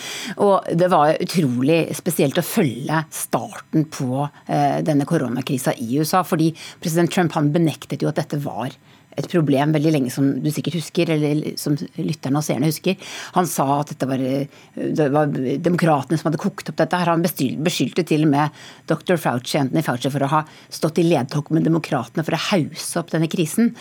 Og 0.44 0.68
det 0.76 0.92
var 0.92 1.16
utrolig 1.16 1.80
spesielt 1.96 2.40
å 2.40 2.46
følge 2.46 3.00
starten 3.16 3.88
på 3.96 4.26
uh, 4.28 4.80
denne 4.84 5.08
koronakrisa 5.08 5.76
i 5.80 6.02
USA. 6.02 6.26
Fordi 6.28 6.52
president 6.84 7.16
Trump 7.16 7.40
han 7.40 7.54
benektet 7.56 8.04
jo 8.04 8.12
at 8.12 8.20
dette 8.20 8.44
var 8.44 8.76
et 9.16 9.28
problem 9.32 9.74
veldig 9.76 9.94
lenge, 9.94 10.12
som 10.14 10.28
du 10.44 10.50
sikkert 10.54 10.80
husker, 10.80 11.12
eller 11.16 11.56
som 11.60 11.78
lytterne 11.96 12.40
og 12.40 12.46
seerne 12.46 12.70
husker. 12.70 12.98
Han 13.38 13.48
sa 13.50 13.68
at 13.80 13.94
dette 13.94 14.10
var, 14.10 14.22
det 14.22 15.08
var 15.14 15.32
demokratene 15.64 16.20
som 16.20 16.30
hadde 16.30 16.42
kokt 16.42 16.72
opp 16.72 16.80
dette. 16.82 17.00
her. 17.00 17.14
Han 17.14 17.24
beskyldte 17.24 18.06
til 18.08 18.26
og 18.28 18.34
med 18.34 18.62
dr. 18.92 19.16
Fauci, 19.22 19.58
Anthony 19.62 19.84
Fauci 19.86 20.12
for 20.12 20.26
å 20.26 20.32
ha 20.34 20.44
stått 20.70 21.00
i 21.00 21.08
ledtog 21.08 21.52
med 21.56 21.68
demokratene 21.68 22.26
for 22.26 22.36
å 22.36 22.44
hause 22.50 23.02
opp 23.02 23.14
denne 23.14 23.32
krisen. 23.32 23.74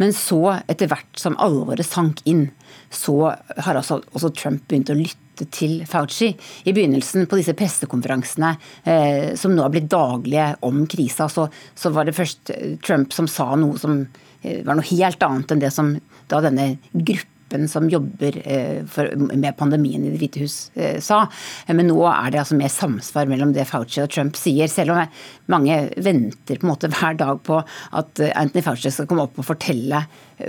Men 0.00 0.12
så, 0.16 0.60
etter 0.68 0.90
hvert 0.90 1.20
som 1.20 1.38
alvoret 1.42 1.86
sank 1.86 2.20
inn, 2.28 2.50
så 2.92 3.32
har 3.32 3.78
også, 3.78 4.02
også 4.12 4.32
Trump 4.36 4.66
begynt 4.68 4.92
å 4.92 4.98
lytte 4.98 5.48
til 5.50 5.80
Fauci. 5.88 6.28
I 6.68 6.74
begynnelsen 6.76 7.26
på 7.26 7.40
disse 7.40 7.56
pressekonferansene 7.58 8.52
eh, 8.84 9.32
som 9.38 9.54
nå 9.54 9.64
har 9.64 9.72
blitt 9.74 9.88
daglige 9.90 10.52
om 10.66 10.84
krisa, 10.90 11.26
så, 11.32 11.48
så 11.74 11.90
var 11.94 12.06
det 12.06 12.14
først 12.14 12.52
Trump 12.84 13.16
som 13.16 13.30
sa 13.30 13.50
noe 13.58 13.80
som 13.80 14.04
Eh, 14.04 14.33
var 14.64 14.78
noe 14.78 14.90
helt 14.90 15.22
annet 15.24 15.54
enn 15.54 15.62
det 15.62 15.72
som 15.74 15.94
da 16.30 16.40
denne 16.44 16.74
gruppen 16.92 17.68
som 17.70 17.86
jobber 17.90 18.36
eh, 18.42 18.82
med 19.20 19.56
pandemien 19.56 20.02
i 20.02 20.10
Det 20.10 20.18
hvite 20.18 20.42
hus 20.42 20.56
eh, 20.74 20.96
sa. 21.04 21.24
Men 21.68 21.86
nå 21.90 21.98
er 22.10 22.32
det 22.32 22.40
altså 22.42 22.58
mer 22.58 22.72
samsvar 22.72 23.30
mellom 23.30 23.52
det 23.54 23.66
Fauci 23.68 24.02
og 24.02 24.10
Trump 24.10 24.38
sier. 24.38 24.70
Selv 24.72 24.94
om 24.94 25.14
mange 25.52 25.78
venter 25.96 26.58
på 26.58 26.66
en 26.66 26.72
måte 26.72 26.90
hver 26.92 27.20
dag 27.20 27.40
på 27.46 27.60
at 27.60 28.24
Anthony 28.32 28.64
Fauci 28.64 28.92
skal 28.92 29.08
komme 29.10 29.28
opp 29.28 29.38
og 29.38 29.48
fortelle 29.52 30.02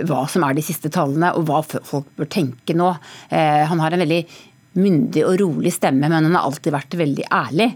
hva 0.08 0.24
som 0.28 0.42
er 0.42 0.56
de 0.56 0.66
siste 0.66 0.90
tallene, 0.90 1.30
og 1.38 1.46
hva 1.46 1.62
folk 1.62 2.08
bør 2.18 2.28
tenke 2.32 2.74
nå. 2.74 2.90
Han 3.30 3.80
har 3.84 3.94
en 3.94 4.02
veldig 4.02 4.24
myndig 4.78 5.24
og 5.26 5.38
rolig 5.40 5.72
stemme, 5.74 6.08
men 6.08 6.28
han 6.28 6.34
har 6.36 6.46
alltid 6.46 6.74
vært 6.74 6.96
veldig 6.98 7.26
ærlig 7.32 7.70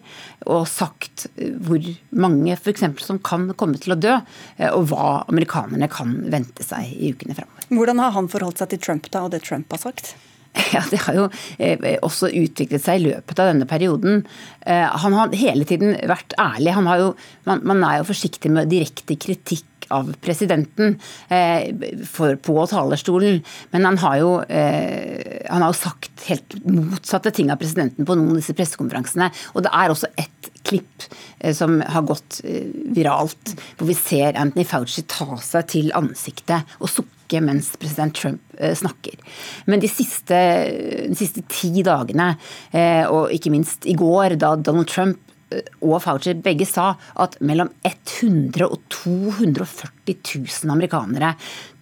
og 0.46 0.64
sagt 0.70 1.26
hvor 1.66 1.84
mange 2.16 2.56
f.eks. 2.56 2.86
som 3.04 3.20
kan 3.24 3.50
komme 3.58 3.80
til 3.80 3.96
å 3.96 4.00
dø, 4.00 4.16
eh, 4.58 4.70
og 4.70 4.90
hva 4.92 5.20
amerikanerne 5.30 5.90
kan 5.92 6.16
vente 6.32 6.66
seg 6.66 6.92
i 6.94 7.12
ukene 7.14 7.36
fremover. 7.36 7.68
Hvordan 7.70 8.02
har 8.02 8.16
han 8.16 8.30
forholdt 8.32 8.62
seg 8.62 8.72
til 8.72 8.84
Trump 8.88 9.08
da, 9.12 9.24
og 9.26 9.34
det 9.34 9.44
Trump 9.46 9.70
har 9.74 9.82
sagt? 9.90 10.14
Ja, 10.74 10.82
Det 10.90 11.00
har 11.04 11.16
jo 11.16 11.26
eh, 11.58 11.98
også 12.02 12.30
utviklet 12.34 12.82
seg 12.82 13.00
i 13.00 13.10
løpet 13.10 13.38
av 13.38 13.52
denne 13.52 13.68
perioden. 13.70 14.24
Eh, 14.66 14.86
han 15.04 15.16
har 15.16 15.34
hele 15.38 15.66
tiden 15.68 15.94
vært 16.10 16.34
ærlig. 16.40 16.74
Jo, 16.74 17.12
man, 17.48 17.62
man, 17.66 17.84
er 17.86 18.00
jo 18.00 18.08
forsiktig 18.10 18.52
med 18.52 18.70
direkte 18.72 19.16
kritikk 19.20 19.66
av 19.90 20.12
presidenten 20.22 20.96
eh, 21.28 21.70
for, 22.08 22.36
på 22.36 22.56
talerstolen. 22.70 23.40
Men 23.74 23.88
han 23.88 23.98
har, 24.02 24.16
jo, 24.22 24.32
eh, 24.48 25.46
han 25.50 25.64
har 25.64 25.72
jo 25.72 25.80
sagt 25.80 26.26
helt 26.28 26.58
motsatte 26.64 27.32
ting 27.34 27.52
av 27.52 27.60
presidenten 27.60 28.06
på 28.06 28.16
noen 28.18 28.34
av 28.34 28.40
disse 28.40 28.56
pressekonferansene. 28.56 29.30
Og 29.54 29.66
det 29.66 29.72
er 29.76 29.92
også 29.92 30.12
ett 30.20 30.50
klipp 30.66 31.06
eh, 31.38 31.54
som 31.56 31.80
har 31.80 32.06
gått 32.08 32.42
viralt, 32.94 33.56
hvor 33.78 33.90
vi 33.90 33.98
ser 33.98 34.38
Anthony 34.38 34.66
Fauci 34.68 35.06
ta 35.10 35.38
seg 35.42 35.72
til 35.72 35.90
ansiktet 35.98 36.78
og 36.80 36.92
sukke 36.92 37.40
mens 37.44 37.72
president 37.78 38.16
Trump 38.18 38.56
snakker. 38.58 39.14
Men 39.70 39.80
de 39.80 39.88
siste, 39.88 40.36
de 41.06 41.14
siste 41.16 41.44
ti 41.48 41.84
dagene, 41.86 42.32
og 43.06 43.30
ikke 43.30 43.52
minst 43.54 43.86
i 43.86 43.94
går, 43.96 44.34
da 44.42 44.56
Donald 44.58 44.90
Trump 44.90 45.29
og 45.82 45.98
Fauci 46.04 46.34
begge 46.38 46.66
sa 46.68 46.92
at 47.22 47.36
mellom 47.46 47.70
100 47.86 48.66
og 48.66 48.78
240 48.92 50.14
000 50.14 50.72
amerikanere 50.72 51.32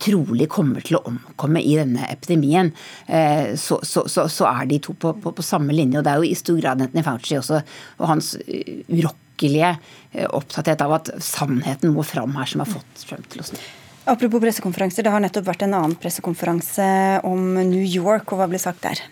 trolig 0.00 0.48
kommer 0.52 0.84
til 0.84 0.98
å 0.98 1.04
omkomme 1.10 1.62
i 1.62 1.74
denne 1.78 2.06
epidemien, 2.12 2.70
eh, 3.06 3.54
så, 3.60 3.80
så, 3.82 4.06
så, 4.08 4.48
er 4.48 4.68
de 4.70 4.80
to 4.84 4.94
på, 4.94 5.12
på, 5.22 5.32
på, 5.34 5.44
samme 5.44 5.74
linje. 5.76 6.00
Og 6.00 6.06
det 6.06 6.12
er 6.12 6.22
jo 6.22 6.30
i 6.30 6.38
stor 6.38 6.60
grad 6.60 6.84
Anthony 6.84 7.04
Fauci 7.06 7.40
også, 7.40 7.60
og 7.98 8.12
hans 8.12 8.34
eh, 8.46 8.84
urokkelige 8.88 9.74
eh, 9.74 10.28
opptatthet 10.28 10.86
av 10.86 10.96
at 11.00 11.12
sannheten 11.24 11.92
må 11.96 12.06
fram 12.06 12.36
her, 12.38 12.48
som 12.48 12.64
har 12.64 12.72
fått 12.78 13.04
Trump 13.04 13.28
til 13.32 13.44
å 13.44 13.50
snu. 13.50 13.60
Apropos 14.08 14.40
pressekonferanser, 14.40 15.04
det 15.04 15.12
har 15.12 15.20
nettopp 15.20 15.50
vært 15.50 15.66
en 15.66 15.74
annen 15.76 15.96
pressekonferanse 16.00 16.84
om 17.28 17.58
New 17.58 17.84
York, 17.84 18.30
og 18.32 18.40
hva 18.40 18.46
ble 18.48 18.60
sagt 18.62 18.80
der? 18.86 19.02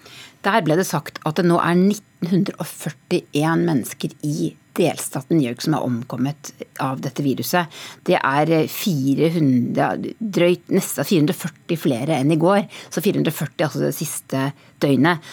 Der 0.47 0.63
ble 0.65 0.79
det 0.79 0.87
sagt 0.89 1.19
at 1.29 1.37
det 1.37 1.45
nå 1.45 1.59
er 1.61 1.77
1941 1.77 3.67
mennesker 3.67 4.15
i 4.25 4.55
delstaten 4.77 5.37
New 5.37 5.49
York 5.51 5.61
som 5.65 5.77
er 5.77 5.85
omkommet 5.85 6.53
av 6.81 7.03
dette 7.05 7.25
viruset. 7.25 7.69
Det 8.09 8.17
er 8.17 8.53
400, 8.73 10.15
drøyt 10.21 10.73
nesten 10.73 11.09
440 11.09 11.81
flere 11.81 12.17
enn 12.17 12.33
i 12.33 12.41
går. 12.41 12.65
Så 12.89 13.05
440 13.05 13.69
altså 13.69 13.85
det 13.85 13.93
siste 13.97 14.51
døgnet. 14.81 15.25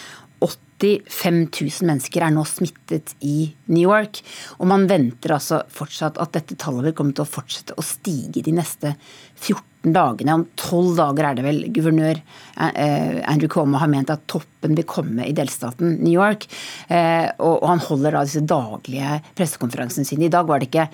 85 0.80 1.60
000 1.60 1.88
mennesker 1.88 2.24
er 2.24 2.34
nå 2.34 2.44
smittet 2.48 3.14
i 3.24 3.52
New 3.70 3.84
York. 3.84 4.20
Og 4.58 4.68
man 4.70 4.88
venter 4.90 5.36
altså 5.36 5.62
fortsatt 5.72 6.18
at 6.22 6.34
dette 6.36 6.58
tallet 6.60 6.90
vil 6.90 6.96
komme 6.98 7.14
til 7.16 7.26
å 7.26 7.30
fortsette 7.30 7.76
å 7.78 7.86
stige 7.86 8.44
de 8.44 8.56
neste 8.56 8.96
14 9.40 9.73
14 9.84 9.92
dagene. 9.92 10.34
Om 10.34 10.46
12 10.56 10.96
dager 10.96 11.28
er 11.28 11.36
det 11.36 11.44
vel 11.44 11.60
guvernør 11.74 12.18
eh, 12.18 13.20
Andrew 13.28 13.48
Cuomo 13.48 13.78
har 13.78 13.90
ment 13.92 14.10
at 14.10 14.24
toppen 14.30 14.74
vil 14.76 14.86
komme 14.88 15.26
i 15.26 15.34
delstaten 15.36 15.98
New 16.00 16.12
York. 16.12 16.46
Eh, 16.88 17.28
og 17.44 17.66
han 17.68 17.82
holder 17.84 18.16
da 18.16 18.24
disse 18.24 18.44
daglige 18.44 19.20
pressekonferansene 19.36 20.08
sine. 20.08 20.26
I 20.28 20.32
dag 20.32 20.48
var 20.48 20.60
det 20.60 20.70
ikke 20.70 20.88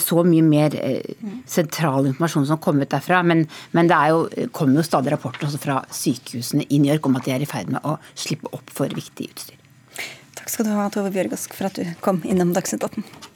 så 0.00 0.22
mye 0.26 0.44
mer 0.44 0.76
sentral 1.46 2.06
informasjon 2.10 2.48
som 2.50 2.60
kom 2.62 2.80
ut 2.82 2.90
derfra, 2.92 3.22
men, 3.26 3.46
men 3.72 3.90
det 3.90 3.98
jo, 4.10 4.22
kommer 4.54 4.80
jo 4.80 4.86
stadig 4.86 5.12
rapporter 5.14 5.48
også 5.48 5.60
fra 5.62 5.80
sykehusene 5.92 6.66
i 6.68 6.80
New 6.82 6.92
York 6.92 7.06
om 7.06 7.18
at 7.18 7.28
de 7.28 7.36
er 7.36 7.44
i 7.44 7.48
ferd 7.48 7.72
med 7.72 7.84
å 7.86 7.98
slippe 8.14 8.50
opp 8.52 8.72
for 8.72 8.92
viktig 8.92 9.30
utstyr. 9.30 9.58
Takk 10.38 10.50
skal 10.50 10.66
du 10.66 10.72
ha, 10.74 10.88
Tove 10.90 11.12
Bjørgask, 11.14 11.52
for 11.54 11.68
at 11.68 11.78
du 11.78 11.86
kom 12.02 12.22
innom 12.26 12.54
Dagsnytt 12.56 12.82
18. 12.88 13.31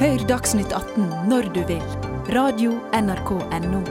Hør 0.00 0.22
Dagsnytt 0.24 0.70
18 0.72 1.10
når 1.28 1.50
du 1.52 1.58
vil. 1.68 1.82
Radio 2.32 2.70
NRK 2.96 3.34
Radio.nrk.no. 3.36 3.82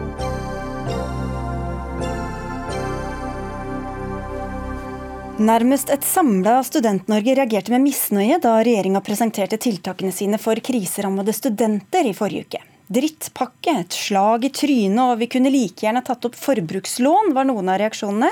Nærmest 5.38 5.93
et 5.93 6.01
samla 6.01 6.64
Student-Norge 6.66 7.36
reagerte 7.38 7.76
med 7.76 7.86
misnøye 7.86 8.41
da 8.41 8.55
regjeringa 8.57 9.03
presenterte 9.05 9.62
tiltakene 9.62 10.10
sine 10.10 10.41
for 10.41 10.57
kriserammede 10.66 11.38
studenter 11.38 12.10
i 12.10 12.18
forrige 12.18 12.49
uke. 12.49 12.66
Drittpakke, 12.90 13.76
et 13.84 13.94
slag 13.94 14.48
i 14.48 14.50
trynet, 14.50 14.98
og 15.04 15.20
vi 15.22 15.28
kunne 15.30 15.52
like 15.54 15.86
gjerne 15.86 16.02
tatt 16.06 16.26
opp 16.26 16.38
forbrukslån, 16.40 17.36
var 17.36 17.46
noen 17.46 17.70
av 17.70 17.78
reaksjonene. 17.84 18.32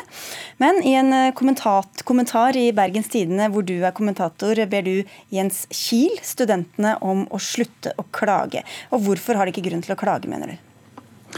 Men 0.64 0.82
i 0.82 0.96
en 0.98 1.14
eh, 1.14 1.34
kommentar 1.38 2.58
i 2.58 2.72
Bergens 2.74 3.12
Tidende, 3.14 3.52
hvor 3.54 3.68
du 3.68 3.76
er 3.78 3.94
kommentator, 3.94 4.58
ber 4.66 4.88
du 4.88 4.96
Jens 5.34 5.68
Kiel 5.70 6.18
studentene 6.26 6.96
om 7.06 7.28
å 7.30 7.42
slutte 7.42 7.94
å 8.02 8.08
klage. 8.10 8.66
Og 8.90 9.06
hvorfor 9.06 9.38
har 9.38 9.46
de 9.46 9.54
ikke 9.54 9.68
grunn 9.70 9.86
til 9.86 9.94
å 9.94 10.00
klage, 10.00 10.32
mener 10.32 10.56
du? 10.56 11.38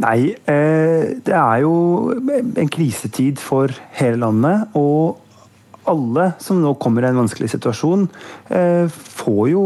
Nei, 0.00 0.32
eh, 0.50 1.16
det 1.22 1.36
er 1.36 1.62
jo 1.62 1.74
en 2.18 2.70
krisetid 2.72 3.38
for 3.38 3.70
hele 4.00 4.24
landet. 4.26 4.74
og 4.74 5.29
alle 5.90 6.30
som 6.42 6.60
nå 6.62 6.72
kommer 6.80 7.04
i 7.04 7.10
en 7.10 7.20
vanskelig 7.20 7.50
situasjon, 7.52 8.06
eh, 8.48 8.86
får 8.90 9.42
jo, 9.52 9.64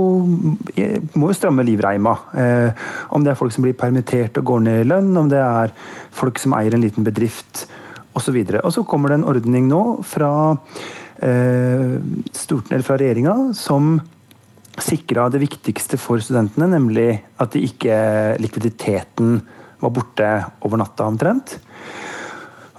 må 1.15 1.31
jo 1.31 1.37
stramme 1.37 1.67
livreima. 1.67 2.17
Eh, 2.35 2.85
om 3.15 3.25
det 3.25 3.33
er 3.33 3.39
folk 3.39 3.55
som 3.55 3.67
blir 3.67 3.77
permittert 3.79 4.41
og 4.41 4.49
går 4.51 4.65
ned 4.67 4.81
i 4.83 4.89
lønn, 4.89 5.13
om 5.21 5.31
det 5.31 5.43
er 5.43 5.75
folk 6.15 6.41
som 6.43 6.57
eier 6.59 6.75
en 6.75 6.85
liten 6.85 7.07
bedrift 7.07 7.67
osv. 8.15 8.41
Og, 8.41 8.57
og 8.63 8.73
så 8.75 8.87
kommer 8.89 9.13
det 9.13 9.21
en 9.21 9.29
ordning 9.31 9.69
nå 9.71 9.85
fra, 10.07 10.33
eh, 11.23 11.97
fra 12.81 12.99
regjeringa 13.01 13.55
som 13.59 13.99
sikra 14.83 15.29
det 15.31 15.43
viktigste 15.43 15.99
for 16.01 16.23
studentene, 16.23 16.67
nemlig 16.73 17.21
at 17.43 17.55
ikke 17.59 18.39
likviditeten 18.43 19.39
var 19.85 19.93
borte 19.95 20.31
over 20.65 20.81
natta 20.81 21.07
omtrent. 21.07 21.59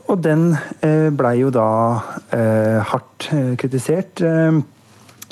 Og 0.06 0.22
den 0.22 0.52
eh, 0.86 1.10
blei 1.16 1.40
jo 1.40 1.52
da 1.54 1.68
eh, 2.36 2.80
hardt 2.92 3.30
eh, 3.34 3.54
kritisert. 3.60 4.24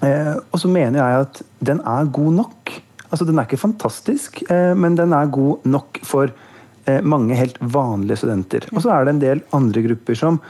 Og 0.03 0.59
så 0.59 0.67
mener 0.67 0.99
jeg 0.99 1.19
at 1.23 1.37
den 1.63 1.79
er 1.87 2.09
god 2.11 2.33
nok. 2.41 2.71
Altså 3.07 3.23
Den 3.23 3.37
er 3.37 3.45
ikke 3.47 3.61
fantastisk, 3.61 4.41
men 4.51 4.97
den 4.97 5.13
er 5.15 5.29
god 5.31 5.63
nok 5.63 5.99
for 6.03 6.33
mange 7.07 7.37
helt 7.39 7.55
vanlige 7.61 8.17
studenter. 8.19 8.65
Og 8.73 8.83
så 8.83 8.91
er 8.91 9.05
det 9.05 9.13
en 9.13 9.21
del 9.21 9.43
andre 9.55 9.83
grupper 9.85 10.17
som 10.19 10.41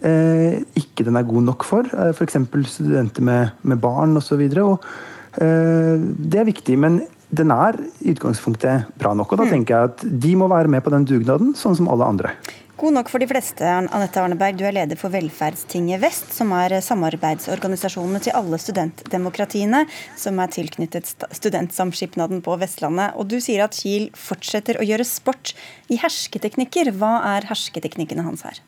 ikke 0.00 1.04
den 1.04 1.18
er 1.20 1.28
god 1.28 1.44
nok 1.50 1.66
for. 1.68 1.90
F.eks. 2.14 2.38
studenter 2.72 3.26
med, 3.26 3.52
med 3.68 3.82
barn 3.82 4.16
osv. 4.16 4.46
Det 4.48 6.40
er 6.40 6.48
viktig. 6.48 6.78
men 6.78 7.02
den 7.32 7.52
er 7.54 7.78
i 8.04 8.12
utgangspunktet 8.12 8.90
bra 9.00 9.14
nok. 9.16 9.32
Og 9.32 9.40
da 9.40 9.46
mm. 9.46 9.52
tenker 9.54 9.74
jeg 9.74 9.90
at 9.90 10.02
de 10.24 10.32
må 10.36 10.48
være 10.52 10.68
med 10.72 10.84
på 10.84 10.92
den 10.92 11.06
dugnaden, 11.08 11.54
sånn 11.56 11.76
som 11.78 11.88
alle 11.92 12.08
andre. 12.08 12.34
God 12.82 12.96
nok 12.96 13.10
for 13.12 13.22
de 13.22 13.28
fleste, 13.30 13.62
Anette 13.62 14.18
Arneberg. 14.18 14.56
Du 14.58 14.64
er 14.66 14.74
leder 14.74 14.98
for 14.98 15.14
Velferdstinget 15.14 16.00
Vest, 16.02 16.32
som 16.34 16.50
er 16.58 16.72
samarbeidsorganisasjonene 16.82 18.18
til 18.24 18.34
alle 18.34 18.58
studentdemokratiene 18.58 19.84
som 20.18 20.40
er 20.42 20.50
tilknyttet 20.50 21.12
Studentsamskipnaden 21.38 22.42
på 22.42 22.56
Vestlandet. 22.58 23.14
Og 23.14 23.30
du 23.30 23.36
sier 23.38 23.62
at 23.62 23.78
Kiel 23.78 24.08
fortsetter 24.18 24.82
å 24.82 24.88
gjøre 24.88 25.06
sport 25.06 25.54
i 25.94 26.00
hersketeknikker. 26.02 26.90
Hva 26.98 27.12
er 27.36 27.46
hersketeknikkene 27.52 28.26
hans 28.26 28.42
her? 28.48 28.58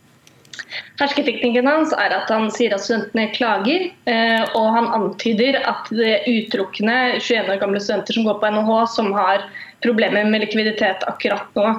Hersketeknikken 1.03 1.67
hans 1.67 1.91
er 1.99 2.15
at 2.15 2.31
han 2.31 2.47
sier 2.55 2.79
at 2.79 2.87
studentene 2.87 3.33
klager, 3.35 3.89
eh, 4.07 4.47
og 4.55 4.71
han 4.77 4.93
antyder 4.95 5.59
at 5.67 5.91
det 5.91 6.13
er 6.21 6.29
utelukkende 6.31 7.19
21 7.19 7.51
år 7.51 7.63
gamle 7.67 7.83
studenter 7.83 8.15
som 8.15 8.31
går 8.31 8.39
på 8.39 8.55
NHH, 8.55 8.77
som 8.95 9.11
har 9.19 9.49
problemer 9.85 10.27
med 10.29 10.47
likviditet 10.47 11.05
akkurat 11.11 11.47
nå. 11.59 11.75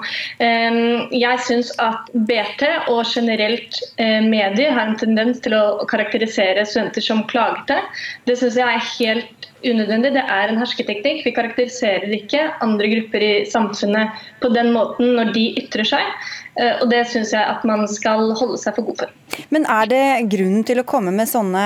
Jeg 1.16 1.42
syns 1.48 1.72
at 1.82 2.12
BT 2.28 2.64
og 2.92 3.04
generelt 3.10 3.80
eh, 4.02 4.22
medier 4.24 4.74
har 4.76 4.90
en 4.90 5.00
tendens 5.00 5.42
til 5.44 5.56
å 5.58 5.86
karakterisere 5.90 6.66
studenter 6.68 7.04
som 7.04 7.26
klagete. 7.30 7.82
Det 8.30 8.38
syns 8.40 8.60
jeg 8.60 8.70
er 8.70 8.88
helt 8.96 9.50
unødvendig. 9.66 10.14
Det 10.16 10.24
er 10.24 10.52
en 10.52 10.60
hersketeknikk. 10.62 11.24
Vi 11.26 11.34
karakteriserer 11.36 12.12
ikke 12.18 12.48
andre 12.64 12.90
grupper 12.92 13.26
i 13.26 13.34
samfunnet 13.50 14.26
på 14.44 14.52
den 14.54 14.72
måten 14.76 15.16
når 15.18 15.32
de 15.36 15.46
ytrer 15.64 15.88
seg. 15.96 16.12
Eh, 16.60 16.82
og 16.82 16.90
Det 16.92 17.04
syns 17.12 17.34
jeg 17.36 17.44
at 17.44 17.66
man 17.68 17.86
skal 17.92 18.34
holde 18.38 18.60
seg 18.62 18.78
for 18.78 18.90
god 18.90 19.04
for. 19.04 19.16
Men 19.54 19.68
er 19.72 19.90
det 19.92 20.04
grunnen 20.34 20.66
til 20.68 20.82
å 20.82 20.88
komme 20.88 21.14
med 21.16 21.32
sånne 21.32 21.66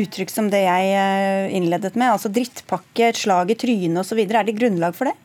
uttrykk 0.00 0.32
som 0.32 0.50
det 0.52 0.64
jeg 0.66 0.94
eh, 0.96 1.56
innledet 1.56 1.96
med? 1.96 2.14
Altså 2.14 2.32
drittpakke, 2.32 3.10
et 3.10 3.20
slag 3.20 3.52
i 3.52 3.58
trynet 3.58 4.04
osv. 4.04 4.22
Er 4.24 4.46
det 4.46 4.58
grunnlag 4.58 4.96
for 4.96 5.10
det? 5.10 5.16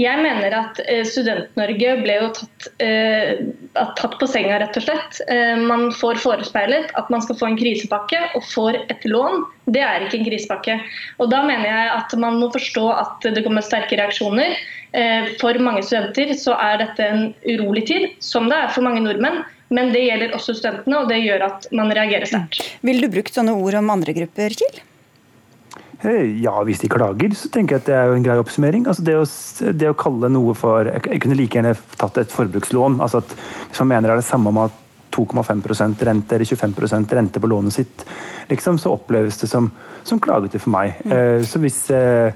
Jeg 0.00 0.22
mener 0.22 0.54
at 0.56 0.80
eh, 0.86 1.02
Student-Norge 1.06 1.94
ble 2.02 2.16
jo 2.16 2.30
tatt, 2.36 2.68
eh, 2.82 3.42
tatt, 3.76 4.16
på 4.20 4.28
senga, 4.30 4.58
rett 4.62 4.78
og 4.80 4.86
slett. 4.86 5.20
Eh, 5.30 5.54
man 5.60 5.88
får 5.96 6.20
forespeilet 6.22 6.92
at 6.98 7.12
man 7.12 7.24
skal 7.24 7.38
få 7.40 7.50
en 7.50 7.58
krisepakke, 7.60 8.22
og 8.38 8.46
får 8.50 8.80
et 8.92 9.06
lån. 9.08 9.44
Det 9.70 9.84
er 9.84 10.06
ikke 10.06 10.20
en 10.20 10.28
krisepakke. 10.28 10.78
Og 11.20 11.30
Da 11.30 11.44
mener 11.46 11.68
jeg 11.68 11.94
at 11.94 12.16
man 12.18 12.40
må 12.40 12.50
forstå 12.52 12.86
at 12.96 13.30
det 13.36 13.44
kommer 13.46 13.64
sterke 13.64 13.98
reaksjoner. 14.00 14.56
For 15.38 15.54
mange 15.62 15.84
studenter 15.86 16.32
så 16.34 16.56
er 16.58 16.80
dette 16.80 17.04
en 17.06 17.28
urolig 17.46 17.84
tid, 17.86 18.08
som 18.18 18.48
det 18.50 18.58
er 18.58 18.72
for 18.74 18.82
mange 18.82 19.04
nordmenn. 19.04 19.44
Men 19.70 19.92
det 19.94 20.02
gjelder 20.02 20.34
også 20.34 20.56
studentene, 20.58 21.04
og 21.04 21.12
det 21.12 21.20
gjør 21.22 21.46
at 21.46 21.68
man 21.70 21.92
reagerer 21.94 22.26
sterkt. 22.26 22.64
Vil 22.82 22.98
du 22.98 23.06
brukt 23.12 23.36
sånne 23.36 23.54
ord 23.54 23.78
om 23.78 23.92
andre 23.94 24.16
grupper, 24.16 24.58
Kiel? 24.58 24.80
Eh, 26.02 26.40
ja, 26.40 26.54
hvis 26.64 26.80
de 26.80 26.88
klager, 26.88 27.34
så 27.36 27.50
tenker 27.52 27.76
jeg 27.76 27.82
at 27.82 27.88
det 27.90 27.96
er 27.96 28.06
jo 28.08 28.18
en 28.18 28.24
grei 28.24 28.36
oppsummering. 28.40 28.86
Altså 28.88 29.04
det, 29.04 29.16
å, 29.20 29.26
det 29.76 29.90
å 29.90 29.98
kalle 29.98 30.30
noe 30.32 30.54
for 30.56 30.88
Jeg 30.88 31.20
kunne 31.20 31.36
like 31.36 31.58
gjerne 31.58 31.74
tatt 32.00 32.22
et 32.22 32.32
forbrukslån. 32.32 33.00
altså 33.04 33.20
at 33.20 33.34
Hvis 33.36 33.82
man 33.82 33.92
mener 33.94 34.08
det 34.08 34.16
er 34.16 34.22
det 34.22 34.30
samme 34.30 34.52
om 34.52 34.62
at 34.64 34.78
2,5 35.10 36.04
rente 36.06 36.36
eller 36.36 36.46
25% 36.46 37.14
rente 37.18 37.40
på 37.42 37.48
lånet 37.50 37.74
sitt, 37.74 38.04
liksom, 38.48 38.78
så 38.78 38.94
oppleves 38.94 39.40
det 39.42 39.48
som, 39.50 39.66
som 40.06 40.20
klagete 40.22 40.60
for 40.62 40.70
meg. 40.70 41.00
Mm. 41.04 41.12
Uh, 41.12 41.44
så 41.44 41.60
hvis 41.62 41.82
uh, 41.90 42.30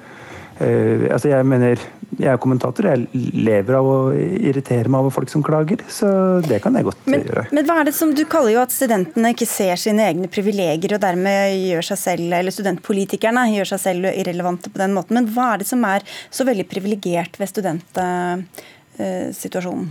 Uh, 0.55 1.11
altså 1.11 1.33
jeg 1.33 1.47
mener, 1.51 1.81
jeg 2.19 2.33
er 2.33 2.39
kommentator, 2.43 2.87
jeg 2.89 3.07
lever 3.15 3.75
av 3.79 3.87
å 3.89 4.13
irritere 4.15 4.89
meg 4.93 5.01
over 5.05 5.13
folk 5.15 5.31
som 5.33 5.43
klager. 5.45 5.79
Så 5.91 6.07
det 6.47 6.59
kan 6.65 6.75
jeg 6.79 6.85
godt 6.89 7.03
men, 7.11 7.21
gjøre. 7.27 7.45
Men 7.55 7.63
hva 7.69 7.75
er 7.81 7.85
det 7.89 7.95
som 7.97 8.09
Du 8.15 8.25
kaller 8.31 8.53
jo 8.55 8.61
at 8.63 8.73
studentene 8.75 9.33
ikke 9.35 9.51
ser 9.51 9.77
sine 9.81 10.03
egne 10.11 10.29
privilegier 10.33 10.93
og 10.97 11.03
dermed 11.03 11.39
gjør 11.71 11.85
seg 11.91 11.99
selv, 12.03 12.27
eller 12.39 12.53
studentpolitikerne 12.55 13.43
gjør 13.57 13.69
seg 13.75 13.81
selv 13.89 14.03
irrelevante 14.13 14.67
på 14.71 14.83
den 14.83 14.93
måten. 14.97 15.15
Men 15.19 15.31
hva 15.35 15.47
er 15.55 15.59
det 15.63 15.69
som 15.71 15.81
er 15.89 16.01
så 16.31 16.43
veldig 16.49 16.67
privilegert 16.71 17.33
ved 17.41 17.49
studentsituasjonen? 17.53 19.87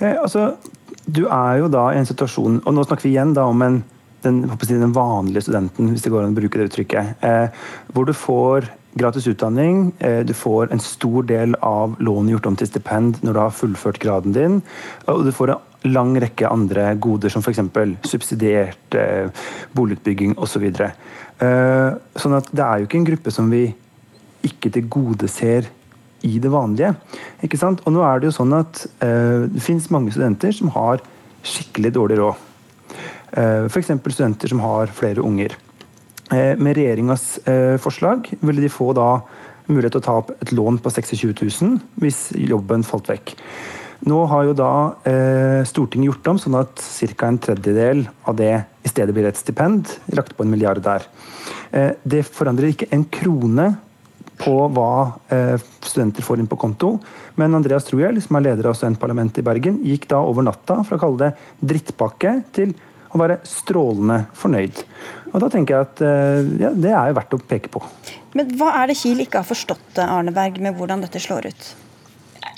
Eh, 0.00 0.16
altså, 0.16 0.40
du 1.06 1.22
er 1.28 1.54
jo 1.60 1.66
da 1.72 1.84
i 1.92 1.98
en 2.00 2.08
situasjon, 2.08 2.54
og 2.64 2.70
nå 2.74 2.80
snakker 2.86 3.04
vi 3.06 3.12
igjen 3.14 3.36
da 3.36 3.42
om 3.50 3.60
en 3.66 3.76
den, 4.22 4.42
den 4.68 4.92
vanlige 4.92 5.46
studenten, 5.46 5.92
hvis 5.92 6.04
det 6.04 6.12
går 6.12 6.26
an 6.26 6.34
å 6.34 6.40
bruke 6.40 6.60
det 6.60 6.70
uttrykket, 6.70 7.24
Eh, 7.24 7.48
hvor 7.92 8.06
du 8.06 8.12
får 8.12 8.68
gratis 8.94 9.26
utdanning. 9.26 9.92
Eh, 9.98 10.20
du 10.20 10.34
får 10.34 10.72
en 10.72 10.80
stor 10.80 11.22
del 11.22 11.54
av 11.60 11.96
lånet 12.02 12.34
gjort 12.34 12.46
om 12.50 12.56
til 12.58 12.70
stipend 12.70 13.20
når 13.22 13.36
du 13.36 13.40
har 13.40 13.54
fullført 13.54 14.00
graden 14.02 14.34
din. 14.34 14.60
Og 15.10 15.24
du 15.26 15.32
får 15.34 15.54
en 15.54 15.92
lang 15.94 16.14
rekke 16.20 16.50
andre 16.50 16.90
goder, 17.00 17.32
som 17.32 17.44
f.eks. 17.44 17.62
subsidiert 18.08 18.98
eh, 18.98 19.30
boligutbygging 19.76 20.36
osv. 20.38 20.66
Så 20.74 20.90
eh, 21.46 21.90
sånn 22.20 22.38
at 22.38 22.50
det 22.52 22.66
er 22.66 22.80
jo 22.80 22.88
ikke 22.88 23.00
en 23.00 23.10
gruppe 23.12 23.34
som 23.34 23.52
vi 23.52 23.68
ikke 24.46 24.72
tilgodeser 24.72 25.70
i 26.26 26.36
det 26.40 26.50
vanlige. 26.52 26.94
Ikke 27.44 27.60
sant? 27.60 27.80
Og 27.86 27.94
nå 27.94 28.04
er 28.04 28.20
det 28.20 28.28
jo 28.28 28.36
sånn 28.36 28.52
at 28.52 28.82
det 29.00 29.62
finnes 29.64 29.86
mange 29.92 30.12
studenter 30.12 30.52
som 30.52 30.68
har 30.74 31.00
skikkelig 31.44 31.92
dårlig 31.96 32.18
råd. 32.20 32.42
F.eks. 33.70 33.92
studenter 34.12 34.52
som 34.52 34.60
har 34.64 34.92
flere 34.96 35.24
unger. 35.24 35.56
Eh, 36.30 36.54
med 36.56 36.76
regjeringas 36.78 37.38
eh, 37.48 37.76
forslag 37.82 38.28
ville 38.40 38.62
de 38.62 38.70
få 38.70 38.92
da 38.94 39.18
mulighet 39.66 39.96
til 39.96 40.02
å 40.02 40.06
ta 40.06 40.16
opp 40.20 40.30
et 40.36 40.52
lån 40.54 40.78
på 40.82 40.92
26 40.94 41.24
000 41.34 41.78
hvis 42.02 42.20
jobben 42.38 42.86
falt 42.86 43.10
vekk. 43.10 43.34
Nå 44.06 44.20
har 44.30 44.46
jo 44.46 44.54
da 44.56 44.72
eh, 45.10 45.60
Stortinget 45.68 46.12
gjort 46.12 46.30
om 46.30 46.38
sånn 46.40 46.56
at 46.62 46.82
ca. 47.18 47.26
en 47.26 47.40
tredjedel 47.42 48.04
av 48.30 48.38
det 48.38 48.52
i 48.86 48.92
stedet 48.92 49.14
blir 49.16 49.26
et 49.26 49.40
stipend. 49.40 49.90
Lagt 50.14 50.36
på 50.36 50.46
en 50.46 50.52
milliard 50.54 50.82
der. 50.82 51.04
det 52.02 52.24
forandrer 52.26 52.72
ikke 52.72 52.88
en 52.94 53.04
krone 53.04 53.66
på 54.40 54.54
hva 54.72 55.18
studenter 55.84 56.24
får 56.24 56.40
inn 56.40 56.48
på 56.48 56.56
konto. 56.58 56.94
Men 57.38 57.54
Andreas 57.54 57.84
Trohjell, 57.86 58.16
som 58.24 58.38
er 58.38 58.46
leder 58.48 58.70
av 58.70 58.78
studentparlamentet 58.78 59.42
i 59.42 59.44
Bergen, 59.44 59.76
gikk 59.84 60.08
da 60.10 60.22
over 60.24 60.46
natta 60.46 60.80
fra 60.88 60.96
å 60.96 61.02
kalle 61.02 61.20
det 61.20 61.68
drittpakke 61.74 62.32
til 62.56 62.72
å 63.10 63.20
være 63.20 63.40
strålende 63.48 64.22
fornøyd. 64.38 64.82
Og 65.30 65.42
da 65.42 65.50
tenker 65.52 65.76
jeg 65.76 65.88
at 65.88 66.02
eh, 66.06 66.40
ja, 66.62 66.72
Det 66.74 66.90
er 66.90 67.10
jo 67.10 67.18
verdt 67.20 67.36
å 67.36 67.42
peke 67.52 67.70
på. 67.72 67.84
Men 68.38 68.50
Hva 68.58 68.72
er 68.80 68.90
det 68.90 68.98
Kiel 69.00 69.22
ikke 69.22 69.42
har 69.42 69.48
forstått 69.48 70.02
Arneberg, 70.02 70.58
med 70.62 70.78
hvordan 70.78 71.02
dette 71.04 71.22
slår 71.22 71.50
ut? 71.50 71.70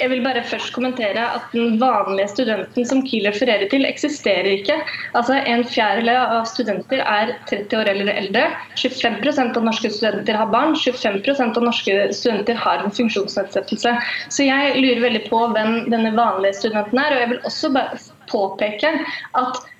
Jeg 0.00 0.11
vil 0.11 0.22
bare 0.24 0.42
først 0.46 0.72
kommentere 0.74 1.22
at 1.36 1.53
Den 1.53 1.76
vanlige 1.80 2.30
studenten 2.32 2.86
som 2.88 3.03
Kiel 3.07 3.26
refererer 3.28 3.68
til, 3.70 3.84
eksisterer 3.86 4.48
ikke. 4.55 4.78
Altså 5.18 5.36
En 5.38 5.64
fjerdedel 5.68 6.11
av 6.16 6.46
studenter 6.50 7.03
er 7.05 7.34
30 7.50 7.78
år 7.78 7.90
eller 7.92 8.12
eldre. 8.14 8.44
25% 8.80 9.59
av 9.59 9.66
norske 9.68 9.90
studenter 9.92 10.38
har 10.38 10.50
barn. 10.55 10.74
25% 10.78 11.61
av 11.61 11.66
norske 11.68 11.98
studenter 12.16 12.59
har 12.59 12.82
en 12.82 12.94
funksjonsnedsettelse. 12.94 13.94
Så 14.28 14.48
jeg 14.48 14.78
lurer 14.80 15.05
veldig 15.07 15.26
på 15.28 15.44
hvem 15.55 15.82
denne 15.92 16.14
vanlige 16.16 16.59
studenten 16.62 17.03
er. 17.03 17.14
Og 17.14 17.24
jeg 17.24 17.32
vil 17.34 17.44
også 17.53 17.72
bare 17.76 18.03
påpeke 18.32 18.94
at 19.38 19.61
eh, 19.61 19.71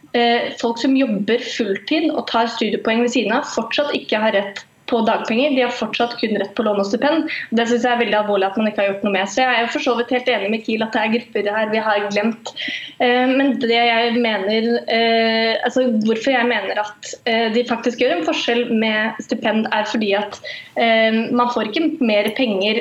folk 0.61 0.81
som 0.83 0.97
jobber 0.99 1.41
fulltid 1.41 2.11
og 2.13 2.27
tar 2.29 2.51
studiepoeng 2.53 3.01
ved 3.05 3.15
siden 3.15 3.33
av, 3.37 3.49
fortsatt 3.49 3.95
ikke 3.97 4.21
har 4.21 4.37
rett 4.37 4.61
på 4.93 5.01
dagpenger. 5.07 5.55
De 5.57 5.65
har 5.65 5.75
fortsatt 5.75 6.17
kun 6.21 6.37
rett 6.41 6.53
på 6.57 6.65
lån 6.67 6.81
og 6.83 6.89
stipend. 6.89 7.31
Det 7.57 7.67
synes 7.69 7.87
jeg 7.87 7.95
er 7.95 8.01
veldig 8.03 8.19
alvorlig 8.21 8.49
at 8.49 8.59
man 8.61 8.69
ikke 8.69 8.83
har 8.83 8.91
gjort 8.91 9.07
noe 9.07 9.15
med. 9.17 9.31
Så 9.31 9.43
jeg 9.45 9.61
er 9.61 9.73
for 9.73 9.87
så 9.87 9.95
vidt 9.99 10.15
helt 10.15 10.31
enig 10.35 10.51
med 10.53 10.65
Kiel 10.67 10.85
at 10.85 10.97
det 10.97 11.03
er 11.03 11.15
grupper 11.17 11.51
her 11.57 11.73
vi 11.73 11.83
har 11.87 12.07
glemt. 12.09 12.53
Eh, 12.99 13.33
men 13.33 13.55
det 13.63 13.79
jeg 13.79 14.15
mener, 14.19 14.71
eh, 14.97 15.53
altså 15.65 15.87
hvorfor 16.07 16.35
jeg 16.35 16.51
mener 16.51 16.83
at 16.85 17.13
eh, 17.31 17.49
de 17.55 17.67
faktisk 17.69 18.03
gjør 18.03 18.19
en 18.19 18.27
forskjell 18.29 18.65
med 18.73 19.23
stipend, 19.25 19.69
er 19.73 19.89
fordi 19.89 20.13
at 20.19 20.43
man 20.73 21.51
får 21.53 21.69
ikke 21.69 22.05
mer 22.05 22.31
penger 22.37 22.79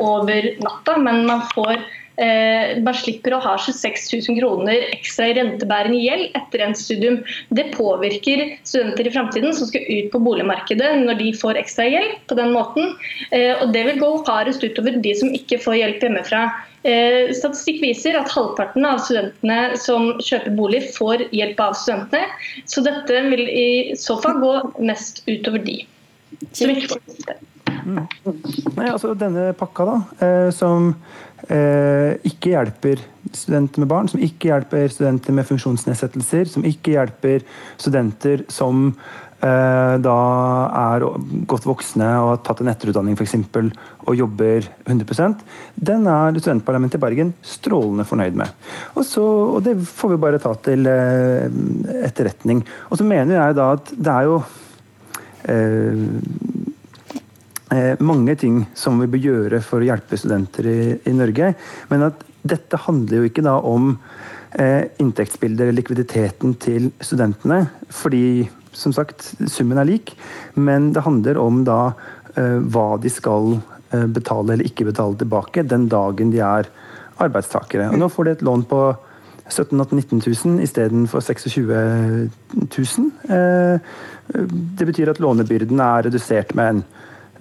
over 0.00 0.46
natta, 0.64 0.94
men 1.02 1.26
man 1.28 1.42
får 1.52 1.74
eh, 1.76 2.05
man 2.16 2.96
slipper 2.96 3.34
å 3.36 3.40
ha 3.44 3.54
26 3.60 4.06
000 4.14 4.38
kroner 4.38 4.86
ekstra 4.94 5.26
i 5.28 5.34
rentebærende 5.36 5.98
gjeld 6.00 6.38
etter 6.38 6.62
en 6.64 6.76
studium. 6.78 7.18
Det 7.52 7.66
påvirker 7.74 8.44
studenter 8.62 9.08
i 9.08 9.12
framtiden 9.12 9.52
som 9.56 9.68
skal 9.68 9.84
ut 9.84 10.08
på 10.14 10.22
boligmarkedet 10.24 10.94
når 11.02 11.20
de 11.20 11.32
får 11.36 11.60
ekstra 11.60 11.88
gjeld 11.90 12.14
på 12.30 12.38
den 12.38 12.54
måten. 12.56 12.94
Eh, 13.30 13.52
og 13.60 13.74
det 13.76 13.84
vil 13.90 14.00
gå 14.00 14.10
hardest 14.28 14.64
utover 14.64 14.96
de 15.02 15.12
som 15.18 15.34
ikke 15.36 15.60
får 15.62 15.78
hjelp 15.80 16.06
hjemmefra. 16.06 16.46
Eh, 16.86 17.32
statistikk 17.34 17.80
viser 17.82 18.18
at 18.18 18.30
halvparten 18.30 18.86
av 18.86 19.00
studentene 19.02 19.76
som 19.80 20.12
kjøper 20.22 20.54
bolig, 20.58 20.84
får 20.94 21.26
hjelp 21.34 21.60
av 21.64 21.74
studentene. 21.80 22.30
Så 22.70 22.84
dette 22.86 23.24
vil 23.30 23.44
i 23.50 23.68
så 23.98 24.18
fall 24.22 24.40
gå 24.42 24.54
mest 24.86 25.24
utover 25.26 25.64
de 25.66 25.80
som 26.52 26.72
ikke 26.72 26.94
får 26.94 27.04
hjelp. 27.16 27.52
Mm. 27.86 28.02
Nei, 28.74 28.86
altså 28.90 29.12
Denne 29.18 29.50
pakka, 29.58 29.86
da, 29.86 29.96
eh, 30.26 30.48
som 30.54 30.88
eh, 30.92 31.25
ikke 31.46 32.50
hjelper 32.50 33.02
studenter 33.34 33.82
med 33.82 33.90
barn, 33.90 34.08
som 34.10 34.22
ikke 34.22 34.50
hjelper 34.50 34.90
studenter 34.92 35.34
med 35.36 35.46
funksjonsnedsettelser, 35.48 36.48
som 36.50 36.66
ikke 36.66 36.96
hjelper 36.96 37.44
studenter 37.80 38.42
som 38.52 38.88
eh, 39.44 39.94
da 40.02 40.16
er 40.80 41.06
godt 41.50 41.68
voksne 41.68 42.08
og 42.22 42.30
har 42.32 42.42
tatt 42.46 42.62
en 42.62 42.72
etterutdanning 42.72 43.18
f.eks. 43.18 43.36
og 44.06 44.18
jobber 44.18 44.68
100% 44.86 45.46
den 45.90 46.06
er 46.10 46.38
studentparlamentet 46.40 47.00
i 47.00 47.04
Bergen 47.06 47.32
strålende 47.46 48.06
fornøyd 48.08 48.38
med. 48.42 48.52
Og, 48.94 49.04
så, 49.06 49.24
og 49.24 49.62
det 49.66 49.78
får 49.86 50.14
vi 50.14 50.22
bare 50.26 50.42
ta 50.42 50.54
til 50.66 50.86
eh, 50.90 51.46
etterretning. 52.06 52.64
Og 52.90 53.00
så 53.00 53.06
mener 53.06 53.38
jeg 53.38 53.58
da 53.58 53.72
at 53.78 53.92
det 53.94 54.14
er 54.14 54.30
jo 54.30 54.40
eh, 54.40 54.56
Eh, 55.46 55.94
mange 57.98 58.36
ting 58.38 58.60
som 58.78 59.00
vi 59.02 59.08
bør 59.10 59.22
gjøre 59.24 59.58
for 59.64 59.82
å 59.82 59.88
hjelpe 59.88 60.14
studenter 60.20 60.68
i, 60.70 60.80
i 61.02 61.14
Norge. 61.16 61.48
Men 61.90 62.04
at 62.06 62.20
dette 62.46 62.78
handler 62.86 63.20
jo 63.20 63.28
ikke 63.28 63.44
da 63.46 63.56
om 63.66 63.94
eh, 64.58 64.86
inntektsbildet 65.02 65.66
eller 65.66 65.78
likviditeten 65.78 66.54
til 66.62 66.90
studentene. 67.00 67.64
Fordi 67.90 68.46
som 68.76 68.92
sagt, 68.94 69.32
summen 69.50 69.80
er 69.80 69.88
lik. 69.88 70.14
Men 70.54 70.92
det 70.94 71.04
handler 71.06 71.40
om 71.40 71.64
da 71.66 71.80
eh, 72.36 72.58
hva 72.60 72.88
de 73.02 73.12
skal 73.12 73.56
eh, 73.56 74.06
betale 74.06 74.56
eller 74.56 74.68
ikke 74.68 74.88
betale 74.90 75.18
tilbake 75.20 75.66
den 75.66 75.88
dagen 75.92 76.32
de 76.34 76.42
er 76.44 76.70
arbeidstakere. 77.22 77.90
Og 77.92 78.00
nå 78.00 78.10
får 78.12 78.28
de 78.28 78.36
et 78.36 78.46
lån 78.46 78.66
på 78.68 78.82
17 79.46 79.78
000-19 79.78 80.20
000 80.26 80.62
istedenfor 80.64 81.22
26 81.22 81.68
000. 81.70 83.10
Det 84.74 84.86
betyr 84.88 85.12
at 85.12 85.20
lånebyrden 85.22 85.78
er 85.80 86.08
redusert 86.08 86.50
med 86.58 86.72
en 86.72 86.80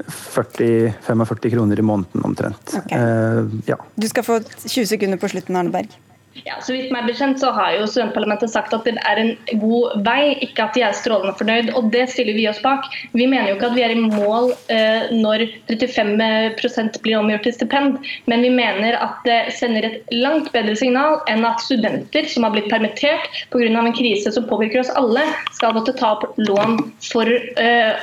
40-45 0.08 1.50
kroner 1.50 1.80
i 1.80 1.86
måneden 1.86 2.26
omtrent. 2.28 2.76
Okay. 2.78 3.00
Uh, 3.00 3.52
ja. 3.66 3.78
Du 3.96 4.08
skal 4.10 4.24
få 4.24 4.39
20 4.66 4.88
sekunder 4.88 5.22
på 5.22 5.30
slutten, 5.32 5.56
Arne 5.56 5.74
Berg. 5.74 6.00
Ja, 6.44 6.58
så 6.60 6.74
vidt 6.76 6.92
meg 6.92 7.06
bekjent 7.08 7.40
så 7.40 7.54
har 7.56 7.78
jo 7.78 7.86
studentparlamentet 7.88 8.52
sagt 8.52 8.74
at 8.76 8.84
det 8.84 8.98
er 9.08 9.20
en 9.22 9.30
god 9.62 10.02
vei, 10.04 10.36
ikke 10.44 10.66
at 10.66 10.76
de 10.76 10.84
er 10.84 10.96
strålende 10.98 11.32
fornøyd. 11.40 11.72
og 11.80 11.88
Det 11.94 12.10
stiller 12.12 12.36
vi 12.36 12.48
oss 12.50 12.60
bak. 12.64 12.90
Vi 13.16 13.24
mener 13.24 13.50
jo 13.50 13.56
ikke 13.56 13.70
at 13.70 13.78
vi 13.78 13.86
er 13.86 13.94
i 13.94 14.02
mål 14.02 14.52
eh, 14.74 15.14
når 15.16 15.46
35% 15.72 17.00
blir 17.06 17.22
omgjort 17.22 17.48
til 17.48 17.56
stipend, 17.56 18.02
men 18.28 18.44
vi 18.44 18.52
mener 18.52 18.98
at 19.00 19.24
det 19.28 19.40
sender 19.56 19.88
et 19.88 20.12
langt 20.12 20.52
bedre 20.52 20.76
signal 20.76 21.22
enn 21.32 21.48
at 21.48 21.64
studenter 21.64 22.28
som 22.32 22.48
har 22.48 22.56
blitt 22.58 22.68
permittert 22.74 23.32
pga. 23.54 23.72
en 23.72 23.96
krise 23.96 24.32
som 24.36 24.48
påvirker 24.50 24.84
oss 24.84 24.92
alle, 25.00 25.24
skal 25.56 25.76
måtte 25.78 25.96
ta 25.96 26.18
opp 26.18 26.36
lån 26.42 26.78
for 27.14 27.32
eh, 27.32 27.96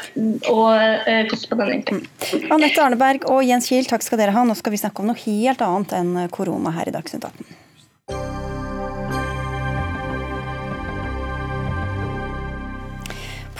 å 0.48 0.60
eh, 0.72 1.26
koste 1.28 1.52
på 1.52 1.60
denne 1.60 1.82
inntekten. 1.82 2.48
Anette 2.48 2.80
Arneberg 2.80 3.28
og 3.28 3.44
Jens 3.44 3.68
Kiel, 3.68 3.84
takk 3.84 4.06
skal 4.06 4.24
dere 4.24 4.32
ha. 4.32 4.46
Nå 4.46 4.56
skal 4.56 4.72
vi 4.72 4.80
snakke 4.80 5.04
om 5.04 5.12
noe 5.12 5.26
helt 5.26 5.60
annet 5.60 5.98
enn 6.00 6.16
korona 6.32 6.72
her 6.78 6.88
i 6.88 6.96
Dagsnytt 6.96 7.28
18. 7.28 7.61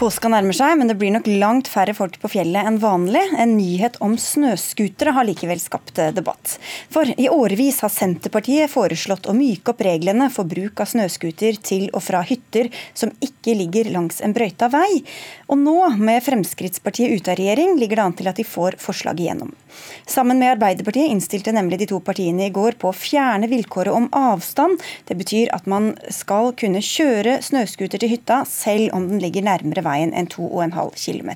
Påska 0.03 0.27
nærmer 0.27 0.51
seg, 0.51 0.73
men 0.75 0.89
det 0.89 0.97
blir 0.99 1.13
nok 1.15 1.27
langt 1.39 1.69
færre 1.71 1.93
folk 1.95 2.17
på 2.19 2.27
fjellet 2.33 2.67
enn 2.67 2.75
vanlig. 2.81 3.21
En 3.39 3.53
nyhet 3.55 3.95
om 4.03 4.17
snøscootere 4.19 5.13
har 5.15 5.23
likevel 5.23 5.61
skapt 5.63 6.01
eh, 6.03 6.09
debatt. 6.11 6.57
For 6.91 7.07
i 7.07 7.29
årevis 7.31 7.79
har 7.85 7.91
Senterpartiet 7.93 8.67
foreslått 8.73 9.29
å 9.31 9.35
myke 9.37 9.71
opp 9.71 9.85
reglene 9.87 10.27
for 10.33 10.49
bruk 10.49 10.81
av 10.83 10.89
snøscooter 10.91 11.55
til 11.63 11.85
og 11.93 12.03
fra 12.03 12.19
hytter 12.27 12.67
som 12.91 13.13
ikke 13.23 13.55
ligger 13.61 13.93
langs 13.95 14.19
en 14.19 14.35
brøyta 14.35 14.67
vei. 14.73 15.05
Og 15.47 15.61
nå, 15.61 15.77
med 15.95 16.19
Fremskrittspartiet 16.27 17.15
ute 17.15 17.31
av 17.31 17.39
regjering, 17.39 17.77
ligger 17.79 18.01
det 18.01 18.07
an 18.09 18.17
til 18.19 18.31
at 18.33 18.43
de 18.43 18.43
får 18.43 18.75
forslaget 18.83 19.23
igjennom. 19.23 19.55
Sammen 20.03 20.35
med 20.41 20.57
Arbeiderpartiet 20.57 21.15
innstilte 21.15 21.55
nemlig 21.55 21.79
de 21.79 21.87
to 21.93 22.01
partiene 22.03 22.49
i 22.49 22.53
går 22.53 22.75
på 22.81 22.91
å 22.91 22.97
fjerne 22.97 23.47
vilkåret 23.47 23.95
om 23.95 24.11
avstand. 24.19 24.83
Det 25.07 25.15
betyr 25.15 25.55
at 25.55 25.63
man 25.71 25.93
skal 26.11 26.51
kunne 26.59 26.83
kjøre 26.83 27.39
snøscooter 27.47 28.03
til 28.03 28.17
hytta 28.17 28.43
selv 28.51 28.91
om 28.99 29.07
den 29.07 29.23
ligger 29.23 29.47
nærmere 29.47 29.79
veien 29.79 29.92
enn 30.01 30.29
2,5 30.31 30.95
km. 30.97 31.31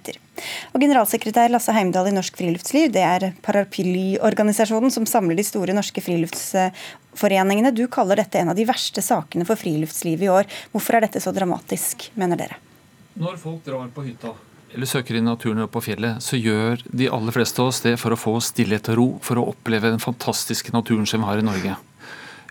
Og 0.74 0.82
Generalsekretær 0.82 1.52
Lasse 1.54 1.74
Heimdal 1.76 2.10
i 2.12 2.16
Norsk 2.16 2.38
Friluftsliv, 2.40 2.92
det 2.94 3.04
er 3.06 3.32
paraplyorganisasjonen 3.46 4.94
som 4.94 5.08
samler 5.10 5.40
de 5.40 5.46
store 5.48 5.76
norske 5.78 6.04
friluftsforeningene. 6.04 7.74
Du 7.76 7.86
kaller 7.92 8.22
dette 8.22 8.42
en 8.42 8.54
av 8.54 8.58
de 8.58 8.68
verste 8.70 9.04
sakene 9.06 9.48
for 9.48 9.60
friluftslivet 9.60 10.28
i 10.28 10.34
år. 10.34 10.52
Hvorfor 10.74 10.98
er 10.98 11.08
dette 11.08 11.24
så 11.24 11.34
dramatisk, 11.36 12.10
mener 12.20 12.40
dere? 12.40 12.62
Når 13.18 13.40
folk 13.42 13.64
drar 13.66 13.90
på 13.94 14.06
hytta 14.06 14.36
eller 14.74 14.86
søker 14.86 15.16
i 15.16 15.22
naturen 15.24 15.64
på 15.72 15.82
fjellet, 15.82 16.20
så 16.24 16.38
gjør 16.38 16.82
de 16.92 17.08
aller 17.10 17.34
fleste 17.34 17.62
av 17.64 17.72
oss 17.72 17.80
det 17.86 17.96
for 18.02 18.14
å 18.14 18.20
få 18.20 18.36
stillhet 18.44 18.90
og 18.92 18.98
ro, 19.00 19.06
for 19.24 19.40
å 19.40 19.46
oppleve 19.54 19.94
den 19.94 20.04
fantastiske 20.04 20.74
naturen 20.76 21.08
som 21.08 21.24
vi 21.24 21.30
har 21.30 21.40
i 21.40 21.46
Norge. 21.48 21.78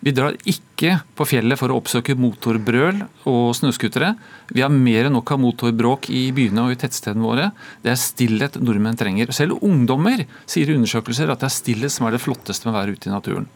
Vi 0.05 0.12
drar 0.12 0.36
ikke 0.44 0.99
på 1.16 1.24
fjellet 1.26 1.59
for 1.59 1.72
å 1.72 1.78
oppsøke 1.80 2.16
motorbrøl 2.20 3.01
og 3.30 3.44
snøscootere. 3.57 4.12
Vi 4.53 4.62
har 4.64 4.72
mer 4.72 5.09
enn 5.09 5.16
nok 5.16 5.32
av 5.32 5.40
motorbråk 5.40 6.11
i 6.12 6.26
byene 6.36 6.66
og 6.66 6.74
i 6.74 6.80
tettstedene 6.80 7.24
våre. 7.24 7.47
Det 7.82 7.92
er 7.92 8.01
stillhet 8.01 8.59
nordmenn 8.61 8.99
trenger. 8.99 9.32
Selv 9.36 9.62
ungdommer 9.64 10.26
sier 10.44 10.68
i 10.68 10.76
undersøkelser 10.76 11.32
at 11.32 11.40
det 11.40 11.49
er 11.49 11.57
stillhet 11.57 11.94
som 11.94 12.09
er 12.09 12.16
det 12.16 12.22
flotteste 12.24 12.68
med 12.68 12.74
å 12.74 12.78
være 12.80 12.97
ute 12.97 13.09
i 13.09 13.14
naturen. 13.14 13.49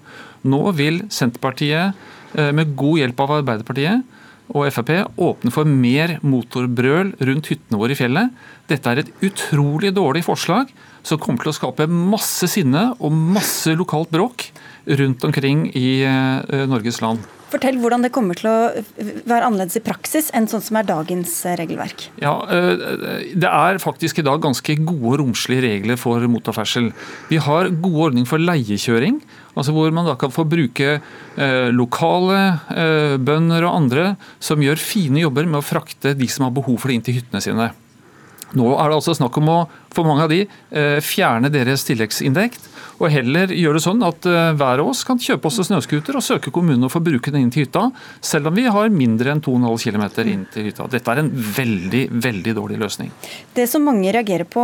Nå 0.49 0.63
vil 0.79 1.03
Senterpartiet, 1.13 2.01
eh, 2.35 2.53
med 2.57 2.75
god 2.75 3.03
hjelp 3.03 3.21
av 3.21 3.37
Arbeiderpartiet, 3.43 4.17
og 4.51 4.67
Frp 4.75 4.91
åpne 5.21 5.53
for 5.55 5.69
mer 5.69 6.17
motorbrøl 6.27 7.13
rundt 7.23 7.51
hyttene 7.53 7.79
våre 7.79 7.95
i 7.95 7.99
fjellet. 7.99 8.33
Dette 8.67 8.91
er 8.91 8.99
et 8.99 9.13
utrolig 9.23 9.93
dårlig 9.95 10.25
forslag 10.27 10.73
som 11.07 11.21
kommer 11.23 11.45
til 11.45 11.53
å 11.53 11.59
skape 11.59 11.87
masse 11.87 12.49
sinne 12.51 12.91
og 12.99 13.13
masse 13.13 13.71
lokalt 13.79 14.11
bråk 14.11 14.49
rundt 14.87 15.25
omkring 15.25 15.69
i 15.77 16.03
eh, 16.05 16.67
Norges 16.69 17.01
land. 17.01 17.27
Fortell 17.51 17.81
hvordan 17.83 18.05
det 18.05 18.13
kommer 18.15 18.39
til 18.39 18.47
å 18.47 18.59
være 19.27 19.49
annerledes 19.49 19.81
i 19.81 19.83
praksis 19.83 20.29
enn 20.37 20.47
sånn 20.51 20.63
som 20.63 20.79
er 20.79 20.87
dagens 20.87 21.33
eh, 21.49 21.57
regelverk. 21.59 22.07
Ja, 22.23 22.37
eh, 22.47 23.27
Det 23.35 23.51
er 23.51 23.81
faktisk 23.83 24.21
i 24.21 24.27
dag 24.27 24.43
ganske 24.45 24.77
gode 24.79 25.17
og 25.17 25.19
romslige 25.25 25.65
regler 25.67 25.99
for 25.99 26.23
motorferdsel. 26.31 26.93
Vi 27.31 27.41
har 27.43 27.73
gode 27.75 28.11
ordninger 28.11 28.31
for 28.31 28.43
leiekjøring, 28.43 29.19
altså 29.59 29.75
hvor 29.75 29.91
man 29.95 30.07
da 30.07 30.15
kan 30.19 30.33
få 30.33 30.47
bruke 30.49 31.01
lokale 31.75 33.19
bønder 33.19 33.65
og 33.67 33.75
andre 33.75 34.05
som 34.39 34.63
gjør 34.63 34.79
fine 34.79 35.25
jobber 35.25 35.49
med 35.49 35.59
å 35.59 35.65
frakte 35.65 36.13
de 36.15 36.29
som 36.31 36.47
har 36.47 36.55
behov 36.55 36.79
for 36.79 36.91
det 36.91 36.99
inn 36.99 37.07
til 37.09 37.19
hyttene 37.19 37.43
sine. 37.43 37.71
Nå 38.55 38.71
er 38.77 38.91
det 38.91 38.99
altså 38.99 39.15
snakk 39.19 39.37
om 39.41 39.51
å 39.51 39.59
for 39.95 40.07
mange 40.07 40.27
av 40.27 40.31
de 40.31 40.45
fjerne 41.03 41.51
deres 41.53 41.85
tilleggsinntekt, 41.89 42.70
og 43.01 43.09
heller 43.13 43.53
gjøre 43.57 43.79
det 43.79 43.85
sånn 43.85 44.03
at 44.05 44.29
eh, 44.29 44.53
hver 44.61 44.83
av 44.83 44.91
oss 44.93 45.03
kan 45.09 45.21
kjøpe 45.21 45.49
oss 45.49 45.61
en 45.63 45.69
snøscooter 45.71 46.19
og 46.19 46.25
søke 46.25 46.53
kommunen 46.55 46.85
og 46.87 46.93
få 46.93 47.03
bruke 47.05 47.33
den 47.33 47.47
inn 47.47 47.53
til 47.53 47.65
hytta, 47.65 47.87
selv 48.25 48.51
om 48.51 48.59
vi 48.59 48.67
har 48.69 48.93
mindre 48.93 49.33
enn 49.33 49.43
2,5 49.45 49.87
km 49.87 50.05
inn 50.29 50.45
til 50.53 50.69
hytta. 50.69 50.89
Dette 50.93 51.15
er 51.15 51.23
en 51.23 51.31
veldig, 51.33 52.05
veldig 52.29 52.57
dårlig 52.61 52.81
løsning. 52.83 53.13
Det 53.57 53.67
som 53.71 53.87
mange 53.89 54.13
reagerer 54.13 54.49
på 54.49 54.61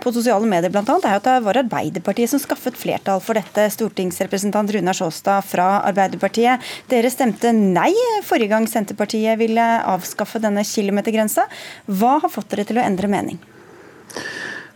på 0.00 0.12
sosiale 0.14 0.46
medier, 0.48 0.72
annet, 0.74 1.04
er 1.04 1.18
at 1.18 1.26
det 1.26 1.34
var 1.44 1.58
Arbeiderpartiet 1.60 2.30
som 2.30 2.40
skaffet 2.42 2.76
flertall 2.78 3.20
for 3.24 3.38
dette. 3.38 3.66
Stortingsrepresentant 3.74 4.72
Runar 4.74 4.96
Sjåstad 4.96 5.44
fra 5.48 5.68
Arbeiderpartiet. 5.88 6.62
Dere 6.90 7.12
stemte 7.12 7.52
nei 7.54 7.92
forrige 8.26 8.52
gang 8.54 8.68
Senterpartiet 8.70 9.38
ville 9.40 9.66
avskaffe 9.90 10.42
denne 10.42 10.64
kilometergrensa. 10.66 11.46
Hva 11.90 12.18
har 12.22 12.32
fått 12.32 12.52
dere 12.54 12.68
til 12.68 12.80
å 12.80 12.86
endre 12.86 13.10
mening? 13.10 13.40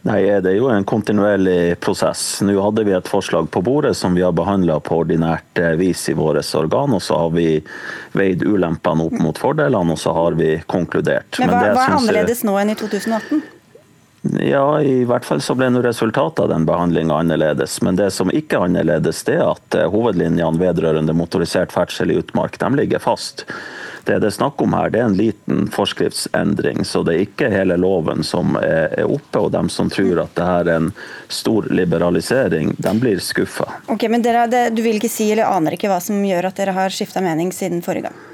Nei, 0.06 0.40
Det 0.40 0.52
er 0.52 0.56
jo 0.56 0.68
en 0.70 0.84
kontinuerlig 0.84 1.80
prosess. 1.82 2.40
Nå 2.46 2.54
hadde 2.62 2.84
vi 2.86 2.94
et 2.94 3.08
forslag 3.10 3.50
på 3.50 3.62
bordet 3.66 3.96
som 3.96 4.14
vi 4.14 4.22
har 4.22 4.32
behandla 4.32 4.78
på 4.80 5.02
ordinært 5.02 5.58
eh, 5.58 5.74
vis 5.80 6.06
i 6.08 6.14
våre 6.16 6.42
organ. 6.54 6.94
og 6.94 7.02
Så 7.02 7.18
har 7.18 7.30
vi 7.34 7.62
veid 8.12 8.46
ulempene 8.46 9.08
opp 9.08 9.18
mot 9.18 9.38
fordelene, 9.38 9.92
og 9.92 9.98
så 9.98 10.14
har 10.14 10.38
vi 10.38 10.56
konkludert. 10.66 11.38
Men 11.38 11.50
Hva, 11.50 11.60
Men 11.60 11.76
hva 11.76 11.86
er 11.86 11.96
annerledes 11.98 12.44
nå 12.46 12.56
enn 12.60 12.70
i 12.70 12.78
2018? 12.78 13.42
Ja, 14.40 14.82
i 14.82 15.04
hvert 15.08 15.24
fall 15.24 15.40
så 15.40 15.54
ble 15.58 15.70
nå 15.72 15.82
resultatet 15.84 16.42
av 16.44 16.52
den 16.52 16.66
behandlinga 16.68 17.16
annerledes. 17.22 17.80
Men 17.82 17.96
det 17.96 18.10
som 18.14 18.32
ikke 18.34 18.58
er 18.58 18.68
annerledes, 18.68 19.22
det 19.28 19.38
er 19.38 19.50
at 19.52 19.76
eh, 19.78 19.88
hovedlinjene 19.92 20.60
vedrørende 20.60 21.16
motorisert 21.16 21.72
ferdsel 21.74 22.12
i 22.12 22.18
utmark 22.20 22.58
de 22.60 22.72
ligger 22.76 23.02
fast. 23.02 23.46
Det 24.08 24.18
det 24.22 24.30
er 24.30 24.36
snakk 24.38 24.62
om 24.64 24.72
her, 24.72 24.88
det 24.90 25.02
er 25.02 25.08
en 25.10 25.16
liten 25.18 25.66
forskriftsendring, 25.72 26.80
så 26.88 27.02
det 27.04 27.14
er 27.14 27.24
ikke 27.26 27.50
hele 27.52 27.76
loven 27.76 28.24
som 28.24 28.56
er 28.56 29.04
oppe. 29.04 29.42
Og 29.42 29.52
dem 29.52 29.68
som 29.72 29.90
tror 29.92 30.22
at 30.24 30.32
det 30.38 30.46
her 30.48 30.64
er 30.64 30.78
en 30.78 30.88
stor 31.28 31.68
liberalisering, 31.68 32.72
de 32.78 32.94
blir 33.00 33.20
skuffa. 33.20 33.68
Okay, 33.92 34.08
men 34.08 34.24
dere, 34.24 34.46
du 34.72 34.80
vil 34.84 34.96
ikke 34.96 35.12
si 35.12 35.28
eller 35.32 35.52
aner 35.52 35.76
ikke 35.76 35.92
hva 35.92 36.00
som 36.04 36.24
gjør 36.24 36.48
at 36.48 36.60
dere 36.62 36.76
har 36.76 36.94
skifta 36.94 37.24
mening 37.24 37.52
siden 37.52 37.84
forrige 37.84 38.08
gang? 38.08 38.27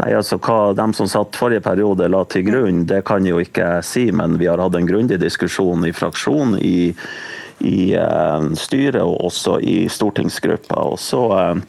Nei, 0.00 0.10
altså 0.16 0.40
Hva 0.42 0.72
de 0.74 0.86
som 0.96 1.06
satt 1.10 1.36
forrige 1.38 1.62
periode 1.62 2.08
la 2.10 2.24
til 2.26 2.48
grunn, 2.48 2.82
det 2.90 3.04
kan 3.06 3.26
jo 3.26 3.38
ikke 3.42 3.76
jeg 3.76 3.86
si, 3.86 4.08
men 4.10 4.38
vi 4.40 4.48
har 4.50 4.62
hatt 4.62 4.74
en 4.74 4.88
grundig 4.88 5.20
diskusjon 5.22 5.86
i 5.86 5.92
fraksjonen, 5.94 6.58
i, 6.58 6.90
i 7.62 7.92
uh, 7.94 8.50
styret 8.58 9.02
og 9.04 9.20
også 9.30 9.60
i 9.62 9.84
stortingsgruppa. 9.92 10.82
og 10.82 10.98
så 10.98 11.22
uh, 11.30 11.62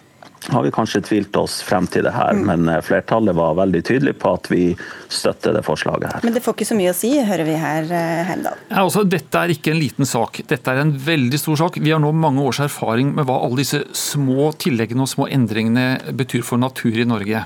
har 0.48 0.64
vi 0.64 0.72
kanskje 0.72 1.02
tvilt 1.02 1.36
oss 1.40 1.58
frem 1.66 1.88
til 1.90 2.06
det 2.06 2.14
her, 2.14 2.36
mm. 2.38 2.44
men 2.50 2.70
eh, 2.70 2.82
flertallet 2.86 3.36
var 3.38 3.56
veldig 3.58 3.82
tydelig 3.86 4.16
på 4.22 4.34
at 4.38 4.50
vi 4.52 4.62
støtter 5.10 5.56
det 5.56 5.64
forslaget 5.66 6.14
her. 6.14 6.26
Men 6.26 6.36
det 6.36 6.44
får 6.46 6.58
ikke 6.58 6.68
så 6.70 6.78
mye 6.78 6.92
å 6.92 6.98
si, 6.98 7.12
hører 7.26 7.48
vi 7.48 7.56
her, 7.62 7.90
eh, 7.90 8.22
Heimdal. 8.30 8.60
Ja, 8.70 8.84
altså, 8.84 9.06
dette 9.10 9.42
er 9.42 9.54
ikke 9.56 9.74
en 9.74 9.82
liten 9.82 10.10
sak. 10.10 10.44
Dette 10.50 10.74
er 10.74 10.84
en 10.84 10.94
veldig 11.08 11.42
stor 11.42 11.60
sak. 11.66 11.80
Vi 11.82 11.94
har 11.94 12.02
nå 12.04 12.14
mange 12.14 12.46
års 12.46 12.62
erfaring 12.66 13.16
med 13.18 13.28
hva 13.28 13.40
alle 13.46 13.64
disse 13.64 13.82
små 13.98 14.52
tilleggene 14.62 15.06
og 15.06 15.12
små 15.12 15.30
endringene 15.34 16.16
betyr 16.18 16.46
for 16.46 16.62
natur 16.62 17.02
i 17.02 17.10
Norge. 17.10 17.46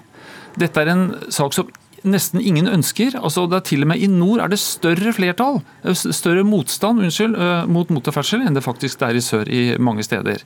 Dette 0.58 0.82
er 0.82 0.94
en 0.94 1.06
sak 1.30 1.54
som 1.54 1.70
nesten 2.08 2.42
ingen 2.42 2.70
ønsker. 2.70 3.16
Altså 3.20 3.46
det 3.50 3.60
er 3.60 3.66
til 3.68 3.84
og 3.86 3.90
med 3.92 4.02
I 4.02 4.10
nord 4.12 4.44
er 4.44 4.52
det 4.52 4.60
større 4.62 5.14
flertall, 5.16 5.60
eh, 5.84 5.94
større 5.94 6.44
motstand 6.48 7.04
unnskyld, 7.04 7.36
eh, 7.36 7.66
mot 7.68 7.90
motorferdsel 7.90 8.46
enn 8.46 8.56
det 8.56 8.64
faktisk 8.66 9.02
er 9.02 9.16
i 9.18 9.24
sør 9.24 9.50
i 9.50 9.78
mange 9.78 10.04
steder. 10.04 10.44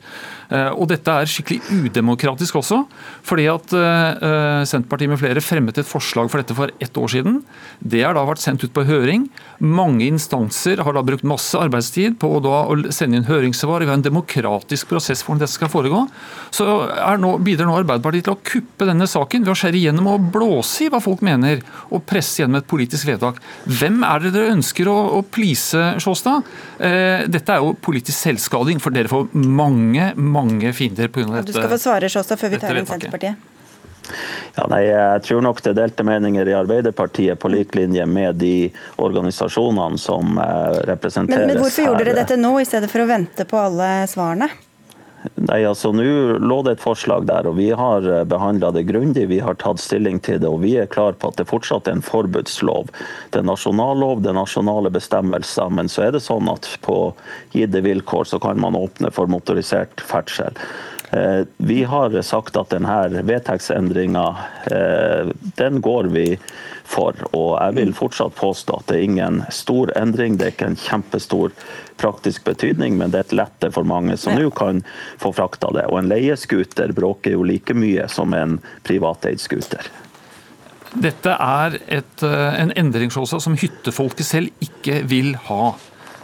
Eh, 0.49 0.69
og 0.71 0.87
Dette 0.93 1.09
er 1.09 1.29
skikkelig 1.29 1.61
udemokratisk 1.71 2.55
også, 2.59 2.83
fordi 3.23 3.47
at 3.49 3.73
Senterpartiet 4.67 5.09
med 5.09 5.19
flere 5.19 5.41
fremmet 5.41 5.77
et 5.77 5.87
forslag 5.87 6.29
for 6.29 6.41
dette 6.41 6.55
for 6.55 6.69
ett 6.79 6.93
år 6.93 7.09
siden. 7.09 7.41
Det 7.81 8.03
har 8.03 8.13
da 8.13 8.23
vært 8.25 8.41
sendt 8.43 8.63
ut 8.63 8.73
på 8.73 8.85
høring. 8.85 9.29
Mange 9.59 10.05
instanser 10.05 10.81
har 10.83 10.93
da 10.93 11.01
brukt 11.01 11.23
masse 11.23 11.57
arbeidstid 11.57 12.19
på 12.19 12.29
å 12.37 12.91
sende 12.93 13.17
inn 13.17 13.27
høringssvar. 13.27 13.81
Vi 13.81 13.89
har 13.89 13.97
en 13.97 14.05
demokratisk 14.05 14.91
prosess 14.91 15.23
for 15.23 15.33
hvordan 15.33 15.43
dette 15.43 15.55
skal 15.55 15.71
foregå. 15.71 16.05
Så 16.51 16.67
nå, 17.19 17.37
bidrar 17.43 17.67
nå 17.67 17.79
Arbeiderpartiet 17.81 18.27
til 18.27 18.35
å 18.35 18.43
kuppe 18.43 18.87
denne 18.89 19.07
saken 19.09 19.43
ved 19.43 19.53
å 19.53 19.57
skjære 19.57 19.79
igjennom 19.79 20.11
og 20.13 20.29
blåse 20.35 20.85
i 20.85 20.91
hva 20.93 21.01
folk 21.03 21.23
mener 21.25 21.42
mener, 21.43 21.63
og 21.91 22.03
presse 22.09 22.41
gjennom 22.41 22.61
et 22.61 22.69
politisk 22.69 23.09
vedtak. 23.09 23.39
Hvem 23.67 24.01
er 24.07 24.25
det 24.25 24.33
dere 24.35 24.53
ønsker 24.55 24.89
å, 24.91 24.97
å 25.19 25.23
please, 25.23 25.93
Sjåstad? 26.03 26.51
Eh, 26.79 27.25
dette 27.31 27.55
er 27.55 27.63
jo 27.63 27.75
politisk 27.75 28.17
selvskading, 28.17 28.81
for 28.83 28.95
dere 28.95 29.11
får 29.11 29.33
mange, 29.33 30.13
mange 30.17 30.73
fiender 30.75 31.11
pga. 31.13 31.29
dette. 31.39 31.51
Du 31.51 31.57
skal 31.57 31.71
få 31.75 31.81
svare, 31.81 32.11
Sjåstad, 32.11 32.41
før 32.41 32.55
vi 32.55 32.63
tar 32.63 32.79
inn 32.79 32.89
Senterpartiet. 32.89 33.49
Ja, 34.57 34.65
nei, 34.67 34.81
Jeg 34.89 35.21
tror 35.23 35.41
nok 35.45 35.61
det 35.63 35.71
er 35.71 35.77
delte 35.77 36.03
meninger 36.05 36.49
i 36.51 36.55
Arbeiderpartiet 36.57 37.39
på 37.39 37.49
lik 37.53 37.71
linje 37.77 38.03
med 38.05 38.35
de 38.41 38.67
organisasjonene 39.01 39.97
som 40.01 40.35
representeres 40.35 40.89
representeres 40.91 41.47
men, 41.47 41.55
men 41.55 41.63
hvorfor 41.63 41.87
gjorde 41.87 42.03
dere 42.03 42.19
dette 42.19 42.37
nå, 42.37 42.51
i 42.59 42.67
stedet 42.67 42.91
for 42.91 43.05
å 43.05 43.09
vente 43.09 43.47
på 43.49 43.61
alle 43.61 43.89
svarene? 44.11 44.51
Nei, 45.35 45.61
altså 45.67 45.91
Nå 45.95 46.03
lå 46.43 46.57
det 46.65 46.75
et 46.75 46.83
forslag 46.83 47.27
der, 47.29 47.47
og 47.47 47.57
vi 47.59 47.69
har 47.75 48.05
eh, 48.07 48.23
behandla 48.27 48.73
det 48.75 48.85
grundig. 48.89 49.27
Vi 49.31 49.39
har 49.43 49.57
tatt 49.61 49.81
stilling 49.81 50.19
til 50.23 50.41
det, 50.43 50.49
og 50.49 50.63
vi 50.63 50.75
er 50.79 50.89
klar 50.91 51.15
på 51.19 51.31
at 51.31 51.39
det 51.39 51.47
fortsatt 51.49 51.87
er 51.87 51.97
en 51.97 52.05
forbudslov. 52.05 52.91
Det 53.31 53.41
er 53.41 53.47
nasjonallov, 53.47 54.23
det 54.23 54.33
er 54.33 54.39
nasjonale 54.39 54.91
bestemmelser, 54.93 55.71
men 55.73 55.91
så 55.91 56.07
er 56.07 56.15
det 56.15 56.23
sånn 56.25 56.51
at 56.51 56.67
på 56.83 56.97
gitte 57.55 57.83
vilkår 57.85 58.27
så 58.33 58.41
kan 58.43 58.59
man 58.59 58.79
åpne 58.79 59.13
for 59.15 59.31
motorisert 59.31 60.03
ferdsel. 60.03 60.59
Eh, 61.13 61.41
vi 61.57 61.83
har 61.83 62.21
sagt 62.25 62.57
at 62.57 62.73
denne 62.73 63.23
vedtektsendringa, 63.23 64.27
eh, 64.71 65.33
den 65.59 65.81
går 65.81 66.09
vi 66.15 66.27
for. 66.83 67.17
Og 67.31 67.55
jeg 67.57 67.75
vil 67.77 67.93
fortsatt 67.97 68.35
påstå 68.37 68.79
at 68.79 68.91
det 68.91 68.97
er 68.97 69.07
ingen 69.07 69.41
stor 69.53 69.91
endring. 69.99 70.37
Det 70.37 70.47
er 70.47 70.55
ikke 70.55 70.71
en 70.73 70.79
kjempestor 70.79 71.55
praktisk 72.01 72.45
betydning, 72.47 72.97
men 72.99 73.13
det 73.13 73.21
er 73.21 73.27
et 73.27 73.37
lette 73.43 73.71
for 73.73 73.87
mange 73.87 74.17
som 74.19 74.37
nå 74.37 74.49
kan 74.57 74.83
få 75.21 75.33
frakta 75.35 75.71
det. 75.75 75.87
Og 75.91 76.01
en 76.01 76.11
leiescooter 76.11 76.93
bråker 76.95 77.37
jo 77.37 77.45
like 77.47 77.75
mye 77.77 78.07
som 78.11 78.35
en 78.37 78.59
privateid 78.87 79.41
scooter. 79.41 79.91
Dette 80.93 81.33
er 81.33 81.79
et, 81.87 82.23
eh, 82.23 82.61
en 82.61 82.71
endring 82.77 83.11
som 83.11 83.57
hyttefolket 83.57 84.25
selv 84.25 84.49
ikke 84.61 85.01
vil 85.09 85.33
ha. 85.49 85.73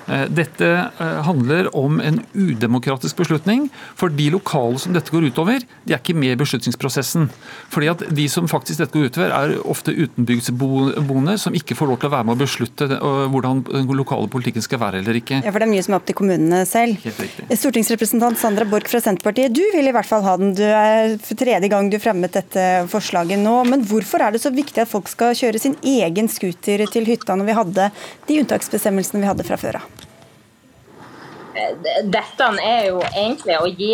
Eh, 0.10 0.26
dette 0.34 0.68
eh, 1.00 1.22
handler 1.26 1.70
om 1.78 2.00
en 2.02 2.20
udemokratisk 2.34 3.20
beslutning. 3.20 3.68
For 4.00 4.10
de 4.10 4.30
lokale 4.34 4.80
som 4.82 4.96
dette 4.96 5.14
går 5.14 5.30
utover, 5.30 5.66
de 5.86 5.94
er 5.94 6.02
ikke 6.02 6.18
med 6.18 6.34
i 6.34 6.40
beslutningsprosessen. 6.40 7.30
Fordi 7.70 7.92
at 7.92 8.06
De 8.20 8.26
som 8.32 8.48
faktisk 8.50 8.82
dette 8.82 8.98
går 8.98 9.12
utover, 9.12 9.34
er 9.36 9.56
ofte 9.70 9.94
utenbygdsboende 9.94 11.38
som 11.42 11.56
ikke 11.58 11.78
får 11.78 11.92
lov 11.92 12.00
til 12.02 12.10
å 12.10 12.14
være 12.16 12.30
med 12.30 12.38
å 12.38 12.42
beslutte 12.42 12.90
eh, 12.98 13.26
hvordan 13.30 13.64
den 13.70 13.94
lokale 14.00 14.30
politikken 14.32 14.66
skal 14.66 14.82
være 14.82 15.04
eller 15.04 15.22
ikke. 15.22 15.44
Ja, 15.44 15.54
for 15.54 15.62
Det 15.62 15.70
er 15.70 15.74
mye 15.76 15.86
som 15.86 15.96
er 15.96 16.02
opp 16.02 16.10
til 16.10 16.18
kommunene 16.18 16.64
selv. 16.70 16.98
Helt 17.06 17.54
Stortingsrepresentant 17.60 18.40
Sandra 18.40 18.66
Borch 18.70 18.90
fra 18.90 19.02
Senterpartiet, 19.04 19.54
du 19.54 19.64
vil 19.76 19.92
i 19.92 19.94
hvert 19.94 20.10
fall 20.10 20.26
ha 20.26 20.36
den. 20.42 20.56
Du 20.58 20.66
er 20.66 21.18
for 21.22 21.38
tredje 21.40 21.70
gang 21.70 21.92
du 21.92 22.00
fremmet 22.02 22.34
dette 22.34 22.66
forslaget 22.90 23.42
nå. 23.42 23.56
Men 23.70 23.86
hvorfor 23.86 24.24
er 24.26 24.34
det 24.34 24.42
så 24.44 24.54
viktig 24.54 24.84
at 24.84 24.92
folk 24.92 25.12
skal 25.12 25.38
kjøre 25.38 25.62
sin 25.62 25.78
egen 25.86 26.32
scooter 26.32 26.88
til 26.90 27.08
hytta 27.10 27.38
når 27.38 27.52
vi 27.52 27.58
hadde 27.62 27.90
de 28.30 28.42
unntaksbestemmelsene 28.42 29.22
vi 29.22 29.30
hadde 29.30 29.46
fra 29.48 29.60
før 29.60 29.84
av? 29.84 29.99
Dette 32.04 32.48
er 32.64 32.88
jo 32.90 33.02
egentlig 33.10 33.58
å 33.60 33.68
gi 33.68 33.94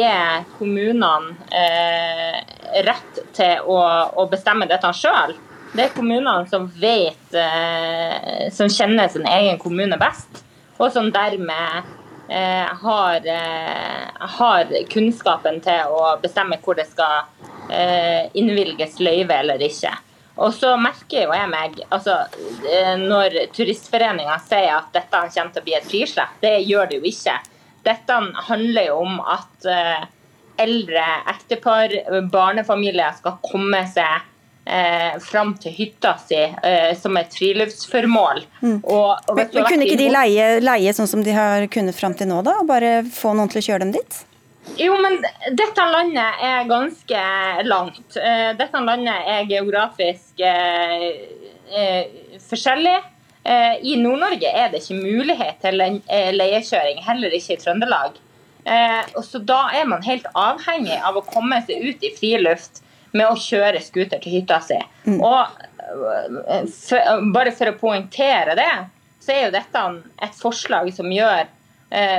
kommunene 0.58 1.36
eh, 1.50 2.40
rett 2.86 3.20
til 3.36 3.68
å, 3.68 3.80
å, 4.16 4.26
bestemme 4.32 4.68
dette 4.70 4.92
sjøl. 4.96 5.36
Det 5.76 5.88
er 5.88 5.94
kommunene 5.96 6.48
som 6.52 6.70
vet, 6.80 7.28
eh, 7.36 8.48
som 8.56 8.72
kjenner 8.72 9.12
sin 9.12 9.28
egen 9.28 9.60
kommune 9.62 10.00
best, 10.00 10.44
og 10.78 10.92
som 10.96 11.12
dermed 11.12 11.84
eh, 12.30 12.72
har, 12.82 13.28
eh, 13.28 14.26
har, 14.40 14.74
kunnskapen 14.92 15.62
til 15.66 15.92
å 15.92 16.16
bestemme 16.24 16.60
hvor 16.64 16.80
det 16.80 16.88
skal 16.92 17.26
eh, 17.70 18.32
innvilges 18.38 19.00
løyve 19.04 19.42
eller 19.44 19.64
ikke. 19.68 19.94
Og 20.36 20.52
så 20.52 20.74
merker 20.80 21.24
jo 21.24 21.36
jeg 21.36 21.48
meg 21.48 21.78
altså, 21.96 22.18
eh, 22.68 22.96
Når 23.00 23.38
Turistforeninga 23.56 24.36
sier 24.44 24.74
at 24.76 24.90
dette 24.96 25.22
kommer 25.32 25.54
til 25.54 25.62
å 25.62 25.68
bli 25.68 25.78
et 25.78 25.88
frislepp, 25.88 26.40
det 26.44 26.58
gjør 26.68 26.92
det 26.92 27.00
jo 27.00 27.12
ikke. 27.12 27.38
Dette 27.86 28.20
handler 28.50 28.90
jo 28.90 29.02
om 29.06 29.20
at 29.22 29.68
eh, 29.70 30.06
eldre 30.62 31.04
ektepar, 31.36 31.94
barnefamilier, 32.32 33.18
skal 33.20 33.38
komme 33.46 33.84
seg 33.92 34.24
eh, 34.66 35.18
fram 35.22 35.56
til 35.62 35.74
hytta 35.76 36.16
si 36.22 36.40
eh, 36.42 36.92
som 37.00 37.18
et 37.20 37.34
friluftsformål. 37.36 38.46
Mm. 38.62 38.78
Og, 38.84 39.10
og 39.16 39.34
men, 39.38 39.52
men 39.54 39.68
kunne 39.70 39.90
ikke 39.90 40.02
de 40.02 40.14
leie, 40.14 40.48
leie, 40.64 40.96
sånn 40.98 41.12
som 41.12 41.26
de 41.26 41.36
har 41.36 41.68
kunnet 41.74 41.98
fram 41.98 42.16
til 42.18 42.32
nå, 42.32 42.42
da? 42.46 42.60
Og 42.62 42.70
bare 42.70 42.98
få 43.06 43.36
noen 43.38 43.52
til 43.52 43.62
å 43.62 43.68
kjøre 43.70 43.86
dem 43.86 43.94
dit? 43.98 44.24
Jo, 44.82 44.96
men 44.98 45.20
dette 45.54 45.84
landet 45.92 46.42
er 46.44 46.70
ganske 46.70 47.26
langt. 47.68 48.18
Eh, 48.18 48.52
dette 48.58 48.82
landet 48.82 49.30
er 49.36 49.50
geografisk 49.50 50.42
eh, 50.42 51.12
eh, 51.70 52.40
forskjellig. 52.48 52.96
Eh, 53.46 53.76
I 53.82 53.96
Nord-Norge 54.02 54.50
er 54.50 54.72
det 54.74 54.82
ikke 54.82 54.98
mulighet 54.98 55.60
til 55.62 55.84
eh, 55.86 56.32
leiekjøring, 56.34 57.04
heller 57.06 57.34
ikke 57.38 57.54
i 57.54 57.60
Trøndelag. 57.62 58.18
Eh, 58.66 59.20
så 59.22 59.42
Da 59.46 59.60
er 59.78 59.86
man 59.86 60.02
helt 60.06 60.26
avhengig 60.34 60.98
av 60.98 61.20
å 61.20 61.26
komme 61.28 61.60
seg 61.68 61.84
ut 61.86 62.06
i 62.06 62.12
friluft 62.18 62.82
med 63.14 63.30
å 63.30 63.38
kjøre 63.38 63.84
scooter 63.86 64.24
til 64.24 64.40
hytta 64.40 64.58
si. 64.66 64.80
Mm. 65.06 65.22
Og 65.22 65.62
for, 66.74 67.30
Bare 67.36 67.54
for 67.54 67.70
å 67.70 67.78
poengtere 67.78 68.58
det, 68.58 68.72
så 69.22 69.36
er 69.36 69.46
jo 69.46 69.54
dette 69.54 69.86
et 70.26 70.40
forslag 70.40 70.90
som 70.96 71.12
gjør 71.14 71.46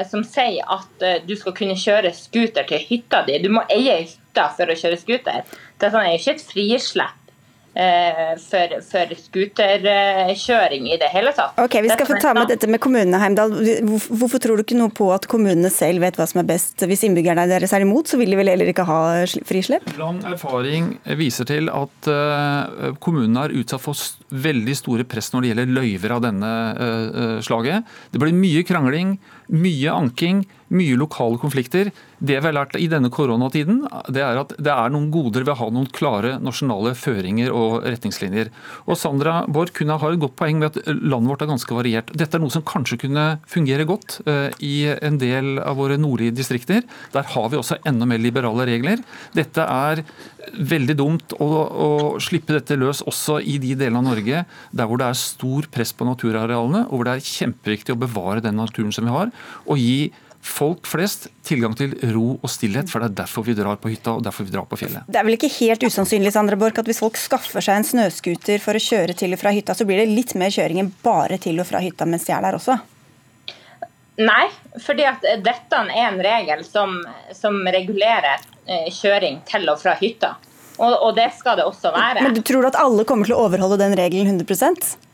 som 0.08 0.22
sier 0.24 0.62
at 0.72 1.02
du 1.26 1.32
skal 1.36 1.52
kunne 1.52 1.74
kjøre 1.76 2.12
scooter 2.14 2.64
til 2.70 2.84
hytta 2.86 3.24
di. 3.26 3.34
Du 3.42 3.50
må 3.52 3.64
eie 3.74 3.98
hytta 4.06 4.46
for 4.56 4.70
å 4.70 4.76
kjøre 4.78 4.96
scooter. 4.96 5.42
Dette 5.82 6.00
er 6.00 6.14
jo 6.14 6.20
ikke 6.22 6.36
et 6.36 6.44
frislepp 6.46 7.25
for, 7.76 8.72
for 8.88 9.10
skuterkjøring 9.20 10.86
i 10.88 10.96
det 11.00 11.10
hele 11.12 11.32
tatt. 11.36 11.58
Ok, 11.60 11.76
Vi 11.84 11.90
skal 11.92 12.08
få 12.08 12.16
ta 12.22 12.32
med 12.36 12.48
dette 12.48 12.68
med 12.70 12.80
kommunene, 12.82 13.20
Heimdal. 13.20 13.52
Hvorfor, 13.84 14.40
tror 14.42 14.56
du 14.56 14.64
ikke 14.64 14.78
noe 14.78 14.92
på 14.94 15.10
at 15.12 15.28
kommunene 15.30 15.68
selv 15.72 16.04
vet 16.04 16.16
hva 16.16 16.26
som 16.28 16.40
er 16.40 16.48
best? 16.48 16.86
Hvis 16.88 17.04
innbyggerne 17.06 17.46
deres 17.50 17.74
er 17.76 17.84
imot, 17.84 18.08
så 18.08 18.20
vil 18.20 18.32
de 18.32 18.38
vel 18.40 18.52
heller 18.52 18.72
ikke 18.72 18.86
ha 18.88 19.00
frislepp? 19.48 19.88
Lang 20.00 20.22
erfaring 20.28 20.94
viser 21.20 21.48
til 21.48 21.70
at 21.72 22.10
eh, 22.10 22.96
kommunene 23.02 23.46
er 23.46 23.56
utsatt 23.60 23.84
for 23.84 23.96
veldig 24.46 24.76
store 24.76 25.06
press 25.08 25.32
når 25.32 25.44
det 25.44 25.52
gjelder 25.52 25.74
løyver 25.76 26.16
av 26.16 26.24
denne 26.24 26.52
eh, 26.72 27.22
eh, 27.24 27.38
slaget. 27.46 27.96
Det 28.12 28.22
blir 28.22 28.36
mye 28.36 28.64
krangling, 28.66 29.16
mye 29.52 29.92
anking, 29.94 30.44
mye 30.74 30.96
lokale 30.98 31.38
konflikter. 31.40 31.92
Det 32.18 32.38
vi 32.40 32.46
har 32.48 32.54
lært 32.56 32.76
i 32.80 32.88
denne 32.90 33.10
koronatiden, 33.12 33.82
det 34.12 34.22
er 34.24 34.40
at 34.40 34.54
det 34.56 34.72
er 34.72 34.92
noen 34.92 35.10
goder 35.14 35.44
ved 35.44 35.52
å 35.54 35.58
ha 35.60 35.68
noen 35.72 35.88
klare 35.94 36.36
nasjonale 36.42 36.94
føringer 36.98 37.52
og 37.54 37.84
retningslinjer. 37.84 38.50
Og 38.88 38.98
Sandra 38.98 39.42
Borch 39.52 39.74
kunne 39.76 39.98
ha 40.00 40.12
et 40.12 40.22
godt 40.22 40.36
poeng 40.38 40.62
med 40.62 40.72
at 40.72 40.90
landet 40.96 41.32
vårt 41.32 41.44
er 41.44 41.52
ganske 41.52 41.76
variert. 41.76 42.12
Dette 42.16 42.38
er 42.38 42.42
noe 42.42 42.54
som 42.54 42.64
kanskje 42.66 43.00
kunne 43.04 43.26
fungere 43.50 43.86
godt 43.88 44.20
eh, 44.26 44.48
i 44.64 44.76
en 44.96 45.20
del 45.22 45.60
av 45.62 45.78
våre 45.78 46.00
nordlige 46.00 46.38
distrikter. 46.40 46.86
Der 47.14 47.28
har 47.34 47.50
vi 47.52 47.60
også 47.60 47.80
enda 47.86 48.08
mer 48.08 48.22
liberale 48.22 48.66
regler. 48.68 49.04
Dette 49.36 49.66
er 49.66 50.02
veldig 50.56 50.96
dumt 50.98 51.34
å, 51.42 51.46
å 51.46 51.88
slippe 52.22 52.54
dette 52.54 52.78
løs 52.78 53.02
også 53.06 53.40
i 53.42 53.58
de 53.62 53.74
delene 53.78 54.00
av 54.00 54.06
Norge 54.06 54.44
der 54.46 54.88
hvor 54.88 55.00
det 55.00 55.10
er 55.10 55.18
stor 55.18 55.66
press 55.72 55.92
på 55.96 56.06
naturarealene, 56.08 56.86
og 56.86 56.94
hvor 56.98 57.08
det 57.08 57.16
er 57.16 57.26
kjempeviktig 57.26 57.96
å 57.96 58.00
bevare 58.00 58.44
den 58.44 58.58
naturen 58.60 58.94
som 58.94 59.06
vi 59.06 59.14
har, 59.14 59.32
og 59.66 59.80
gi 59.80 60.12
folk 60.46 60.86
flest 60.88 61.28
tilgang 61.46 61.74
til 61.78 61.92
ro 62.14 62.36
og 62.36 62.50
stillhet, 62.50 62.90
for 62.90 63.02
det 63.02 63.10
er 63.10 63.18
derfor 63.22 63.46
vi 63.46 63.54
drar 63.58 63.78
på 63.80 63.90
hytta 63.92 64.16
og 64.16 64.24
derfor 64.24 64.46
vi 64.46 64.54
drar 64.54 64.66
på 64.70 64.78
fjellet. 64.80 65.06
Det 65.10 65.20
er 65.20 65.26
vel 65.26 65.36
ikke 65.36 65.52
helt 65.58 65.86
usannsynlig 65.86 66.32
Sandra 66.34 66.58
Borch, 66.60 66.80
at 66.80 66.88
hvis 66.88 67.02
folk 67.02 67.18
skaffer 67.20 67.64
seg 67.64 67.80
en 67.80 67.88
snøscooter 67.88 68.62
for 68.62 68.78
å 68.78 68.82
kjøre 68.82 69.16
til 69.18 69.36
og 69.36 69.42
fra 69.42 69.52
hytta, 69.54 69.76
så 69.76 69.86
blir 69.88 70.02
det 70.02 70.08
litt 70.12 70.36
mer 70.38 70.54
kjøring 70.54 70.82
enn 70.82 70.92
bare 71.04 71.40
til 71.42 71.60
og 71.62 71.68
fra 71.68 71.82
hytta 71.84 72.08
mens 72.08 72.28
de 72.28 72.34
er 72.36 72.46
der 72.46 72.58
også? 72.58 72.78
Nei, 74.16 74.46
fordi 74.80 75.04
at 75.04 75.24
dette 75.44 75.80
er 75.92 76.06
en 76.06 76.20
regel 76.24 76.62
som, 76.64 76.98
som 77.36 77.58
regulerer 77.68 78.40
eh, 78.64 78.88
kjøring 78.88 79.42
til 79.48 79.68
og 79.68 79.82
fra 79.82 79.96
hytta. 80.00 80.36
Og, 80.76 80.92
og 80.92 81.10
det 81.16 81.30
skal 81.36 81.58
det 81.58 81.66
også 81.68 81.92
være. 81.92 82.22
Men 82.24 82.36
du 82.36 82.42
tror 82.44 82.68
at 82.68 82.76
alle 82.80 83.04
kommer 83.08 83.28
til 83.28 83.36
å 83.36 83.44
overholde 83.46 83.78
den 83.80 83.96
regelen 83.96 84.38
100 84.38 84.96
Eh, 84.96 85.05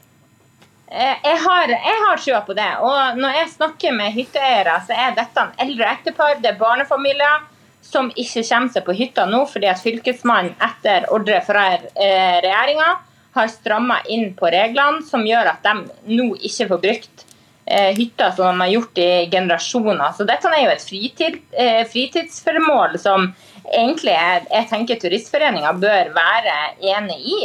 Jeg 0.92 1.38
har, 1.40 1.70
jeg 1.72 2.00
har 2.04 2.18
trua 2.20 2.40
på 2.44 2.54
det. 2.56 2.68
Og 2.84 3.16
når 3.16 3.38
jeg 3.38 3.52
snakker 3.54 3.94
med 3.96 4.12
hytteeiere, 4.12 4.74
så 4.84 4.92
er 4.92 5.14
dette 5.16 5.40
en 5.40 5.54
eldre 5.64 5.88
ektepar, 5.88 6.36
det 6.42 6.50
er 6.52 6.60
barnefamilier 6.60 7.48
som 7.82 8.10
ikke 8.14 8.44
kommer 8.46 8.72
seg 8.72 8.84
på 8.86 8.94
hytta 8.96 9.26
nå 9.26 9.42
fordi 9.50 9.68
at 9.70 9.82
Fylkesmannen 9.82 10.54
etter 10.62 11.08
ordre 11.12 11.40
fra 11.44 11.66
eh, 11.74 12.38
regjeringa 12.44 12.88
har 13.32 13.50
stramma 13.50 13.98
inn 14.12 14.32
på 14.38 14.50
reglene 14.52 15.02
som 15.08 15.24
gjør 15.26 15.54
at 15.54 15.66
de 15.66 16.14
nå 16.14 16.28
ikke 16.38 16.68
får 16.70 16.82
brukt 16.84 17.24
eh, 17.66 17.90
hytta 17.96 18.30
som 18.36 18.52
de 18.52 18.66
har 18.66 18.72
gjort 18.74 19.02
i 19.02 19.10
generasjoner. 19.32 20.14
Så 20.16 20.28
dette 20.28 20.52
er 20.52 20.66
jo 20.66 20.74
et 20.74 20.86
fritid, 20.86 21.38
eh, 21.56 21.82
fritidsformål 21.88 22.98
som 23.02 23.30
egentlig 23.64 24.14
jeg, 24.14 24.66
tenker 24.70 25.00
Turistforeninga 25.00 25.72
bør 25.80 26.12
være 26.14 26.58
enig 26.94 27.18
i. 27.24 27.40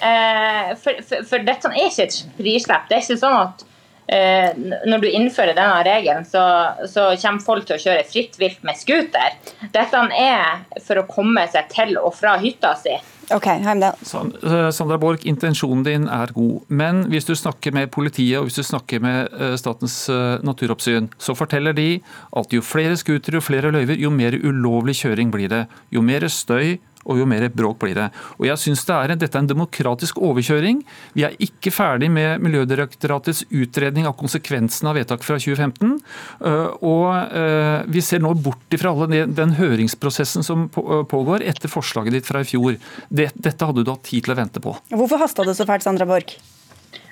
Eh, 0.00 0.74
for, 0.80 0.98
for, 1.06 1.22
for 1.28 1.46
dette 1.46 1.70
er 1.70 1.86
ikke 1.86 2.08
et 2.08 2.18
frislepp. 2.40 2.90
Det 2.90 2.98
er 2.98 3.06
ikke 3.06 3.20
sånn 3.20 3.38
at 3.38 3.64
eh, 4.10 4.50
når 4.90 5.04
du 5.04 5.08
innfører 5.10 5.56
denne 5.56 5.80
regelen, 5.86 6.26
så, 6.28 6.44
så 6.90 7.12
kommer 7.20 7.44
folk 7.46 7.68
til 7.68 7.78
å 7.78 7.82
kjøre 7.86 8.06
fritt 8.10 8.38
vilt 8.40 8.62
med 8.66 8.78
scooter. 8.80 9.36
Dette 9.74 10.04
er 10.18 10.64
for 10.84 11.00
å 11.00 11.08
komme 11.10 11.46
seg 11.52 11.70
til 11.72 11.98
og 12.00 12.14
fra 12.18 12.36
hytta 12.42 12.74
si. 12.80 12.96
Ok, 13.32 13.46
Heimdal. 13.64 13.96
Eh, 13.96 14.68
Sandra 14.76 14.98
Borch, 15.00 15.24
intensjonen 15.24 15.84
din 15.86 16.08
er 16.12 16.34
god, 16.36 16.66
men 16.68 17.06
hvis 17.12 17.28
du 17.30 17.32
snakker 17.38 17.72
med 17.72 17.88
politiet 17.94 18.36
og 18.40 18.50
hvis 18.50 18.58
du 18.60 18.66
snakker 18.66 19.00
med 19.00 19.32
Statens 19.60 19.96
naturoppsyn, 20.44 21.08
så 21.16 21.36
forteller 21.38 21.76
de 21.76 21.88
at 22.36 22.52
jo 22.52 22.64
flere 22.64 22.98
scootere 23.00 23.40
og 23.40 23.46
flere 23.46 23.72
løyver, 23.72 23.96
jo 23.96 24.12
mer 24.12 24.36
ulovlig 24.42 24.98
kjøring 25.00 25.32
blir 25.32 25.48
det. 25.54 25.64
Jo 25.94 26.04
mer 26.04 26.28
støy 26.28 26.76
og 27.04 27.18
jo 27.20 27.26
mer 27.28 27.46
bråk 27.52 27.78
blir 27.82 27.94
det. 27.98 28.08
Og 28.38 28.46
jeg 28.48 28.58
synes 28.60 28.84
det 28.88 28.94
er 28.96 29.14
Dette 29.14 29.38
er 29.38 29.44
en 29.44 29.50
demokratisk 29.50 30.18
overkjøring. 30.18 30.82
Vi 31.14 31.24
er 31.26 31.36
ikke 31.38 31.70
ferdig 31.72 32.10
med 32.10 32.42
Miljødirektoratets 32.44 33.44
utredning 33.54 34.08
av 34.08 34.16
konsekvensene 34.18 34.90
av 34.90 34.98
vedtaket 34.98 35.24
fra 35.28 35.38
2015. 35.38 35.98
øh, 36.44 36.68
Og 36.82 37.32
øh, 37.32 37.84
vi 37.86 38.00
ser 38.04 38.24
nå 38.24 38.34
bort 38.34 38.74
ifra 38.74 38.90
alle 38.92 39.26
den- 39.26 39.54
høringsprosessen 39.54 40.42
som 40.42 40.66
øh, 40.76 41.04
pågår 41.06 41.44
etter 41.46 41.68
forslaget 41.70 42.12
ditt 42.16 42.26
fra 42.26 42.40
i 42.40 42.48
fjor. 42.48 42.76
Dette 43.10 43.54
hadde 43.64 43.84
du 43.84 43.90
hatt 43.92 44.02
tid 44.08 44.24
til 44.24 44.34
å 44.34 44.38
vente 44.38 44.60
på. 44.60 44.74
Hvorfor 44.90 45.20
hasta 45.22 45.44
det 45.46 45.56
så 45.58 45.66
fælt, 45.68 45.84
Sandra 45.86 46.06
Borch? 46.08 46.36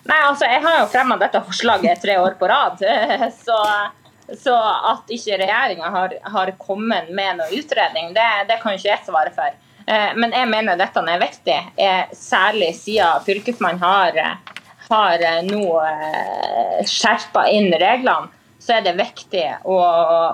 Nei, 0.08 0.18
altså, 0.26 0.48
Jeg 0.50 0.62
har 0.64 0.80
jo 0.80 0.86
fremma 0.90 1.16
dette 1.20 1.42
forslaget 1.46 2.00
tre 2.02 2.16
år 2.18 2.34
på 2.40 2.48
rad. 2.50 2.80
Så, 3.44 3.58
så 4.42 4.54
at 4.92 5.10
ikke 5.14 5.38
regjeringa 5.38 5.90
har, 5.94 6.16
har 6.34 6.50
kommet 6.58 7.10
med 7.14 7.38
noe 7.38 7.50
utredning, 7.54 8.10
det, 8.16 8.28
det 8.48 8.58
kan 8.62 8.74
ikke 8.74 8.88
jeg 8.90 9.04
svare 9.06 9.32
for. 9.36 9.54
Eh, 9.92 10.12
Men 10.16 10.32
jeg 10.36 10.48
mener 10.48 10.78
dette 10.80 11.02
er 11.04 11.20
viktig, 11.20 11.58
eh, 11.76 12.04
særlig 12.16 12.72
siden 12.78 13.24
Fylkesmannen 13.26 13.82
har, 13.82 14.20
har 14.88 15.24
eh, 15.28 15.42
nå 15.48 15.64
skjerpa 16.88 17.48
inn 17.52 17.72
reglene. 17.72 18.30
Så 18.62 18.76
er 18.76 18.84
det 18.86 18.94
viktig 18.94 19.42
å, 19.66 19.76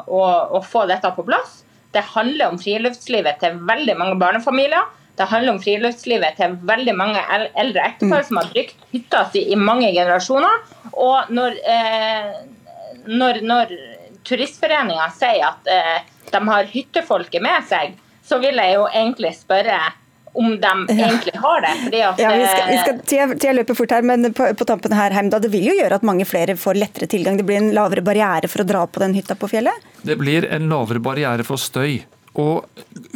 å, 0.05 0.23
å 0.53 0.61
få 0.61 0.85
dette 0.91 1.09
på 1.17 1.25
plass. 1.25 1.63
Det 1.97 2.03
handler 2.13 2.53
om 2.53 2.59
friluftslivet 2.61 3.39
til 3.41 3.57
veldig 3.71 3.95
mange 3.97 4.19
barnefamilier. 4.21 4.85
Det 5.17 5.27
handler 5.31 5.55
om 5.55 5.61
friluftslivet 5.63 6.37
til 6.39 6.59
veldig 6.69 6.95
mange 6.95 7.23
eldre 7.59 7.87
ektepar 7.89 8.27
som 8.29 8.39
har 8.39 8.51
brukt 8.53 8.85
hytta 8.93 9.25
si 9.33 9.47
i 9.49 9.57
mange 9.57 9.89
generasjoner. 9.97 10.61
Og 10.93 11.33
når, 11.33 11.57
eh, 11.73 12.29
når, 13.09 13.41
når 13.49 13.73
Turistforeninga 14.29 15.09
sier 15.17 15.49
at 15.49 15.73
eh, 15.73 15.97
de 16.29 16.43
har 16.53 16.69
hyttefolket 16.69 17.43
med 17.43 17.65
seg, 17.73 17.97
så 18.29 18.39
vil 18.43 18.61
jeg 18.61 18.77
jo 18.77 18.85
egentlig 18.93 19.33
spørre 19.39 19.79
om 20.39 20.61
de 20.61 20.73
egentlig 20.93 21.33
har 21.35 21.61
det. 21.65 21.73
Fordi 21.85 22.01
at, 22.01 22.21
Ja, 22.23 22.33
vi 22.37 22.47
skal, 22.47 22.69
vi 22.69 22.75
eh, 22.75 22.83
skal, 22.83 23.01
tida, 23.01 23.27
tida 23.35 23.55
løper 23.57 23.79
fort 23.79 23.95
her, 23.97 24.05
men 24.07 24.33
på, 24.37 24.51
på 24.55 24.67
tampen 24.69 24.95
her, 24.95 25.15
Heimda, 25.17 25.41
det 25.43 25.51
vil 25.53 25.71
jo 25.71 25.77
gjøre 25.79 25.99
at 25.99 26.07
mange 26.07 26.27
flere 26.29 26.55
får 26.59 26.79
lettere 26.79 27.09
tilgang. 27.11 27.41
Det 27.41 27.47
blir 27.49 27.63
en 27.63 27.73
lavere 27.75 28.05
barriere 28.07 28.51
for 28.51 28.63
å 28.63 28.69
dra 28.69 28.85
på 28.87 29.03
den 29.03 29.17
hytta 29.19 29.39
på 29.39 29.51
fjellet? 29.51 29.89
Det 30.07 30.19
blir 30.21 30.47
en 30.53 30.69
lavere 30.71 31.03
barriere 31.03 31.47
for 31.49 31.61
støy. 31.61 32.03
Og 32.39 32.69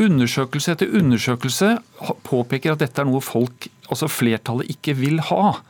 undersøkelse 0.02 0.74
etter 0.74 0.96
undersøkelse 0.98 1.76
påpeker 2.26 2.74
at 2.74 2.82
dette 2.82 3.04
er 3.04 3.06
noe 3.06 3.22
folk, 3.22 3.68
altså 3.86 4.08
flertallet, 4.10 4.72
ikke 4.72 4.96
vil 4.98 5.22
ha. 5.28 5.60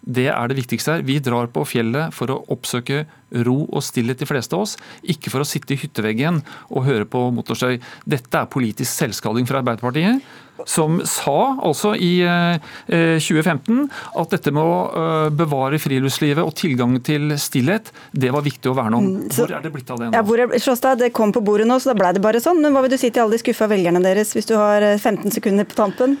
Det 0.00 0.28
er 0.32 0.48
det 0.48 0.56
viktigste 0.56 0.94
her. 0.96 1.02
Vi 1.04 1.18
drar 1.20 1.50
på 1.52 1.64
fjellet 1.68 2.14
for 2.16 2.32
å 2.32 2.38
oppsøke 2.54 3.02
ro 3.44 3.58
og 3.68 3.82
stillhet, 3.84 4.18
de 4.18 4.26
fleste 4.26 4.56
av 4.56 4.64
oss. 4.64 4.76
Ikke 5.04 5.30
for 5.30 5.44
å 5.44 5.46
sitte 5.46 5.74
i 5.76 5.78
hytteveggen 5.78 6.40
og 6.72 6.86
høre 6.88 7.04
på 7.06 7.26
motorstøy. 7.36 7.76
Dette 8.08 8.40
er 8.40 8.48
politisk 8.50 8.90
selvskading 8.90 9.46
fra 9.46 9.60
Arbeiderpartiet, 9.60 10.22
som 10.68 10.98
sa 11.08 11.56
altså 11.64 11.94
i 11.96 12.20
eh, 12.26 12.58
2015 12.90 13.86
at 14.20 14.34
dette 14.34 14.52
med 14.52 14.60
å 14.64 14.74
eh, 14.90 15.28
bevare 15.32 15.78
friluftslivet 15.80 16.42
og 16.44 16.52
tilgang 16.58 16.98
til 17.06 17.32
stillhet, 17.40 17.92
det 18.12 18.32
var 18.34 18.44
viktig 18.44 18.68
å 18.72 18.76
verne 18.76 18.98
om. 18.98 19.06
så- 19.30 19.46
Hvor 19.46 19.56
er 19.56 19.62
det 19.62 19.72
blitt 19.72 19.90
av 19.90 19.98
det 20.02 20.10
nå? 20.10 20.16
Ja, 20.18 20.22
hvor 20.26 20.38
er, 20.42 20.48
Sjåstad, 20.58 20.98
det 20.98 21.12
kom 21.16 21.32
på 21.32 21.44
bordet 21.44 21.66
nå, 21.68 21.78
så 21.80 21.92
da 21.92 21.98
ble 22.00 22.12
det 22.16 22.22
bare 22.24 22.40
sånn. 22.42 22.60
Men 22.60 22.72
hva 22.74 22.82
vil 22.82 22.90
du 22.90 22.98
si 22.98 23.10
til 23.10 23.22
alle 23.22 23.38
de 23.38 23.44
skuffa 23.44 23.68
velgerne 23.68 24.02
deres, 24.02 24.34
hvis 24.36 24.46
du 24.50 24.56
har 24.56 24.82
eh, 24.82 24.98
15 24.98 25.30
sekunder 25.38 25.64
på 25.64 25.76
tampen? 25.80 26.18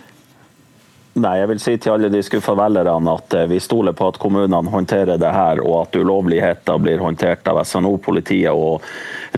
Nei, 1.12 1.40
jeg 1.40 1.48
vil 1.50 1.58
si 1.58 1.72
til 1.82 1.96
alle 1.96 2.08
de 2.12 2.20
skuffa 2.22 2.52
velgerne 2.54 3.14
at 3.18 3.34
eh, 3.34 3.48
vi 3.50 3.58
stoler 3.60 3.96
på 3.98 4.12
at 4.12 4.18
kommunene 4.22 4.70
håndterer 4.70 5.18
det 5.18 5.32
her, 5.34 5.58
og 5.64 5.80
at 5.80 5.98
ulovligheter 5.98 6.78
blir 6.78 7.02
håndtert 7.02 7.50
av 7.50 7.58
SNO-politiet 7.66 8.54
og 8.54 8.86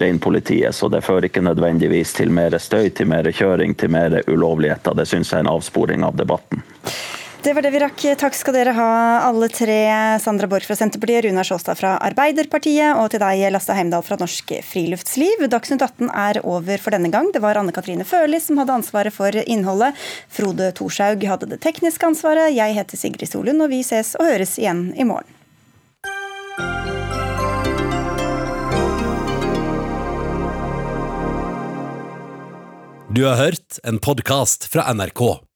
reinpolitiet. 0.03 0.77
Så 0.77 0.91
det 0.93 1.01
fører 1.07 1.31
ikke 1.31 1.45
nødvendigvis 1.47 2.13
til 2.19 2.35
mer 2.35 2.59
støy, 2.61 2.91
til 2.93 3.09
mer 3.09 3.31
kjøring, 3.33 3.73
til 3.75 3.95
mer 3.95 4.19
ulovligheter. 4.29 4.99
Det 5.01 5.09
syns 5.09 5.33
jeg 5.33 5.41
er 5.41 5.47
en 5.47 5.55
avsporing 5.55 6.05
av 6.05 6.21
debatten. 6.21 6.61
Det 7.43 7.55
var 7.55 7.63
det 7.63 7.71
vi 7.75 7.79
rakk. 7.83 8.03
Takk 8.21 8.37
skal 8.39 8.55
dere 8.55 8.73
ha, 8.77 8.91
alle 9.27 9.49
tre. 9.51 9.81
Sandra 10.23 10.47
Borch 10.47 10.69
fra 10.69 10.77
Senterpartiet, 10.79 11.25
Runar 11.25 11.43
Sjåstad 11.43 11.75
fra 11.75 11.97
Arbeiderpartiet, 12.07 12.95
og 12.95 13.09
til 13.11 13.19
deg, 13.19 13.43
Lasse 13.51 13.75
Heimdal 13.75 14.05
fra 14.07 14.15
Norsk 14.21 14.53
Friluftsliv. 14.63 15.43
Dagsnytt 15.51 15.83
18 15.83 16.13
er 16.15 16.39
over 16.47 16.79
for 16.79 16.95
denne 16.95 17.11
gang. 17.11 17.33
Det 17.35 17.43
var 17.43 17.59
Anne 17.59 17.75
Katrine 17.75 18.07
Førli 18.07 18.39
som 18.39 18.63
hadde 18.63 18.79
ansvaret 18.79 19.11
for 19.11 19.35
innholdet. 19.43 19.99
Frode 20.31 20.71
Thorshaug 20.79 21.27
hadde 21.27 21.51
det 21.51 21.59
tekniske 21.67 22.13
ansvaret. 22.13 22.55
Jeg 22.55 22.79
heter 22.79 23.03
Sigrid 23.03 23.35
Solund, 23.35 23.67
og 23.67 23.75
vi 23.75 23.83
ses 23.91 24.15
og 24.23 24.31
høres 24.31 24.55
igjen 24.63 24.93
i 24.95 25.03
morgen. 25.03 25.27
Du 33.11 33.27
har 33.27 33.35
hørt 33.43 33.83
en 33.83 33.99
podkast 33.99 34.71
fra 34.71 34.87
NRK. 34.95 35.43